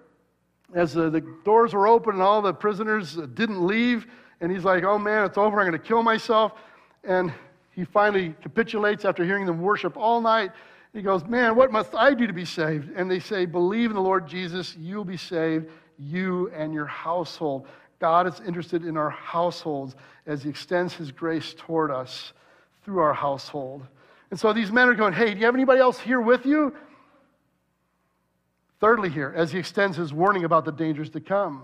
as 0.74 0.98
uh, 0.98 1.10
the 1.10 1.22
doors 1.46 1.74
were 1.74 1.88
open 1.88 2.14
and 2.14 2.22
all 2.22 2.42
the 2.42 2.54
prisoners 2.54 3.16
didn't 3.16 3.66
leave, 3.66 4.08
and 4.42 4.52
he's 4.52 4.64
like, 4.64 4.84
oh 4.84 4.98
man, 4.98 5.26
it's 5.26 5.38
over, 5.38 5.60
I'm 5.60 5.68
going 5.68 5.80
to 5.80 5.88
kill 5.88 6.04
myself. 6.04 6.54
And 7.04 7.34
he 7.72 7.86
finally 7.86 8.36
capitulates 8.42 9.06
after 9.06 9.24
hearing 9.26 9.46
them 9.46 9.62
worship 9.62 9.98
all 9.98 10.22
night. 10.22 10.52
He 10.94 11.02
goes, 11.02 11.26
Man, 11.26 11.56
what 11.56 11.72
must 11.72 11.96
I 11.96 12.14
do 12.14 12.28
to 12.28 12.34
be 12.34 12.46
saved? 12.46 12.96
And 12.96 13.10
they 13.10 13.20
say, 13.20 13.46
Believe 13.46 13.90
in 13.90 13.96
the 13.96 14.02
Lord 14.02 14.28
Jesus, 14.28 14.76
you'll 14.78 15.06
be 15.06 15.18
saved, 15.18 15.68
you 15.98 16.52
and 16.52 16.74
your 16.74 16.86
household. 16.86 17.68
God 18.00 18.28
is 18.28 18.42
interested 18.46 18.86
in 18.86 18.96
our 18.96 19.10
households 19.10 19.96
as 20.28 20.44
He 20.44 20.50
extends 20.50 20.94
His 20.94 21.12
grace 21.12 21.56
toward 21.58 21.90
us 21.90 22.34
through 22.84 23.00
our 23.00 23.14
household. 23.14 23.86
And 24.30 24.40
so 24.40 24.54
these 24.54 24.72
men 24.72 24.88
are 24.88 24.94
going, 24.94 25.14
Hey, 25.14 25.34
do 25.34 25.40
you 25.40 25.46
have 25.46 25.56
anybody 25.56 25.80
else 25.80 26.00
here 26.00 26.22
with 26.22 26.46
you? 26.46 26.76
Thirdly, 28.84 29.10
here, 29.10 29.34
as 29.34 29.50
he 29.50 29.60
extends 29.60 29.96
his 29.96 30.12
warning 30.12 30.44
about 30.44 30.66
the 30.66 30.72
dangers 30.74 31.10
to 31.12 31.22
come. 31.22 31.64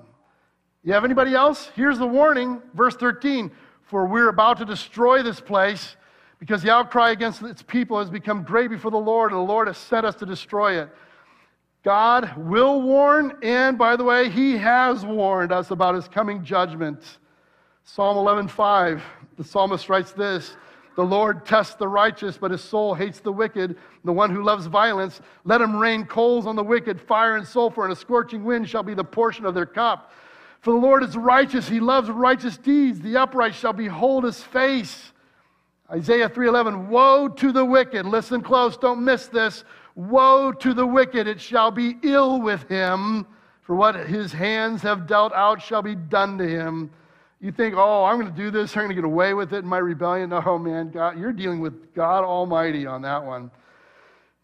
You 0.86 0.94
have 0.94 1.04
anybody 1.04 1.36
else? 1.36 1.70
Here's 1.76 2.00
the 2.00 2.08
warning, 2.08 2.62
verse 2.74 2.96
13 2.96 3.52
For 3.82 4.06
we're 4.06 4.30
about 4.30 4.58
to 4.60 4.66
destroy 4.66 5.22
this 5.22 5.42
place 5.42 5.98
because 6.40 6.64
the 6.64 6.72
outcry 6.72 7.12
against 7.12 7.42
its 7.42 7.62
people 7.62 8.00
has 8.00 8.10
become 8.10 8.44
great 8.44 8.70
before 8.70 8.92
the 8.92 8.98
Lord, 8.98 9.34
and 9.34 9.38
the 9.38 9.44
Lord 9.44 9.68
has 9.68 9.76
sent 9.78 10.06
us 10.06 10.16
to 10.16 10.26
destroy 10.26 10.82
it. 10.82 10.88
God 11.84 12.38
will 12.38 12.82
warn, 12.82 13.38
and 13.44 13.78
by 13.78 13.98
the 13.98 14.04
way, 14.06 14.30
He 14.30 14.56
has 14.56 15.06
warned 15.06 15.52
us 15.52 15.72
about 15.72 15.96
His 15.96 16.08
coming 16.08 16.42
judgment. 16.46 17.02
Psalm 17.84 18.16
11:5, 18.16 19.02
the 19.36 19.44
psalmist 19.44 19.90
writes 19.90 20.14
this: 20.14 20.56
The 21.00 21.06
Lord 21.06 21.46
tests 21.46 21.76
the 21.76 21.88
righteous, 21.88 22.38
but 22.38 22.52
his 22.52 22.62
soul 22.62 22.94
hates 22.94 23.22
the 23.22 23.32
wicked. 23.32 23.78
The 24.04 24.12
one 24.12 24.32
who 24.32 24.44
loves 24.44 24.66
violence, 24.66 25.22
let 25.46 25.62
him 25.62 25.78
rain 25.78 26.04
coals 26.04 26.46
on 26.46 26.58
the 26.58 26.64
wicked. 26.64 27.00
Fire 27.00 27.38
and 27.38 27.48
sulfur 27.48 27.86
and 27.86 27.94
a 27.94 27.96
scorching 27.96 28.44
wind 28.44 28.68
shall 28.68 28.84
be 28.84 28.94
the 28.94 29.06
portion 29.06 29.46
of 29.46 29.54
their 29.54 29.66
cup. 29.66 30.12
For 30.60 30.74
the 30.74 30.80
Lord 30.80 31.02
is 31.04 31.16
righteous, 31.16 31.70
he 31.70 31.80
loves 31.80 32.10
righteous 32.10 32.58
deeds. 32.58 33.00
The 33.00 33.16
upright 33.16 33.56
shall 33.56 33.72
behold 33.72 34.26
his 34.26 34.44
face. 34.44 35.14
Isaiah 35.90 36.28
3:11 36.28 36.90
Woe 36.90 37.30
to 37.30 37.54
the 37.54 37.64
wicked. 37.64 38.06
Listen 38.06 38.42
close, 38.42 38.76
don't 38.76 39.06
miss 39.06 39.28
this. 39.28 39.64
Woe 39.96 40.52
to 40.52 40.74
the 40.74 40.86
wicked, 40.86 41.28
it 41.28 41.40
shall 41.40 41.72
be 41.72 41.96
ill 42.04 42.42
with 42.42 42.68
him, 42.68 43.26
for 43.62 43.74
what 43.74 43.96
his 43.96 44.34
hands 44.34 44.82
have 44.82 45.08
dealt 45.08 45.32
out 45.32 45.62
shall 45.62 45.82
be 45.82 45.96
done 45.96 46.38
to 46.40 46.46
him. 46.46 46.92
You 47.42 47.52
think, 47.54 47.76
"Oh, 47.78 48.04
I'm 48.04 48.20
going 48.20 48.34
to 48.34 48.38
do 48.38 48.52
this, 48.52 48.76
I'm 48.76 48.84
going 48.84 48.90
to 48.90 48.96
get 48.96 49.06
away 49.06 49.34
with 49.34 49.54
it 49.54 49.60
in 49.60 49.66
my 49.66 49.78
rebellion." 49.78 50.30
No, 50.30 50.60
man, 50.60 50.90
God, 50.90 51.18
you're 51.18 51.32
dealing 51.32 51.62
with 51.62 51.94
God 51.94 52.24
Almighty 52.24 52.86
on 52.86 53.02
that 53.04 53.24
one. 53.24 53.50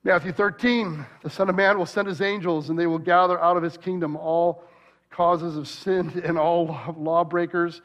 Matthew 0.04 0.32
13, 0.32 1.06
the 1.24 1.30
Son 1.30 1.50
of 1.50 1.56
Man 1.56 1.78
will 1.78 1.86
send 1.86 2.08
his 2.08 2.22
angels, 2.22 2.70
and 2.70 2.78
they 2.78 2.88
will 2.88 3.00
gather 3.00 3.42
out 3.42 3.58
of 3.58 3.64
his 3.64 3.76
kingdom 3.76 4.16
all 4.16 4.64
causes 5.10 5.58
of 5.58 5.68
sin 5.68 6.22
and 6.24 6.38
all 6.38 6.78
lawbreakers 6.98 7.82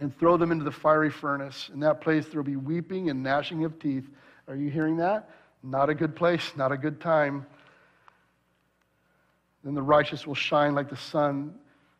and 0.00 0.16
throw 0.18 0.36
them 0.36 0.52
into 0.52 0.64
the 0.64 0.72
fiery 0.72 1.10
furnace. 1.10 1.70
In 1.72 1.80
that 1.80 2.00
place, 2.00 2.26
there 2.26 2.40
will 2.40 2.50
be 2.50 2.56
weeping 2.56 3.10
and 3.10 3.22
gnashing 3.22 3.64
of 3.64 3.78
teeth. 3.78 4.10
Are 4.48 4.56
you 4.56 4.68
hearing 4.68 4.96
that? 4.98 5.30
Not 5.62 5.88
a 5.88 5.94
good 5.94 6.14
place, 6.14 6.52
not 6.56 6.72
a 6.72 6.76
good 6.76 7.00
time. 7.00 7.46
Then 9.62 9.74
the 9.74 9.82
righteous 9.82 10.26
will 10.26 10.34
shine 10.34 10.74
like 10.74 10.90
the 10.90 10.96
sun 10.96 11.54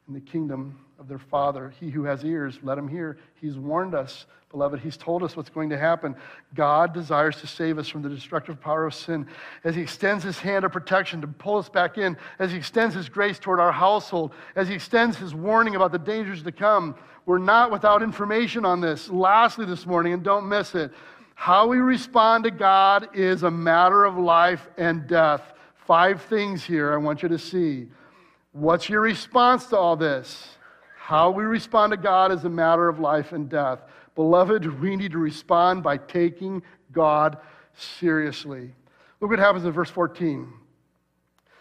in 0.06 0.12
the 0.12 0.20
kingdom 0.20 0.83
of 0.98 1.08
their 1.08 1.18
Father. 1.18 1.72
He 1.80 1.90
who 1.90 2.04
has 2.04 2.24
ears, 2.24 2.58
let 2.62 2.78
him 2.78 2.88
hear. 2.88 3.18
He's 3.40 3.56
warned 3.56 3.94
us, 3.94 4.26
beloved. 4.50 4.80
He's 4.80 4.96
told 4.96 5.22
us 5.22 5.36
what's 5.36 5.50
going 5.50 5.70
to 5.70 5.78
happen. 5.78 6.14
God 6.54 6.92
desires 6.94 7.36
to 7.40 7.46
save 7.46 7.78
us 7.78 7.88
from 7.88 8.02
the 8.02 8.08
destructive 8.08 8.60
power 8.60 8.86
of 8.86 8.94
sin. 8.94 9.26
As 9.64 9.74
He 9.74 9.82
extends 9.82 10.24
His 10.24 10.38
hand 10.38 10.64
of 10.64 10.72
protection 10.72 11.20
to 11.20 11.26
pull 11.26 11.58
us 11.58 11.68
back 11.68 11.98
in, 11.98 12.16
as 12.38 12.52
He 12.52 12.56
extends 12.56 12.94
His 12.94 13.08
grace 13.08 13.38
toward 13.38 13.60
our 13.60 13.72
household, 13.72 14.32
as 14.56 14.68
He 14.68 14.74
extends 14.74 15.16
His 15.16 15.34
warning 15.34 15.74
about 15.74 15.92
the 15.92 15.98
dangers 15.98 16.42
to 16.42 16.52
come, 16.52 16.94
we're 17.26 17.38
not 17.38 17.72
without 17.72 18.02
information 18.02 18.64
on 18.64 18.80
this. 18.80 19.08
Lastly, 19.08 19.66
this 19.66 19.86
morning, 19.86 20.12
and 20.12 20.22
don't 20.22 20.48
miss 20.48 20.74
it, 20.74 20.92
how 21.34 21.66
we 21.66 21.78
respond 21.78 22.44
to 22.44 22.50
God 22.50 23.08
is 23.14 23.42
a 23.42 23.50
matter 23.50 24.04
of 24.04 24.16
life 24.16 24.68
and 24.76 25.06
death. 25.06 25.52
Five 25.74 26.22
things 26.22 26.64
here 26.64 26.94
I 26.94 26.96
want 26.96 27.22
you 27.22 27.28
to 27.28 27.38
see. 27.38 27.88
What's 28.52 28.88
your 28.88 29.00
response 29.00 29.66
to 29.66 29.76
all 29.76 29.96
this? 29.96 30.53
How 31.04 31.28
we 31.30 31.44
respond 31.44 31.90
to 31.90 31.98
God 31.98 32.32
is 32.32 32.44
a 32.44 32.48
matter 32.48 32.88
of 32.88 32.98
life 32.98 33.32
and 33.32 33.46
death. 33.46 33.80
Beloved, 34.14 34.80
we 34.80 34.96
need 34.96 35.12
to 35.12 35.18
respond 35.18 35.82
by 35.82 35.98
taking 35.98 36.62
God 36.92 37.36
seriously. 37.74 38.74
Look 39.20 39.28
what 39.28 39.38
happens 39.38 39.66
in 39.66 39.72
verse 39.72 39.90
14. 39.90 40.50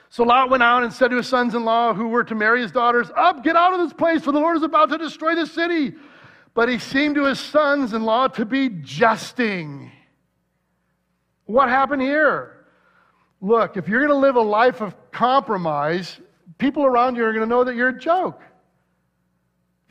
So 0.09 0.23
Lot 0.23 0.49
went 0.49 0.63
out 0.63 0.83
and 0.83 0.93
said 0.93 1.09
to 1.09 1.17
his 1.17 1.27
sons 1.27 1.55
in 1.55 1.65
law 1.65 1.93
who 1.93 2.07
were 2.07 2.23
to 2.23 2.35
marry 2.35 2.61
his 2.61 2.71
daughters, 2.71 3.11
Up, 3.17 3.43
get 3.43 3.57
out 3.57 3.73
of 3.73 3.81
this 3.81 3.91
place, 3.91 4.23
for 4.23 4.31
the 4.31 4.39
Lord 4.39 4.55
is 4.55 4.63
about 4.63 4.87
to 4.91 4.97
destroy 4.97 5.35
the 5.35 5.45
city. 5.45 5.93
But 6.53 6.69
he 6.69 6.79
seemed 6.79 7.15
to 7.15 7.25
his 7.25 7.37
sons 7.41 7.91
in 7.91 8.05
law 8.05 8.29
to 8.29 8.45
be 8.45 8.69
jesting. 8.69 9.91
What 11.47 11.67
happened 11.67 12.01
here? 12.01 12.65
Look, 13.41 13.75
if 13.75 13.89
you're 13.89 14.07
going 14.07 14.21
to 14.21 14.25
live 14.25 14.37
a 14.37 14.41
life 14.41 14.79
of 14.79 14.95
compromise, 15.11 16.21
people 16.59 16.85
around 16.85 17.17
you 17.17 17.25
are 17.25 17.33
going 17.33 17.43
to 17.43 17.49
know 17.53 17.65
that 17.65 17.75
you're 17.75 17.89
a 17.89 17.99
joke. 17.99 18.41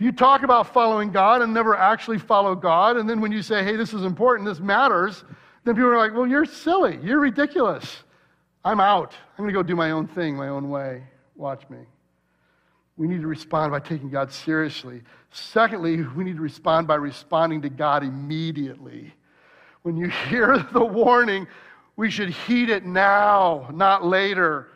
You 0.03 0.11
talk 0.11 0.43
about 0.43 0.75
following 0.75 1.13
God 1.13 1.43
and 1.43 1.55
never 1.55 1.77
actually 1.77 2.19
follow 2.19 2.57
God, 2.57 2.97
and 2.97 3.09
then 3.09 3.21
when 3.21 3.31
you 3.31 3.41
say, 3.41 3.63
hey, 3.63 3.77
this 3.77 3.95
is 3.95 4.03
important, 4.03 4.49
this 4.49 4.59
matters, 4.59 5.23
then 5.63 5.77
people 5.77 5.91
are 5.91 5.97
like, 5.97 6.13
well, 6.13 6.27
you're 6.27 6.45
silly. 6.45 6.99
You're 7.05 7.21
ridiculous. 7.21 8.03
I'm 8.65 8.81
out. 8.81 9.15
I'm 9.39 9.45
going 9.45 9.55
to 9.55 9.55
go 9.55 9.63
do 9.63 9.77
my 9.77 9.93
own 9.93 10.09
thing, 10.09 10.35
my 10.35 10.49
own 10.49 10.71
way. 10.71 11.05
Watch 11.37 11.63
me. 11.71 11.79
We 12.97 13.07
need 13.07 13.21
to 13.21 13.29
respond 13.29 13.71
by 13.71 13.79
taking 13.79 14.11
God 14.11 14.33
seriously. 14.33 15.03
Secondly, 15.31 16.03
we 16.03 16.25
need 16.25 16.35
to 16.35 16.43
respond 16.43 16.89
by 16.89 16.97
responding 16.97 17.63
to 17.63 17.69
God 17.69 18.03
immediately. 18.03 19.15
When 19.83 19.97
you 19.97 20.09
hear 20.29 20.67
the 20.73 20.85
warning, 20.85 21.47
we 21.95 22.11
should 22.11 22.31
heed 22.31 22.71
it 22.71 22.85
now, 22.85 23.69
not 23.73 24.05
later. 24.05 24.67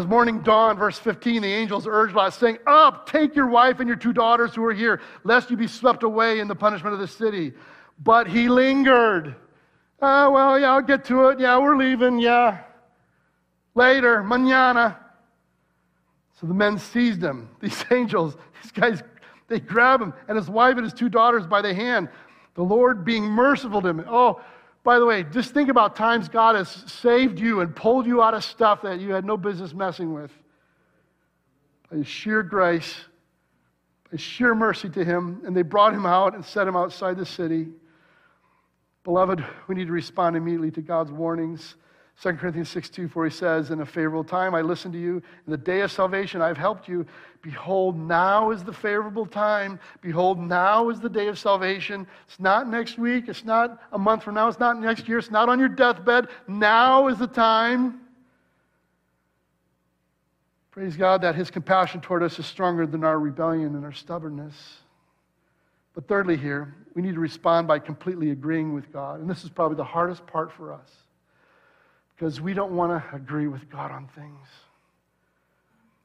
As 0.00 0.06
morning 0.06 0.40
dawned, 0.40 0.78
verse 0.78 0.98
15, 0.98 1.42
the 1.42 1.52
angels 1.52 1.86
urged 1.86 2.14
Lot, 2.14 2.32
saying, 2.32 2.56
Up, 2.66 3.06
take 3.06 3.36
your 3.36 3.48
wife 3.48 3.80
and 3.80 3.86
your 3.86 3.98
two 3.98 4.14
daughters 4.14 4.54
who 4.54 4.64
are 4.64 4.72
here, 4.72 5.02
lest 5.24 5.50
you 5.50 5.58
be 5.58 5.66
swept 5.66 6.04
away 6.04 6.40
in 6.40 6.48
the 6.48 6.54
punishment 6.54 6.94
of 6.94 7.00
the 7.00 7.06
city. 7.06 7.52
But 8.02 8.26
he 8.26 8.48
lingered. 8.48 9.36
Ah, 10.00 10.24
oh, 10.24 10.30
well, 10.30 10.58
yeah, 10.58 10.72
I'll 10.72 10.80
get 10.80 11.04
to 11.06 11.28
it. 11.28 11.38
Yeah, 11.38 11.58
we're 11.58 11.76
leaving. 11.76 12.18
Yeah. 12.18 12.62
Later, 13.74 14.22
manana. 14.22 14.98
So 16.40 16.46
the 16.46 16.54
men 16.54 16.78
seized 16.78 17.22
him. 17.22 17.50
These 17.60 17.84
angels, 17.90 18.38
these 18.62 18.72
guys, 18.72 19.02
they 19.48 19.60
grab 19.60 20.00
him 20.00 20.14
and 20.28 20.38
his 20.38 20.48
wife 20.48 20.76
and 20.76 20.84
his 20.84 20.94
two 20.94 21.10
daughters 21.10 21.46
by 21.46 21.60
the 21.60 21.74
hand. 21.74 22.08
The 22.54 22.62
Lord 22.62 23.04
being 23.04 23.24
merciful 23.24 23.82
to 23.82 23.88
him. 23.88 24.04
Oh, 24.08 24.40
by 24.82 24.98
the 24.98 25.04
way, 25.04 25.24
just 25.24 25.52
think 25.52 25.68
about 25.68 25.94
times 25.94 26.28
God 26.28 26.56
has 26.56 26.68
saved 26.68 27.38
you 27.38 27.60
and 27.60 27.74
pulled 27.74 28.06
you 28.06 28.22
out 28.22 28.32
of 28.34 28.42
stuff 28.42 28.82
that 28.82 29.00
you 29.00 29.12
had 29.12 29.24
no 29.24 29.36
business 29.36 29.74
messing 29.74 30.14
with. 30.14 30.32
By 31.90 32.02
sheer 32.02 32.42
grace, 32.42 32.96
by 34.10 34.16
sheer 34.16 34.54
mercy 34.54 34.88
to 34.90 35.04
Him, 35.04 35.42
and 35.44 35.54
they 35.54 35.62
brought 35.62 35.92
Him 35.92 36.06
out 36.06 36.34
and 36.34 36.44
set 36.44 36.66
Him 36.66 36.76
outside 36.76 37.18
the 37.18 37.26
city. 37.26 37.68
Beloved, 39.04 39.44
we 39.66 39.74
need 39.74 39.86
to 39.86 39.92
respond 39.92 40.36
immediately 40.36 40.70
to 40.72 40.82
God's 40.82 41.12
warnings. 41.12 41.74
2 42.22 42.34
Corinthians 42.34 42.68
6 42.68 42.90
2, 42.90 43.08
for 43.08 43.24
he 43.24 43.30
says, 43.30 43.70
In 43.70 43.80
a 43.80 43.86
favorable 43.86 44.24
time 44.24 44.54
I 44.54 44.60
listened 44.60 44.92
to 44.92 45.00
you. 45.00 45.22
In 45.46 45.50
the 45.50 45.56
day 45.56 45.80
of 45.80 45.90
salvation 45.90 46.42
I've 46.42 46.58
helped 46.58 46.86
you. 46.86 47.06
Behold, 47.40 47.98
now 47.98 48.50
is 48.50 48.62
the 48.62 48.72
favorable 48.72 49.24
time. 49.24 49.80
Behold, 50.02 50.38
now 50.38 50.90
is 50.90 51.00
the 51.00 51.08
day 51.08 51.28
of 51.28 51.38
salvation. 51.38 52.06
It's 52.28 52.38
not 52.38 52.68
next 52.68 52.98
week. 52.98 53.28
It's 53.28 53.44
not 53.44 53.82
a 53.92 53.98
month 53.98 54.22
from 54.22 54.34
now. 54.34 54.48
It's 54.48 54.58
not 54.58 54.78
next 54.78 55.08
year. 55.08 55.16
It's 55.16 55.30
not 55.30 55.48
on 55.48 55.58
your 55.58 55.70
deathbed. 55.70 56.28
Now 56.46 57.08
is 57.08 57.18
the 57.18 57.26
time. 57.26 58.00
Praise 60.72 60.96
God 60.96 61.22
that 61.22 61.34
his 61.34 61.50
compassion 61.50 62.02
toward 62.02 62.22
us 62.22 62.38
is 62.38 62.44
stronger 62.44 62.86
than 62.86 63.02
our 63.02 63.18
rebellion 63.18 63.74
and 63.74 63.84
our 63.84 63.92
stubbornness. 63.92 64.54
But 65.94 66.06
thirdly, 66.06 66.36
here, 66.36 66.74
we 66.94 67.00
need 67.00 67.14
to 67.14 67.20
respond 67.20 67.66
by 67.66 67.78
completely 67.78 68.30
agreeing 68.30 68.74
with 68.74 68.92
God. 68.92 69.20
And 69.20 69.30
this 69.30 69.42
is 69.42 69.48
probably 69.48 69.78
the 69.78 69.84
hardest 69.84 70.26
part 70.26 70.52
for 70.52 70.74
us 70.74 70.90
because 72.20 72.38
we 72.38 72.52
don't 72.52 72.72
want 72.72 72.90
to 72.92 73.16
agree 73.16 73.48
with 73.48 73.70
God 73.70 73.90
on 73.90 74.06
things. 74.08 74.46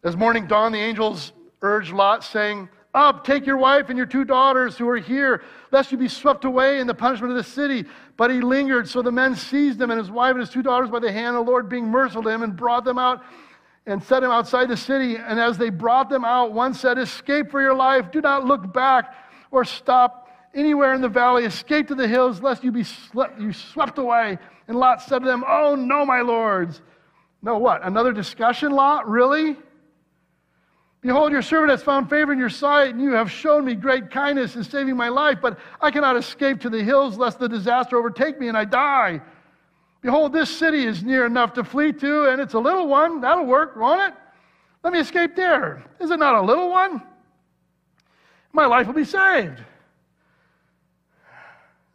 As 0.02 0.16
morning 0.16 0.48
dawned, 0.48 0.74
the 0.74 0.80
angels 0.80 1.34
urged 1.62 1.92
Lot, 1.92 2.24
saying, 2.24 2.70
Up, 2.94 3.26
take 3.26 3.46
your 3.46 3.58
wife 3.58 3.90
and 3.90 3.98
your 3.98 4.06
two 4.06 4.24
daughters 4.24 4.78
who 4.78 4.88
are 4.88 4.96
here, 4.96 5.44
lest 5.74 5.92
you 5.92 5.98
be 5.98 6.08
swept 6.08 6.46
away 6.46 6.80
in 6.80 6.88
the 6.88 6.94
punishment 6.94 7.32
of 7.32 7.38
the 7.38 7.44
city. 7.44 7.84
But 8.16 8.32
he 8.32 8.40
lingered, 8.40 8.88
so 8.88 9.02
the 9.02 9.12
men 9.12 9.36
seized 9.36 9.82
him 9.82 9.92
and 9.92 10.00
his 10.00 10.10
wife 10.10 10.32
and 10.32 10.40
his 10.40 10.50
two 10.50 10.64
daughters 10.64 10.90
by 10.90 11.00
the 11.00 11.12
hand, 11.12 11.36
of 11.36 11.46
the 11.46 11.52
Lord 11.52 11.68
being 11.68 11.88
merciful 11.88 12.24
to 12.24 12.30
him, 12.30 12.44
and 12.44 12.56
brought 12.56 12.86
them 12.86 12.98
out 12.98 13.22
and 13.86 14.02
set 14.02 14.24
him 14.24 14.32
outside 14.32 14.70
the 14.70 14.78
city. 14.78 15.18
And 15.18 15.38
as 15.38 15.58
they 15.58 15.70
brought 15.70 16.10
them 16.10 16.24
out, 16.24 16.54
one 16.54 16.74
said, 16.74 16.98
Escape 16.98 17.52
for 17.52 17.60
your 17.60 17.76
life, 17.76 18.10
do 18.10 18.22
not 18.22 18.46
look 18.46 18.72
back 18.72 19.14
or 19.52 19.66
stop 19.66 20.30
anywhere 20.54 20.94
in 20.94 21.02
the 21.02 21.10
valley, 21.10 21.44
escape 21.44 21.90
to 21.90 21.96
the 21.96 22.08
hills, 22.08 22.42
lest 22.42 22.64
you 22.64 22.72
be 22.72 22.86
swept, 22.86 23.38
you 23.38 23.52
swept 23.52 23.98
away. 23.98 24.40
And 24.68 24.78
Lot 24.78 25.02
said 25.02 25.20
to 25.20 25.26
them, 25.26 25.44
Oh, 25.48 25.76
no, 25.76 26.06
my 26.06 26.22
lords. 26.22 26.82
No, 27.42 27.58
what? 27.58 27.86
Another 27.86 28.12
discussion, 28.12 28.72
Lot? 28.72 29.08
Really? 29.08 29.58
Behold, 31.02 31.32
your 31.32 31.44
servant 31.44 31.70
has 31.70 31.84
found 31.84 32.10
favor 32.10 32.34
in 32.34 32.40
your 32.40 32.50
sight, 32.50 32.90
and 32.90 33.00
you 33.00 33.12
have 33.12 33.30
shown 33.30 33.64
me 33.64 33.76
great 33.76 34.10
kindness 34.10 34.56
in 34.56 34.64
saving 34.64 34.98
my 34.98 35.10
life, 35.10 35.38
but 35.40 35.60
I 35.80 35.92
cannot 35.92 36.18
escape 36.18 36.60
to 36.62 36.70
the 36.72 36.84
hills 36.84 37.16
lest 37.16 37.38
the 37.38 37.48
disaster 37.48 37.96
overtake 37.96 38.40
me 38.40 38.48
and 38.48 38.58
I 38.58 38.66
die. 38.66 39.22
Behold, 40.02 40.34
this 40.34 40.50
city 40.50 40.84
is 40.84 41.04
near 41.04 41.28
enough 41.28 41.54
to 41.54 41.64
flee 41.64 41.92
to, 41.94 42.30
and 42.30 42.42
it's 42.42 42.56
a 42.56 42.60
little 42.60 42.88
one. 42.88 43.22
That'll 43.22 43.46
work, 43.46 43.76
won't 43.76 44.02
it? 44.02 44.18
Let 44.84 44.94
me 44.94 45.00
escape 45.00 45.36
there. 45.36 45.84
Is 46.00 46.10
it 46.10 46.18
not 46.18 46.36
a 46.36 46.42
little 46.42 46.72
one? 46.72 47.04
My 48.52 48.66
life 48.66 48.88
will 48.88 48.94
be 48.96 49.06
saved. 49.06 49.62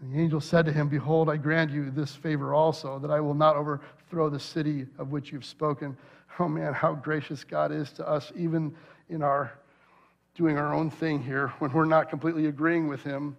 The 0.02 0.18
angel 0.18 0.40
said 0.40 0.64
to 0.66 0.72
him, 0.72 0.88
Behold, 0.88 1.28
I 1.28 1.36
grant 1.36 1.70
you 1.70 1.90
this 1.90 2.14
favor 2.14 2.54
also, 2.54 2.98
that 3.00 3.10
I 3.10 3.20
will 3.20 3.34
not 3.34 3.56
overthrow 3.56 4.30
the 4.30 4.40
city 4.40 4.86
of 4.98 5.12
which 5.12 5.30
you've 5.30 5.44
spoken. 5.44 5.96
Oh 6.38 6.48
man, 6.48 6.72
how 6.72 6.94
gracious 6.94 7.44
God 7.44 7.70
is 7.70 7.92
to 7.92 8.08
us, 8.08 8.32
even 8.34 8.74
in 9.10 9.22
our 9.22 9.52
doing 10.34 10.56
our 10.56 10.72
own 10.72 10.90
thing 10.90 11.22
here 11.22 11.48
when 11.58 11.70
we're 11.72 11.84
not 11.84 12.08
completely 12.08 12.46
agreeing 12.46 12.88
with 12.88 13.02
him. 13.02 13.36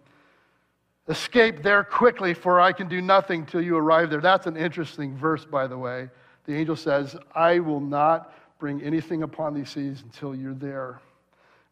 Escape 1.07 1.63
there 1.63 1.83
quickly, 1.83 2.33
for 2.33 2.59
I 2.59 2.71
can 2.71 2.87
do 2.87 3.01
nothing 3.01 3.45
till 3.45 3.61
you 3.61 3.75
arrive 3.75 4.11
there. 4.11 4.21
That's 4.21 4.45
an 4.45 4.55
interesting 4.55 5.17
verse, 5.17 5.43
by 5.43 5.65
the 5.65 5.77
way. 5.77 6.09
The 6.45 6.53
angel 6.53 6.75
says, 6.75 7.15
I 7.33 7.57
will 7.59 7.79
not 7.79 8.33
bring 8.59 8.83
anything 8.83 9.23
upon 9.23 9.55
these 9.55 9.69
seas 9.69 10.03
until 10.03 10.35
you're 10.35 10.53
there. 10.53 11.01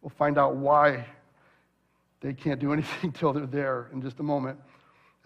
We'll 0.01 0.09
find 0.09 0.37
out 0.39 0.55
why 0.55 1.05
they 2.21 2.33
can't 2.33 2.59
do 2.59 2.73
anything 2.73 3.11
till 3.11 3.33
they're 3.33 3.45
there 3.45 3.89
in 3.93 4.01
just 4.01 4.19
a 4.19 4.23
moment. 4.23 4.59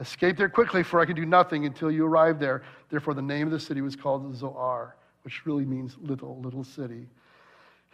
Escape 0.04 0.36
there 0.36 0.50
quickly, 0.50 0.84
for 0.84 1.00
I 1.00 1.06
can 1.06 1.16
do 1.16 1.26
nothing 1.26 1.66
until 1.66 1.90
you 1.90 2.06
arrive 2.06 2.38
there. 2.38 2.62
Therefore, 2.90 3.14
the 3.14 3.22
name 3.22 3.48
of 3.48 3.54
the 3.54 3.60
city 3.60 3.80
was 3.80 3.96
called 3.96 4.36
Zoar, 4.36 4.98
which 5.22 5.46
really 5.46 5.64
means 5.64 5.96
little, 6.02 6.42
little 6.42 6.66
city. 6.66 7.08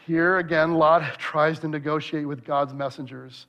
Here 0.07 0.39
again, 0.39 0.73
Lot 0.73 1.03
tries 1.19 1.59
to 1.59 1.67
negotiate 1.67 2.27
with 2.27 2.43
God's 2.43 2.73
messengers. 2.73 3.45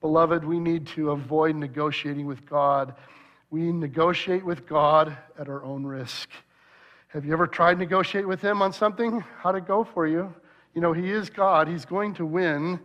Beloved, 0.00 0.42
we 0.42 0.58
need 0.58 0.86
to 0.86 1.10
avoid 1.10 1.54
negotiating 1.54 2.24
with 2.24 2.46
God. 2.46 2.94
We 3.50 3.72
negotiate 3.72 4.42
with 4.42 4.66
God 4.66 5.14
at 5.38 5.50
our 5.50 5.62
own 5.62 5.84
risk. 5.84 6.30
Have 7.08 7.26
you 7.26 7.34
ever 7.34 7.46
tried 7.46 7.74
to 7.74 7.80
negotiate 7.80 8.26
with 8.26 8.40
Him 8.40 8.62
on 8.62 8.72
something? 8.72 9.22
How'd 9.36 9.56
it 9.56 9.66
go 9.66 9.84
for 9.84 10.06
you? 10.06 10.32
You 10.72 10.80
know, 10.80 10.94
He 10.94 11.10
is 11.10 11.28
God, 11.28 11.68
He's 11.68 11.84
going 11.84 12.14
to 12.14 12.24
win. 12.24 12.80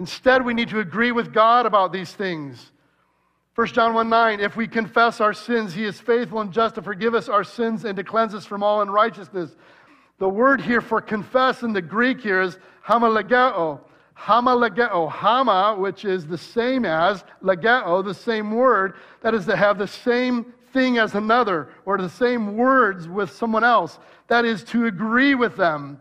Instead, 0.00 0.44
we 0.44 0.52
need 0.52 0.68
to 0.70 0.80
agree 0.80 1.12
with 1.12 1.32
God 1.32 1.64
about 1.64 1.92
these 1.92 2.12
things. 2.12 2.72
1 3.58 3.66
John 3.66 3.92
1 3.92 4.08
9, 4.08 4.38
if 4.38 4.54
we 4.54 4.68
confess 4.68 5.20
our 5.20 5.32
sins, 5.32 5.74
he 5.74 5.84
is 5.84 6.00
faithful 6.00 6.40
and 6.40 6.52
just 6.52 6.76
to 6.76 6.80
forgive 6.80 7.16
us 7.16 7.28
our 7.28 7.42
sins 7.42 7.84
and 7.84 7.96
to 7.96 8.04
cleanse 8.04 8.32
us 8.32 8.44
from 8.44 8.62
all 8.62 8.82
unrighteousness. 8.82 9.56
The 10.20 10.28
word 10.28 10.60
here 10.60 10.80
for 10.80 11.00
confess 11.00 11.64
in 11.64 11.72
the 11.72 11.82
Greek 11.82 12.20
here 12.20 12.40
is 12.40 12.56
homolegeo. 12.86 13.80
Homolegeo. 14.16 15.10
Hama, 15.10 15.74
which 15.76 16.04
is 16.04 16.24
the 16.24 16.38
same 16.38 16.84
as 16.84 17.24
legeo, 17.42 18.04
the 18.04 18.14
same 18.14 18.52
word, 18.52 18.94
that 19.22 19.34
is 19.34 19.44
to 19.46 19.56
have 19.56 19.76
the 19.76 19.88
same 19.88 20.54
thing 20.72 20.98
as 20.98 21.16
another, 21.16 21.68
or 21.84 21.98
the 21.98 22.08
same 22.08 22.56
words 22.56 23.08
with 23.08 23.32
someone 23.32 23.64
else. 23.64 23.98
That 24.28 24.44
is 24.44 24.62
to 24.66 24.86
agree 24.86 25.34
with 25.34 25.56
them. 25.56 25.98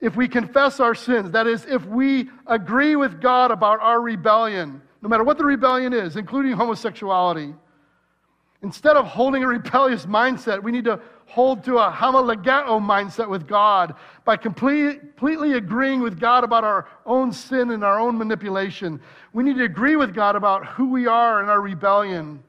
If 0.00 0.16
we 0.16 0.28
confess 0.28 0.80
our 0.80 0.94
sins, 0.94 1.32
that 1.32 1.46
is, 1.46 1.66
if 1.66 1.84
we 1.84 2.30
agree 2.46 2.96
with 2.96 3.20
God 3.20 3.50
about 3.50 3.80
our 3.80 4.00
rebellion, 4.00 4.80
no 5.02 5.08
matter 5.08 5.24
what 5.24 5.38
the 5.38 5.44
rebellion 5.44 5.92
is, 5.92 6.16
including 6.16 6.52
homosexuality. 6.52 7.54
Instead 8.62 8.96
of 8.96 9.06
holding 9.06 9.42
a 9.42 9.46
rebellious 9.46 10.04
mindset, 10.04 10.62
we 10.62 10.70
need 10.70 10.84
to 10.84 11.00
hold 11.24 11.64
to 11.64 11.78
a 11.78 11.90
homolegeo 11.90 12.78
mindset 12.78 13.28
with 13.28 13.46
God 13.46 13.94
by 14.24 14.36
completely 14.36 15.54
agreeing 15.54 16.00
with 16.00 16.20
God 16.20 16.44
about 16.44 16.64
our 16.64 16.86
own 17.06 17.32
sin 17.32 17.70
and 17.70 17.82
our 17.82 17.98
own 17.98 18.18
manipulation. 18.18 19.00
We 19.32 19.44
need 19.44 19.56
to 19.56 19.64
agree 19.64 19.96
with 19.96 20.14
God 20.14 20.36
about 20.36 20.66
who 20.66 20.90
we 20.90 21.06
are 21.06 21.40
and 21.40 21.48
our 21.48 21.62
rebellion. 21.62 22.42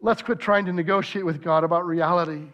Let's 0.00 0.22
quit 0.22 0.40
trying 0.40 0.64
to 0.64 0.72
negotiate 0.72 1.24
with 1.24 1.40
God 1.40 1.62
about 1.62 1.86
reality 1.86 2.46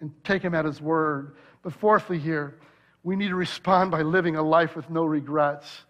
and 0.00 0.10
take 0.24 0.40
Him 0.40 0.54
at 0.54 0.64
His 0.64 0.80
word. 0.80 1.36
But 1.62 1.74
fourthly, 1.74 2.18
here, 2.18 2.58
we 3.02 3.16
need 3.16 3.28
to 3.28 3.34
respond 3.34 3.90
by 3.90 4.00
living 4.00 4.36
a 4.36 4.42
life 4.42 4.76
with 4.76 4.88
no 4.88 5.04
regrets. 5.04 5.84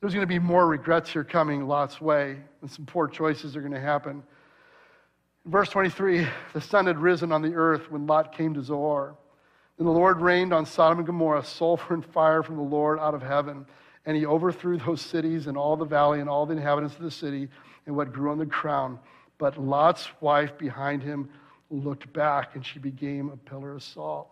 There's 0.00 0.12
going 0.12 0.26
to 0.26 0.26
be 0.26 0.38
more 0.38 0.66
regrets 0.66 1.10
here 1.10 1.24
coming 1.24 1.66
Lot's 1.66 2.00
way, 2.00 2.36
and 2.60 2.70
some 2.70 2.84
poor 2.84 3.08
choices 3.08 3.56
are 3.56 3.60
going 3.60 3.72
to 3.72 3.80
happen. 3.80 4.22
In 5.44 5.50
verse 5.50 5.70
23, 5.70 6.26
the 6.52 6.60
sun 6.60 6.86
had 6.86 6.98
risen 6.98 7.32
on 7.32 7.40
the 7.40 7.54
earth 7.54 7.90
when 7.90 8.06
Lot 8.06 8.36
came 8.36 8.52
to 8.54 8.62
Zoar. 8.62 9.16
And 9.78 9.86
the 9.86 9.92
Lord 9.92 10.20
rained 10.20 10.52
on 10.52 10.66
Sodom 10.66 10.98
and 10.98 11.06
Gomorrah 11.06 11.44
sulfur 11.44 11.94
and 11.94 12.04
fire 12.04 12.42
from 12.42 12.56
the 12.56 12.62
Lord 12.62 12.98
out 12.98 13.14
of 13.14 13.22
heaven. 13.22 13.66
And 14.04 14.16
he 14.16 14.26
overthrew 14.26 14.78
those 14.78 15.00
cities 15.00 15.46
and 15.46 15.56
all 15.56 15.76
the 15.76 15.84
valley 15.84 16.20
and 16.20 16.28
all 16.28 16.46
the 16.46 16.56
inhabitants 16.56 16.96
of 16.96 17.02
the 17.02 17.10
city 17.10 17.48
and 17.86 17.96
what 17.96 18.12
grew 18.12 18.30
on 18.30 18.38
the 18.38 18.46
ground. 18.46 18.98
But 19.38 19.58
Lot's 19.58 20.08
wife 20.20 20.56
behind 20.56 21.02
him 21.02 21.28
looked 21.70 22.10
back 22.12 22.54
and 22.54 22.64
she 22.64 22.78
became 22.78 23.28
a 23.30 23.36
pillar 23.36 23.74
of 23.74 23.82
salt. 23.82 24.30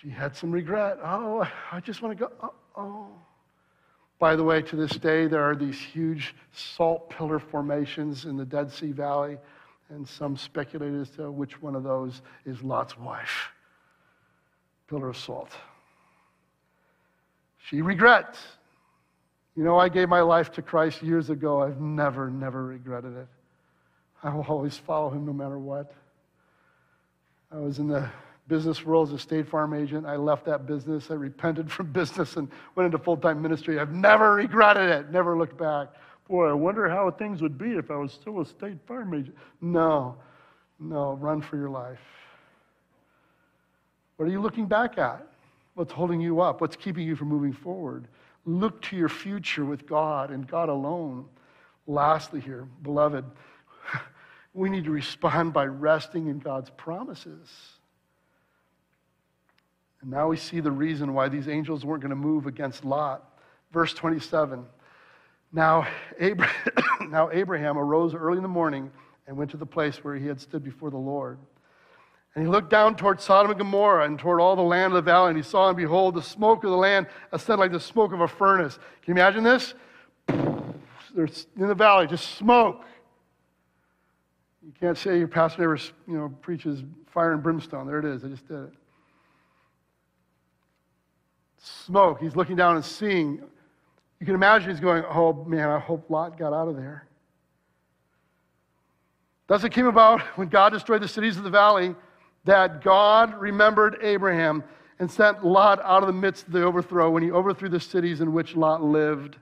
She 0.00 0.10
had 0.10 0.36
some 0.36 0.50
regret. 0.50 0.98
Oh, 1.02 1.48
I 1.72 1.80
just 1.80 2.02
want 2.02 2.18
to 2.18 2.24
go. 2.24 2.32
Oh, 2.42 2.52
oh. 2.76 3.08
By 4.18 4.34
the 4.34 4.44
way, 4.44 4.62
to 4.62 4.76
this 4.76 4.92
day, 4.92 5.26
there 5.26 5.42
are 5.42 5.54
these 5.54 5.78
huge 5.78 6.34
salt 6.52 7.10
pillar 7.10 7.38
formations 7.38 8.24
in 8.24 8.36
the 8.36 8.46
Dead 8.46 8.72
Sea 8.72 8.92
Valley, 8.92 9.36
and 9.90 10.08
some 10.08 10.36
speculate 10.36 10.94
as 10.94 11.10
to 11.10 11.30
which 11.30 11.60
one 11.60 11.76
of 11.76 11.82
those 11.82 12.22
is 12.44 12.62
Lot's 12.62 12.98
wife. 12.98 13.50
Pillar 14.88 15.10
of 15.10 15.16
salt. 15.16 15.52
She 17.68 17.82
regrets. 17.82 18.38
You 19.54 19.64
know, 19.64 19.78
I 19.78 19.88
gave 19.88 20.08
my 20.08 20.20
life 20.20 20.50
to 20.52 20.62
Christ 20.62 21.02
years 21.02 21.30
ago. 21.30 21.62
I've 21.62 21.80
never, 21.80 22.30
never 22.30 22.64
regretted 22.64 23.16
it. 23.16 23.26
I 24.22 24.34
will 24.34 24.44
always 24.44 24.76
follow 24.76 25.10
him 25.10 25.26
no 25.26 25.32
matter 25.32 25.58
what. 25.58 25.92
I 27.52 27.56
was 27.56 27.78
in 27.78 27.88
the 27.88 28.08
business 28.48 28.84
world 28.84 29.08
as 29.08 29.14
a 29.14 29.18
State 29.18 29.48
Farm 29.48 29.74
agent. 29.74 30.06
I 30.06 30.16
left 30.16 30.44
that 30.46 30.66
business. 30.66 31.10
I 31.10 31.14
repented 31.14 31.70
from 31.72 31.92
business 31.92 32.36
and 32.36 32.48
went 32.74 32.86
into 32.86 32.98
full 32.98 33.16
time 33.16 33.42
ministry. 33.42 33.78
I've 33.78 33.92
never 33.92 34.34
regretted 34.34 34.90
it, 34.90 35.10
never 35.10 35.36
looked 35.36 35.58
back. 35.58 35.88
Boy, 36.28 36.48
I 36.48 36.52
wonder 36.52 36.88
how 36.88 37.10
things 37.10 37.40
would 37.40 37.56
be 37.56 37.72
if 37.72 37.90
I 37.90 37.96
was 37.96 38.12
still 38.12 38.40
a 38.40 38.46
State 38.46 38.78
Farm 38.86 39.14
agent. 39.14 39.36
No, 39.60 40.16
no, 40.80 41.14
run 41.14 41.40
for 41.40 41.56
your 41.56 41.70
life. 41.70 42.00
What 44.16 44.26
are 44.26 44.32
you 44.32 44.40
looking 44.40 44.66
back 44.66 44.98
at? 44.98 45.26
What's 45.74 45.92
holding 45.92 46.20
you 46.20 46.40
up? 46.40 46.60
What's 46.60 46.74
keeping 46.74 47.06
you 47.06 47.16
from 47.16 47.28
moving 47.28 47.52
forward? 47.52 48.08
Look 48.46 48.80
to 48.82 48.96
your 48.96 49.08
future 49.08 49.64
with 49.64 49.86
God 49.86 50.30
and 50.30 50.46
God 50.46 50.68
alone. 50.68 51.26
Lastly, 51.86 52.40
here, 52.40 52.66
beloved, 52.82 53.24
we 54.54 54.70
need 54.70 54.84
to 54.84 54.90
respond 54.90 55.52
by 55.52 55.66
resting 55.66 56.28
in 56.28 56.38
God's 56.38 56.70
promises. 56.70 57.75
And 60.06 60.12
now 60.12 60.28
we 60.28 60.36
see 60.36 60.60
the 60.60 60.70
reason 60.70 61.14
why 61.14 61.28
these 61.28 61.48
angels 61.48 61.84
weren't 61.84 62.00
going 62.00 62.10
to 62.10 62.14
move 62.14 62.46
against 62.46 62.84
Lot. 62.84 63.28
Verse 63.72 63.92
27. 63.92 64.64
Now, 65.52 65.88
Abraham, 66.20 66.72
now 67.10 67.28
Abraham 67.32 67.76
arose 67.76 68.14
early 68.14 68.36
in 68.36 68.44
the 68.44 68.48
morning 68.48 68.92
and 69.26 69.36
went 69.36 69.50
to 69.50 69.56
the 69.56 69.66
place 69.66 70.04
where 70.04 70.14
he 70.14 70.24
had 70.28 70.40
stood 70.40 70.62
before 70.62 70.90
the 70.90 70.96
Lord. 70.96 71.38
And 72.36 72.44
he 72.44 72.48
looked 72.48 72.70
down 72.70 72.94
toward 72.94 73.20
Sodom 73.20 73.50
and 73.50 73.58
Gomorrah 73.58 74.04
and 74.04 74.16
toward 74.16 74.40
all 74.40 74.54
the 74.54 74.62
land 74.62 74.92
of 74.92 74.94
the 74.94 75.02
valley, 75.02 75.30
and 75.30 75.36
he 75.36 75.42
saw 75.42 75.66
and 75.66 75.76
behold, 75.76 76.14
the 76.14 76.22
smoke 76.22 76.62
of 76.62 76.70
the 76.70 76.76
land 76.76 77.08
ascended 77.32 77.58
like 77.58 77.72
the 77.72 77.80
smoke 77.80 78.12
of 78.12 78.20
a 78.20 78.28
furnace. 78.28 78.78
Can 79.02 79.16
you 79.16 79.20
imagine 79.20 79.42
this? 79.42 79.74
There's 81.16 81.48
in 81.56 81.66
the 81.66 81.74
valley, 81.74 82.06
just 82.06 82.36
smoke. 82.36 82.84
You 84.64 84.72
can't 84.78 84.96
say 84.96 85.18
your 85.18 85.26
pastor 85.26 85.64
ever, 85.64 85.78
you 86.06 86.16
know, 86.16 86.28
preaches 86.42 86.84
fire 87.08 87.32
and 87.32 87.42
brimstone. 87.42 87.88
There 87.88 87.98
it 87.98 88.04
is. 88.04 88.24
I 88.24 88.28
just 88.28 88.46
did 88.46 88.58
it 88.58 88.72
smoke. 91.66 92.20
He's 92.20 92.36
looking 92.36 92.56
down 92.56 92.76
and 92.76 92.84
seeing. 92.84 93.40
You 94.20 94.26
can 94.26 94.34
imagine 94.34 94.70
he's 94.70 94.80
going, 94.80 95.04
Oh 95.08 95.44
man, 95.44 95.68
I 95.68 95.78
hope 95.78 96.08
Lot 96.10 96.38
got 96.38 96.52
out 96.52 96.68
of 96.68 96.76
there. 96.76 97.06
Thus 99.46 99.64
it 99.64 99.70
came 99.70 99.86
about 99.86 100.20
when 100.36 100.48
God 100.48 100.72
destroyed 100.72 101.02
the 101.02 101.08
cities 101.08 101.36
of 101.36 101.44
the 101.44 101.50
valley 101.50 101.94
that 102.44 102.82
God 102.82 103.34
remembered 103.40 103.98
Abraham 104.02 104.62
and 104.98 105.10
sent 105.10 105.44
Lot 105.44 105.80
out 105.82 106.02
of 106.02 106.06
the 106.06 106.12
midst 106.12 106.46
of 106.46 106.52
the 106.52 106.62
overthrow 106.62 107.10
when 107.10 107.22
he 107.22 107.30
overthrew 107.30 107.68
the 107.68 107.80
cities 107.80 108.20
in 108.20 108.32
which 108.32 108.56
Lot 108.56 108.82
lived. 108.82 109.36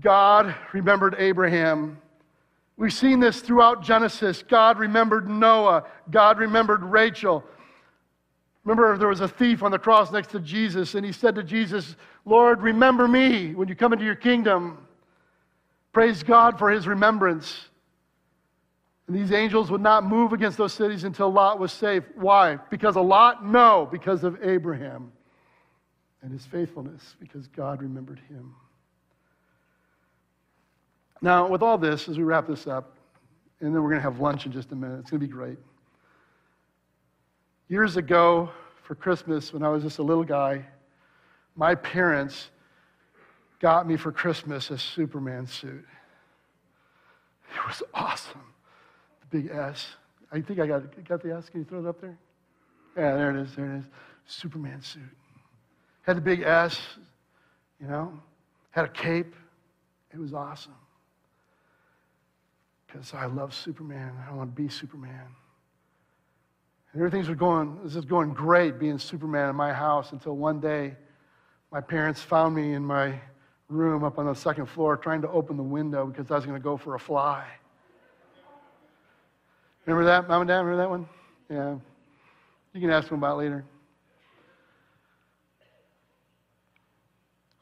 God 0.00 0.54
remembered 0.72 1.14
Abraham. 1.18 1.98
We've 2.76 2.92
seen 2.92 3.20
this 3.20 3.40
throughout 3.40 3.82
Genesis. 3.82 4.44
God 4.46 4.78
remembered 4.78 5.28
Noah. 5.28 5.84
God 6.10 6.38
remembered 6.38 6.82
Rachel. 6.82 7.44
Remember, 8.68 8.98
there 8.98 9.08
was 9.08 9.22
a 9.22 9.28
thief 9.28 9.62
on 9.62 9.70
the 9.70 9.78
cross 9.78 10.12
next 10.12 10.28
to 10.32 10.40
Jesus, 10.40 10.94
and 10.94 11.02
he 11.02 11.10
said 11.10 11.34
to 11.36 11.42
Jesus, 11.42 11.96
Lord, 12.26 12.60
remember 12.60 13.08
me 13.08 13.54
when 13.54 13.66
you 13.66 13.74
come 13.74 13.94
into 13.94 14.04
your 14.04 14.14
kingdom. 14.14 14.86
Praise 15.94 16.22
God 16.22 16.58
for 16.58 16.70
his 16.70 16.86
remembrance. 16.86 17.68
And 19.06 19.16
these 19.16 19.32
angels 19.32 19.70
would 19.70 19.80
not 19.80 20.04
move 20.04 20.34
against 20.34 20.58
those 20.58 20.74
cities 20.74 21.04
until 21.04 21.32
Lot 21.32 21.58
was 21.58 21.72
safe. 21.72 22.04
Why? 22.14 22.56
Because 22.68 22.98
of 22.98 23.06
Lot? 23.06 23.42
No, 23.42 23.88
because 23.90 24.22
of 24.22 24.36
Abraham 24.44 25.12
and 26.20 26.30
his 26.30 26.44
faithfulness, 26.44 27.16
because 27.18 27.46
God 27.46 27.80
remembered 27.80 28.20
him. 28.28 28.54
Now, 31.22 31.48
with 31.48 31.62
all 31.62 31.78
this, 31.78 32.06
as 32.06 32.18
we 32.18 32.24
wrap 32.24 32.46
this 32.46 32.66
up, 32.66 32.98
and 33.60 33.74
then 33.74 33.82
we're 33.82 33.88
going 33.88 34.02
to 34.02 34.10
have 34.10 34.20
lunch 34.20 34.44
in 34.44 34.52
just 34.52 34.72
a 34.72 34.76
minute, 34.76 35.00
it's 35.00 35.10
going 35.10 35.22
to 35.22 35.26
be 35.26 35.32
great. 35.32 35.56
Years 37.68 37.96
ago, 37.96 38.50
for 38.82 38.94
Christmas, 38.94 39.52
when 39.52 39.62
I 39.62 39.68
was 39.68 39.82
just 39.82 39.98
a 39.98 40.02
little 40.02 40.24
guy, 40.24 40.64
my 41.54 41.74
parents 41.74 42.48
got 43.60 43.86
me 43.86 43.98
for 43.98 44.10
Christmas 44.10 44.70
a 44.70 44.78
Superman 44.78 45.46
suit. 45.46 45.84
It 47.54 47.66
was 47.66 47.82
awesome. 47.92 48.54
The 49.20 49.38
big 49.38 49.50
S. 49.50 49.86
I 50.32 50.40
think 50.40 50.58
I 50.58 50.66
got, 50.66 51.04
got 51.04 51.22
the 51.22 51.34
S. 51.34 51.50
Can 51.50 51.60
you 51.60 51.66
throw 51.66 51.80
it 51.80 51.86
up 51.86 52.00
there? 52.00 52.16
Yeah, 52.96 53.14
there 53.16 53.30
it 53.36 53.42
is. 53.42 53.54
There 53.54 53.66
it 53.66 53.78
is. 53.80 53.84
Superman 54.26 54.80
suit. 54.80 55.02
Had 56.02 56.16
the 56.16 56.22
big 56.22 56.40
S, 56.40 56.80
you 57.80 57.86
know, 57.86 58.18
had 58.70 58.86
a 58.86 58.88
cape. 58.88 59.34
It 60.12 60.18
was 60.18 60.32
awesome. 60.32 60.72
Because 62.86 63.12
I 63.12 63.26
love 63.26 63.54
Superman. 63.54 64.12
I 64.26 64.32
want 64.32 64.54
to 64.54 64.62
be 64.62 64.70
Superman. 64.70 65.26
And 66.92 67.02
everything's 67.02 67.28
going, 67.36 67.78
this 67.84 67.96
is 67.96 68.04
going 68.04 68.32
great 68.32 68.78
being 68.78 68.98
Superman 68.98 69.50
in 69.50 69.56
my 69.56 69.72
house 69.72 70.12
until 70.12 70.36
one 70.36 70.60
day 70.60 70.96
my 71.70 71.80
parents 71.80 72.22
found 72.22 72.54
me 72.54 72.72
in 72.72 72.84
my 72.84 73.20
room 73.68 74.04
up 74.04 74.18
on 74.18 74.26
the 74.26 74.34
second 74.34 74.66
floor 74.66 74.96
trying 74.96 75.20
to 75.22 75.28
open 75.28 75.56
the 75.56 75.62
window 75.62 76.06
because 76.06 76.30
I 76.30 76.36
was 76.36 76.46
going 76.46 76.56
to 76.56 76.62
go 76.62 76.76
for 76.76 76.94
a 76.94 76.98
fly. 76.98 77.46
Remember 79.84 80.06
that, 80.06 80.28
Mom 80.28 80.42
and 80.42 80.48
Dad? 80.48 80.60
Remember 80.60 80.76
that 80.76 80.90
one? 80.90 81.08
Yeah. 81.50 81.76
You 82.72 82.80
can 82.80 82.90
ask 82.90 83.08
them 83.08 83.18
about 83.18 83.38
later. 83.38 83.64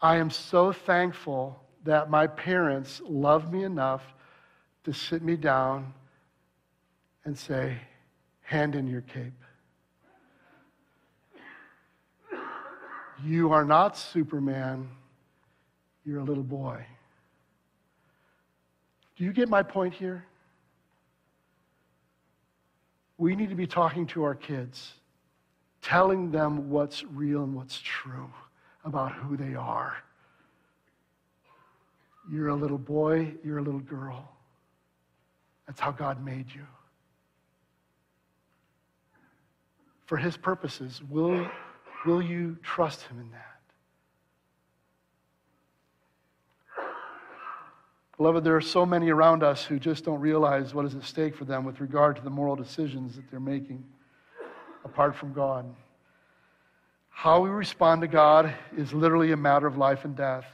I 0.01 0.17
am 0.17 0.31
so 0.31 0.73
thankful 0.73 1.61
that 1.85 2.11
my 2.11 2.27
parents 2.27 3.01
loved 3.05 3.53
me 3.53 3.65
enough 3.65 4.03
to 4.85 4.93
sit 4.93 5.23
me 5.23 5.37
down 5.37 5.95
and 7.25 7.37
say, 7.37 7.79
Hand 8.47 8.77
in 8.77 8.87
your 8.87 9.01
cape. 9.01 9.33
You 13.25 13.51
are 13.53 13.65
not 13.65 13.97
Superman, 13.99 14.89
you're 16.05 16.21
a 16.21 16.25
little 16.25 16.45
boy. 16.45 16.87
Do 19.17 19.25
you 19.25 19.33
get 19.33 19.49
my 19.49 19.65
point 19.65 19.95
here? 19.95 20.25
We 23.19 23.35
need 23.35 23.49
to 23.49 23.57
be 23.57 23.67
talking 23.67 24.07
to 24.09 24.23
our 24.23 24.37
kids, 24.37 24.93
telling 25.83 26.31
them 26.31 26.71
what's 26.71 27.03
real 27.03 27.43
and 27.43 27.53
what's 27.53 27.81
true 27.83 28.31
about 28.85 29.11
who 29.11 29.37
they 29.37 29.57
are. 29.57 29.97
You're 32.31 32.49
a 32.49 32.55
little 32.55 32.79
boy, 32.79 33.35
you're 33.43 33.59
a 33.59 33.63
little 33.63 33.81
girl. 33.81 34.31
That's 35.67 35.81
how 35.81 35.91
God 35.91 36.25
made 36.25 36.47
you. 36.55 36.65
For 40.07 40.17
his 40.17 40.37
purposes, 40.37 41.03
will, 41.09 41.49
will 42.05 42.23
you 42.23 42.57
trust 42.63 43.03
him 43.03 43.21
in 43.21 43.31
that? 43.33 43.57
Beloved, 48.17 48.45
there 48.45 48.57
are 48.57 48.63
so 48.63 48.87
many 48.87 49.11
around 49.11 49.43
us 49.43 49.65
who 49.65 49.79
just 49.79 50.05
don't 50.05 50.21
realize 50.21 50.73
what 50.73 50.87
is 50.87 50.95
at 50.95 51.05
stake 51.05 51.37
for 51.37 51.45
them 51.45 51.65
with 51.65 51.81
regard 51.81 52.17
to 52.17 52.23
the 52.23 52.31
moral 52.31 52.57
decisions 52.57 53.15
that 53.17 53.31
they're 53.31 53.41
making 53.41 53.85
apart 54.85 55.15
from 55.15 55.35
God. 55.35 55.67
How 57.11 57.41
we 57.41 57.51
respond 57.51 58.01
to 58.03 58.09
God 58.09 58.55
is 58.77 58.95
literally 58.95 59.33
a 59.33 59.37
matter 59.37 59.67
of 59.67 59.77
life 59.77 60.05
and 60.05 60.17
death. 60.17 60.47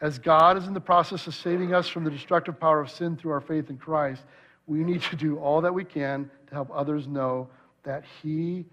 As 0.00 0.18
God 0.18 0.56
is 0.56 0.66
in 0.66 0.72
the 0.72 0.80
process 0.80 1.26
of 1.26 1.34
saving 1.34 1.74
us 1.74 1.88
from 1.88 2.04
the 2.04 2.10
destructive 2.10 2.58
power 2.58 2.80
of 2.80 2.90
sin 2.90 3.16
through 3.16 3.32
our 3.32 3.40
faith 3.40 3.68
in 3.68 3.76
Christ, 3.76 4.22
we 4.66 4.78
need 4.78 5.02
to 5.02 5.16
do 5.16 5.38
all 5.38 5.60
that 5.60 5.74
we 5.74 5.84
can 5.84 6.30
to 6.46 6.54
help 6.54 6.70
others 6.72 7.06
know 7.06 7.48
that 7.82 8.04
He, 8.22 8.64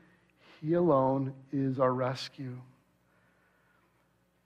He 0.61 0.73
alone, 0.73 1.33
is 1.51 1.79
our 1.79 1.93
rescue. 1.93 2.57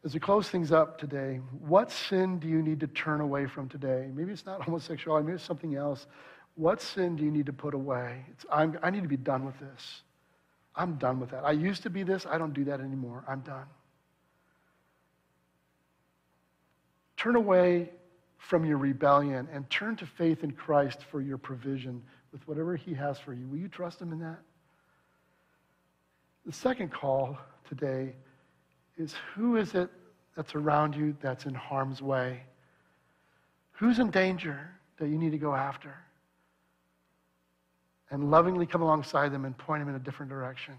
As 0.04 0.14
we 0.14 0.20
close 0.20 0.50
things 0.50 0.72
up 0.72 0.98
today, 0.98 1.40
what 1.60 1.92
sin 1.92 2.40
do 2.40 2.48
you 2.48 2.62
need 2.62 2.80
to 2.80 2.88
turn 2.88 3.22
away 3.22 3.46
from 3.46 3.70
today? 3.70 4.10
Maybe 4.14 4.32
it's 4.32 4.46
not 4.46 4.62
homosexuality, 4.66 5.26
maybe 5.26 5.36
it's 5.36 5.44
something 5.44 5.76
else. 5.76 6.08
What 6.56 6.82
sin 6.82 7.16
do 7.16 7.24
you 7.24 7.32
need 7.32 7.46
to 7.46 7.54
put 7.54 7.74
away? 7.74 8.26
i 8.52 8.90
need 8.90 9.04
to 9.04 9.10
be 9.10 9.18
done 9.18 9.46
with 9.46 9.58
this. 9.60 10.02
I'm 10.76 10.96
done 10.96 11.20
with 11.20 11.32
that. 11.32 11.44
I 11.44 11.52
used 11.52 11.84
to 11.84 11.90
be 11.90 12.04
this. 12.04 12.26
I 12.26 12.38
don't 12.38 12.54
do 12.54 12.66
that 12.66 12.80
anymore. 12.80 13.24
I'm 13.28 13.42
done. 13.42 13.66
Turn 17.18 17.36
away 17.36 17.90
from 18.38 18.66
your 18.66 18.78
rebellion 18.78 19.48
and 19.54 19.70
turn 19.70 19.96
to 19.98 20.06
faith 20.06 20.44
in 20.44 20.52
Christ 20.52 21.04
for 21.12 21.22
your 21.22 21.38
provision 21.38 22.02
with 22.32 22.46
whatever 22.48 22.76
He 22.76 22.94
has 22.96 23.20
for 23.20 23.34
you. 23.34 23.48
Will 23.48 23.60
you 23.60 23.68
trust 23.68 24.02
Him 24.02 24.12
in 24.12 24.20
that? 24.20 24.40
The 26.46 26.54
second 26.54 26.92
call 26.92 27.38
today 27.68 28.14
is 28.98 29.16
who 29.36 29.58
is 29.58 29.76
it 29.76 29.90
that's 30.36 30.56
around 30.56 30.96
you 30.96 31.16
that's 31.22 31.46
in 31.46 31.54
harm's 31.54 32.02
way? 32.02 32.42
Who's 33.74 34.00
in 34.00 34.12
danger 34.12 34.70
that 34.98 35.08
you 35.10 35.18
need 35.18 35.32
to 35.32 35.38
go 35.38 35.54
after? 35.54 35.96
and 38.12 38.30
lovingly 38.30 38.66
come 38.66 38.82
alongside 38.82 39.32
them 39.32 39.46
and 39.46 39.58
point 39.58 39.82
them 39.82 39.90
in 39.90 39.96
a 39.96 40.04
different 40.04 40.30
direction. 40.30 40.76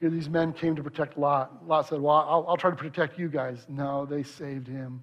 Here, 0.00 0.10
these 0.10 0.28
men 0.28 0.52
came 0.52 0.74
to 0.76 0.82
protect 0.82 1.16
Lot. 1.16 1.66
Lot 1.66 1.88
said, 1.88 2.00
Well, 2.00 2.16
I'll, 2.16 2.44
I'll 2.48 2.56
try 2.56 2.70
to 2.70 2.76
protect 2.76 3.18
you 3.18 3.28
guys. 3.28 3.64
No, 3.68 4.04
they 4.06 4.22
saved 4.22 4.66
him, 4.66 5.02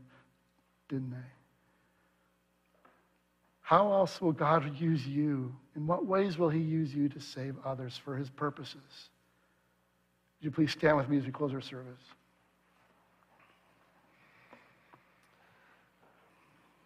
didn't 0.89 1.11
they? 1.11 1.17
How 3.61 3.91
else 3.91 4.21
will 4.21 4.31
God 4.31 4.79
use 4.79 5.05
you? 5.05 5.55
In 5.77 5.85
what 5.85 6.07
ways 6.07 6.39
will 6.39 6.49
He 6.49 6.59
use 6.59 6.93
you 6.93 7.07
to 7.07 7.19
save 7.21 7.55
others 7.63 7.95
for 7.95 8.17
His 8.17 8.31
purposes? 8.31 8.81
Would 10.39 10.45
you 10.45 10.51
please 10.51 10.71
stand 10.71 10.97
with 10.97 11.07
me 11.07 11.19
as 11.19 11.25
we 11.25 11.31
close 11.31 11.53
our 11.53 11.61
service? 11.61 12.01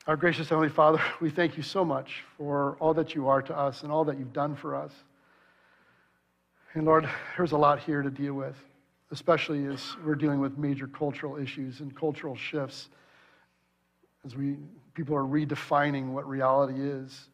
Our 0.08 0.18
gracious 0.18 0.50
Heavenly 0.50 0.70
Father, 0.70 1.02
we 1.22 1.30
thank 1.30 1.56
you 1.56 1.64
so 1.64 1.86
much 1.86 2.24
for 2.38 2.76
all 2.82 2.94
that 2.94 3.16
you 3.16 3.30
are 3.30 3.42
to 3.42 3.58
us 3.58 3.84
and 3.84 3.92
all 3.92 4.04
that 4.04 4.20
you've 4.20 4.34
done 4.34 4.56
for 4.58 4.76
us. 4.76 4.92
And 6.74 6.86
Lord, 6.86 7.10
there's 7.38 7.54
a 7.54 7.58
lot 7.58 7.80
here 7.80 8.02
to 8.02 8.10
deal 8.10 8.34
with, 8.34 8.56
especially 9.12 9.66
as 9.68 9.96
we're 10.06 10.16
dealing 10.16 10.39
with 10.39 10.58
major 10.58 10.88
cultural 10.88 11.38
issues 11.38 11.80
and 11.80 11.96
cultural 11.96 12.36
shifts, 12.36 12.89
as 14.26 14.36
we, 14.36 14.58
people 14.96 15.16
are 15.16 15.24
redefining 15.24 16.08
what 16.12 16.28
reality 16.28 16.82
is. 16.82 17.30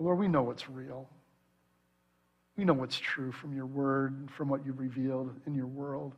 Lord, 0.00 0.18
we 0.18 0.28
know 0.28 0.42
what's 0.42 0.68
real. 0.68 1.08
We 2.56 2.64
know 2.64 2.72
what's 2.72 2.98
true 2.98 3.32
from 3.32 3.54
your 3.54 3.66
word 3.66 4.12
and 4.12 4.30
from 4.30 4.48
what 4.48 4.66
you've 4.66 4.80
revealed 4.80 5.32
in 5.46 5.54
your 5.54 5.66
world. 5.66 6.14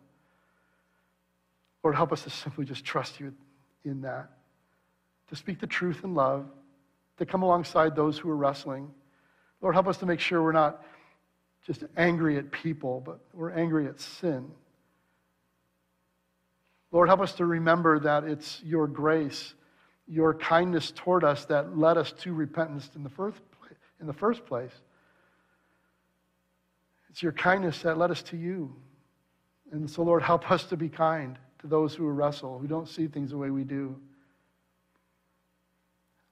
Lord, 1.83 1.97
help 1.97 2.13
us 2.13 2.23
to 2.23 2.31
simply 2.31 2.65
just 2.65 2.85
trust 2.85 3.21
you 3.21 3.35
in 3.85 4.03
that 4.03 4.31
to 5.33 5.37
speak 5.37 5.59
the 5.61 5.67
truth 5.67 6.05
in 6.05 6.15
love, 6.15 6.45
to 7.17 7.25
come 7.25 7.43
alongside 7.43 7.97
those 7.97 8.19
who 8.19 8.29
are 8.29 8.37
wrestling. 8.37 8.91
Lord, 9.63 9.75
help 9.75 9.89
us 9.89 9.97
to 9.99 10.07
make 10.07 10.21
sure 10.21 10.43
we're 10.43 10.53
not 10.53 10.85
just 11.67 11.85
angry 11.97 12.37
at 12.37 12.53
people, 12.53 13.03
but 13.03 13.19
we're 13.33 13.51
angry 13.51 13.87
at 13.87 13.99
sin. 13.99 14.51
Lord, 16.91 17.09
help 17.09 17.21
us 17.21 17.33
to 17.37 17.47
remember 17.47 17.99
that 18.01 18.25
it's 18.25 18.61
your 18.63 18.87
grace, 18.87 19.55
your 20.07 20.35
kindness 20.35 20.93
toward 20.95 21.25
us 21.25 21.47
that 21.47 21.79
led 21.79 21.97
us 21.97 22.13
to 22.19 22.35
repentance 22.35 22.91
in 22.95 23.03
the 23.03 23.09
first 23.09 23.39
place. 23.39 23.52
In 24.03 24.07
the 24.09 24.13
first 24.13 24.45
place. 24.45 24.73
It's 27.09 27.23
your 27.23 27.33
kindness 27.33 27.83
that 27.83 27.97
led 27.97 28.11
us 28.11 28.21
to 28.25 28.37
you. 28.37 28.75
And 29.71 29.89
so, 29.89 30.03
Lord, 30.03 30.23
help 30.23 30.51
us 30.51 30.65
to 30.65 30.77
be 30.77 30.89
kind 30.89 31.39
to 31.61 31.69
those 31.69 31.95
who 31.95 32.09
wrestle, 32.09 32.59
who 32.59 32.67
don't 32.67 32.89
see 32.89 33.07
things 33.07 33.31
the 33.31 33.39
way 33.39 33.51
we 33.51 33.63
do. 33.63 33.97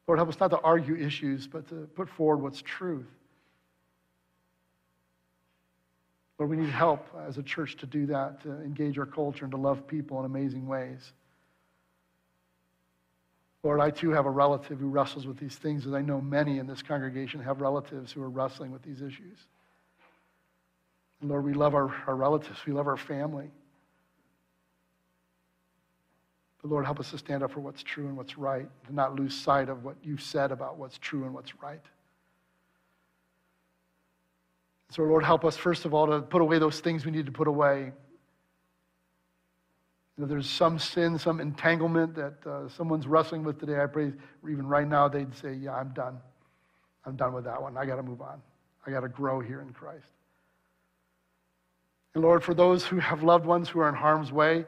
Lord, 0.09 0.19
help 0.19 0.29
us 0.29 0.41
not 0.41 0.51
to 0.51 0.59
argue 0.59 0.97
issues, 0.97 1.47
but 1.47 1.69
to 1.69 1.89
put 1.95 2.09
forward 2.09 2.43
what's 2.43 2.61
truth. 2.61 3.07
Lord, 6.39 6.51
we 6.51 6.57
need 6.57 6.71
help 6.71 7.07
as 7.29 7.39
a 7.39 7.43
church 7.43 7.77
to 7.77 7.87
do 7.87 8.07
that, 8.07 8.43
to 8.43 8.51
engage 8.63 8.99
our 8.99 9.07
culture 9.07 9.45
and 9.45 9.53
to 9.53 9.59
love 9.59 9.87
people 9.87 10.19
in 10.19 10.25
amazing 10.25 10.67
ways. 10.67 11.13
Lord, 13.63 13.81
I 13.81 13.91
too 13.91 14.11
have 14.11 14.27
a 14.27 14.31
relative 14.31 14.79
who 14.79 14.89
wrestles 14.89 15.27
with 15.27 15.37
these 15.37 15.57
things, 15.57 15.85
and 15.85 15.95
I 15.95 16.01
know 16.01 16.21
many 16.21 16.59
in 16.59 16.67
this 16.67 16.83
congregation 16.83 17.41
have 17.41 17.61
relatives 17.61 18.11
who 18.11 18.23
are 18.23 18.31
wrestling 18.31 18.73
with 18.73 18.83
these 18.83 19.03
issues. 19.03 19.39
And 21.21 21.31
Lord, 21.31 21.45
we 21.45 21.53
love 21.53 21.75
our, 21.75 21.95
our 22.07 22.17
relatives, 22.17 22.59
we 22.67 22.73
love 22.73 22.87
our 22.87 22.97
family. 22.97 23.51
But 26.63 26.71
Lord, 26.71 26.85
help 26.85 27.01
us 27.01 27.11
to 27.11 27.19
stand 27.19 27.43
up 27.43 27.53
for 27.53 27.61
what's 27.61 27.83
true 27.83 28.07
and 28.07 28.17
what's 28.17 28.39
right, 28.39 28.69
to 28.87 28.95
not 28.95 29.15
lose 29.15 29.35
sight 29.35 29.69
of 29.69 29.85
what 29.85 29.97
you've 30.03 30.23
said 30.23 30.53
about 30.53 30.79
what's 30.79 30.99
true 30.99 31.25
and 31.25 31.35
what's 31.35 31.55
right. 31.63 31.85
So, 34.91 35.03
Lord, 35.03 35.25
help 35.25 35.45
us, 35.45 35.57
first 35.57 35.85
of 35.85 35.95
all, 35.95 36.07
to 36.09 36.21
put 36.21 36.43
away 36.43 36.59
those 36.59 36.81
things 36.81 37.05
we 37.05 37.13
need 37.13 37.27
to 37.27 37.33
put 37.33 37.47
away. 37.47 37.93
Know, 40.21 40.27
there's 40.27 40.51
some 40.51 40.79
sin, 40.79 41.19
some 41.19 41.41
entanglement 41.41 42.15
that 42.15 42.47
uh, 42.47 42.69
someone's 42.69 43.07
wrestling 43.07 43.43
with 43.43 43.59
today. 43.59 43.81
I 43.81 43.87
pray, 43.87 44.13
even 44.45 44.67
right 44.67 44.87
now, 44.87 45.09
they'd 45.09 45.35
say, 45.35 45.55
Yeah, 45.55 45.75
I'm 45.75 45.95
done. 45.95 46.19
I'm 47.07 47.17
done 47.17 47.33
with 47.33 47.45
that 47.45 47.61
one. 47.63 47.79
I 47.79 47.87
got 47.87 47.97
to 47.97 48.03
move 48.03 48.21
on. 48.21 48.43
I 48.87 48.91
got 48.91 49.01
to 49.01 49.09
grow 49.09 49.41
here 49.41 49.63
in 49.63 49.73
Christ. 49.73 50.05
And 52.15 52.23
Lord, 52.23 52.45
for 52.45 52.53
those 52.53 52.85
who 52.85 52.99
have 52.99 53.23
loved 53.23 53.47
ones 53.47 53.71
who 53.71 53.81
are 53.81 53.89
in 53.89 53.95
harm's 53.95 54.31
way, 54.31 54.67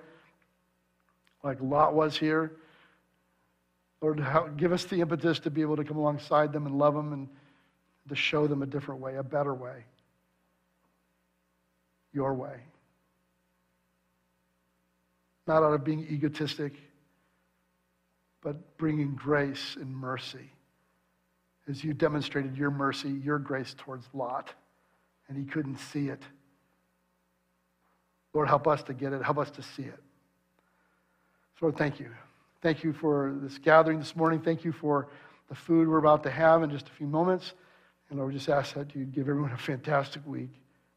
like 1.44 1.58
Lot 1.60 1.92
was 1.92 2.16
here. 2.16 2.52
Lord, 4.00 4.24
give 4.56 4.72
us 4.72 4.84
the 4.84 5.02
impetus 5.02 5.38
to 5.40 5.50
be 5.50 5.60
able 5.60 5.76
to 5.76 5.84
come 5.84 5.98
alongside 5.98 6.54
them 6.54 6.64
and 6.64 6.78
love 6.78 6.94
them 6.94 7.12
and 7.12 7.28
to 8.08 8.14
show 8.14 8.46
them 8.46 8.62
a 8.62 8.66
different 8.66 9.02
way, 9.02 9.16
a 9.16 9.22
better 9.22 9.52
way. 9.52 9.84
Your 12.14 12.32
way. 12.32 12.56
Not 15.46 15.62
out 15.62 15.72
of 15.72 15.84
being 15.84 16.06
egotistic, 16.10 16.74
but 18.42 18.76
bringing 18.76 19.14
grace 19.14 19.76
and 19.76 19.94
mercy. 19.94 20.50
As 21.68 21.82
you 21.82 21.94
demonstrated 21.94 22.56
your 22.56 22.70
mercy, 22.70 23.10
your 23.10 23.38
grace 23.38 23.74
towards 23.78 24.06
Lot, 24.12 24.52
and 25.28 25.36
he 25.36 25.44
couldn't 25.44 25.78
see 25.78 26.08
it. 26.08 26.22
Lord, 28.34 28.48
help 28.48 28.66
us 28.66 28.82
to 28.84 28.94
get 28.94 29.12
it. 29.12 29.22
Help 29.22 29.38
us 29.38 29.50
to 29.52 29.62
see 29.62 29.82
it. 29.82 29.98
So 31.60 31.70
thank 31.70 32.00
you. 32.00 32.10
Thank 32.62 32.82
you 32.82 32.92
for 32.92 33.36
this 33.42 33.58
gathering 33.58 33.98
this 33.98 34.16
morning. 34.16 34.40
Thank 34.40 34.64
you 34.64 34.72
for 34.72 35.08
the 35.48 35.54
food 35.54 35.88
we're 35.88 35.98
about 35.98 36.22
to 36.24 36.30
have 36.30 36.62
in 36.62 36.70
just 36.70 36.88
a 36.88 36.92
few 36.92 37.06
moments. 37.06 37.52
And 38.08 38.18
Lord, 38.18 38.32
we 38.32 38.38
just 38.38 38.48
ask 38.48 38.74
that 38.74 38.94
you 38.94 39.04
give 39.04 39.28
everyone 39.28 39.52
a 39.52 39.56
fantastic 39.56 40.26
week. 40.26 40.50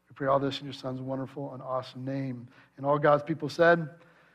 We 0.08 0.14
pray 0.14 0.28
all 0.28 0.38
this 0.38 0.60
in 0.60 0.64
your 0.64 0.72
son's 0.72 1.00
wonderful 1.00 1.52
and 1.54 1.62
awesome 1.62 2.04
name. 2.04 2.48
And 2.76 2.86
all 2.86 2.98
God's 2.98 3.22
people 3.22 3.48
said, 3.48 3.88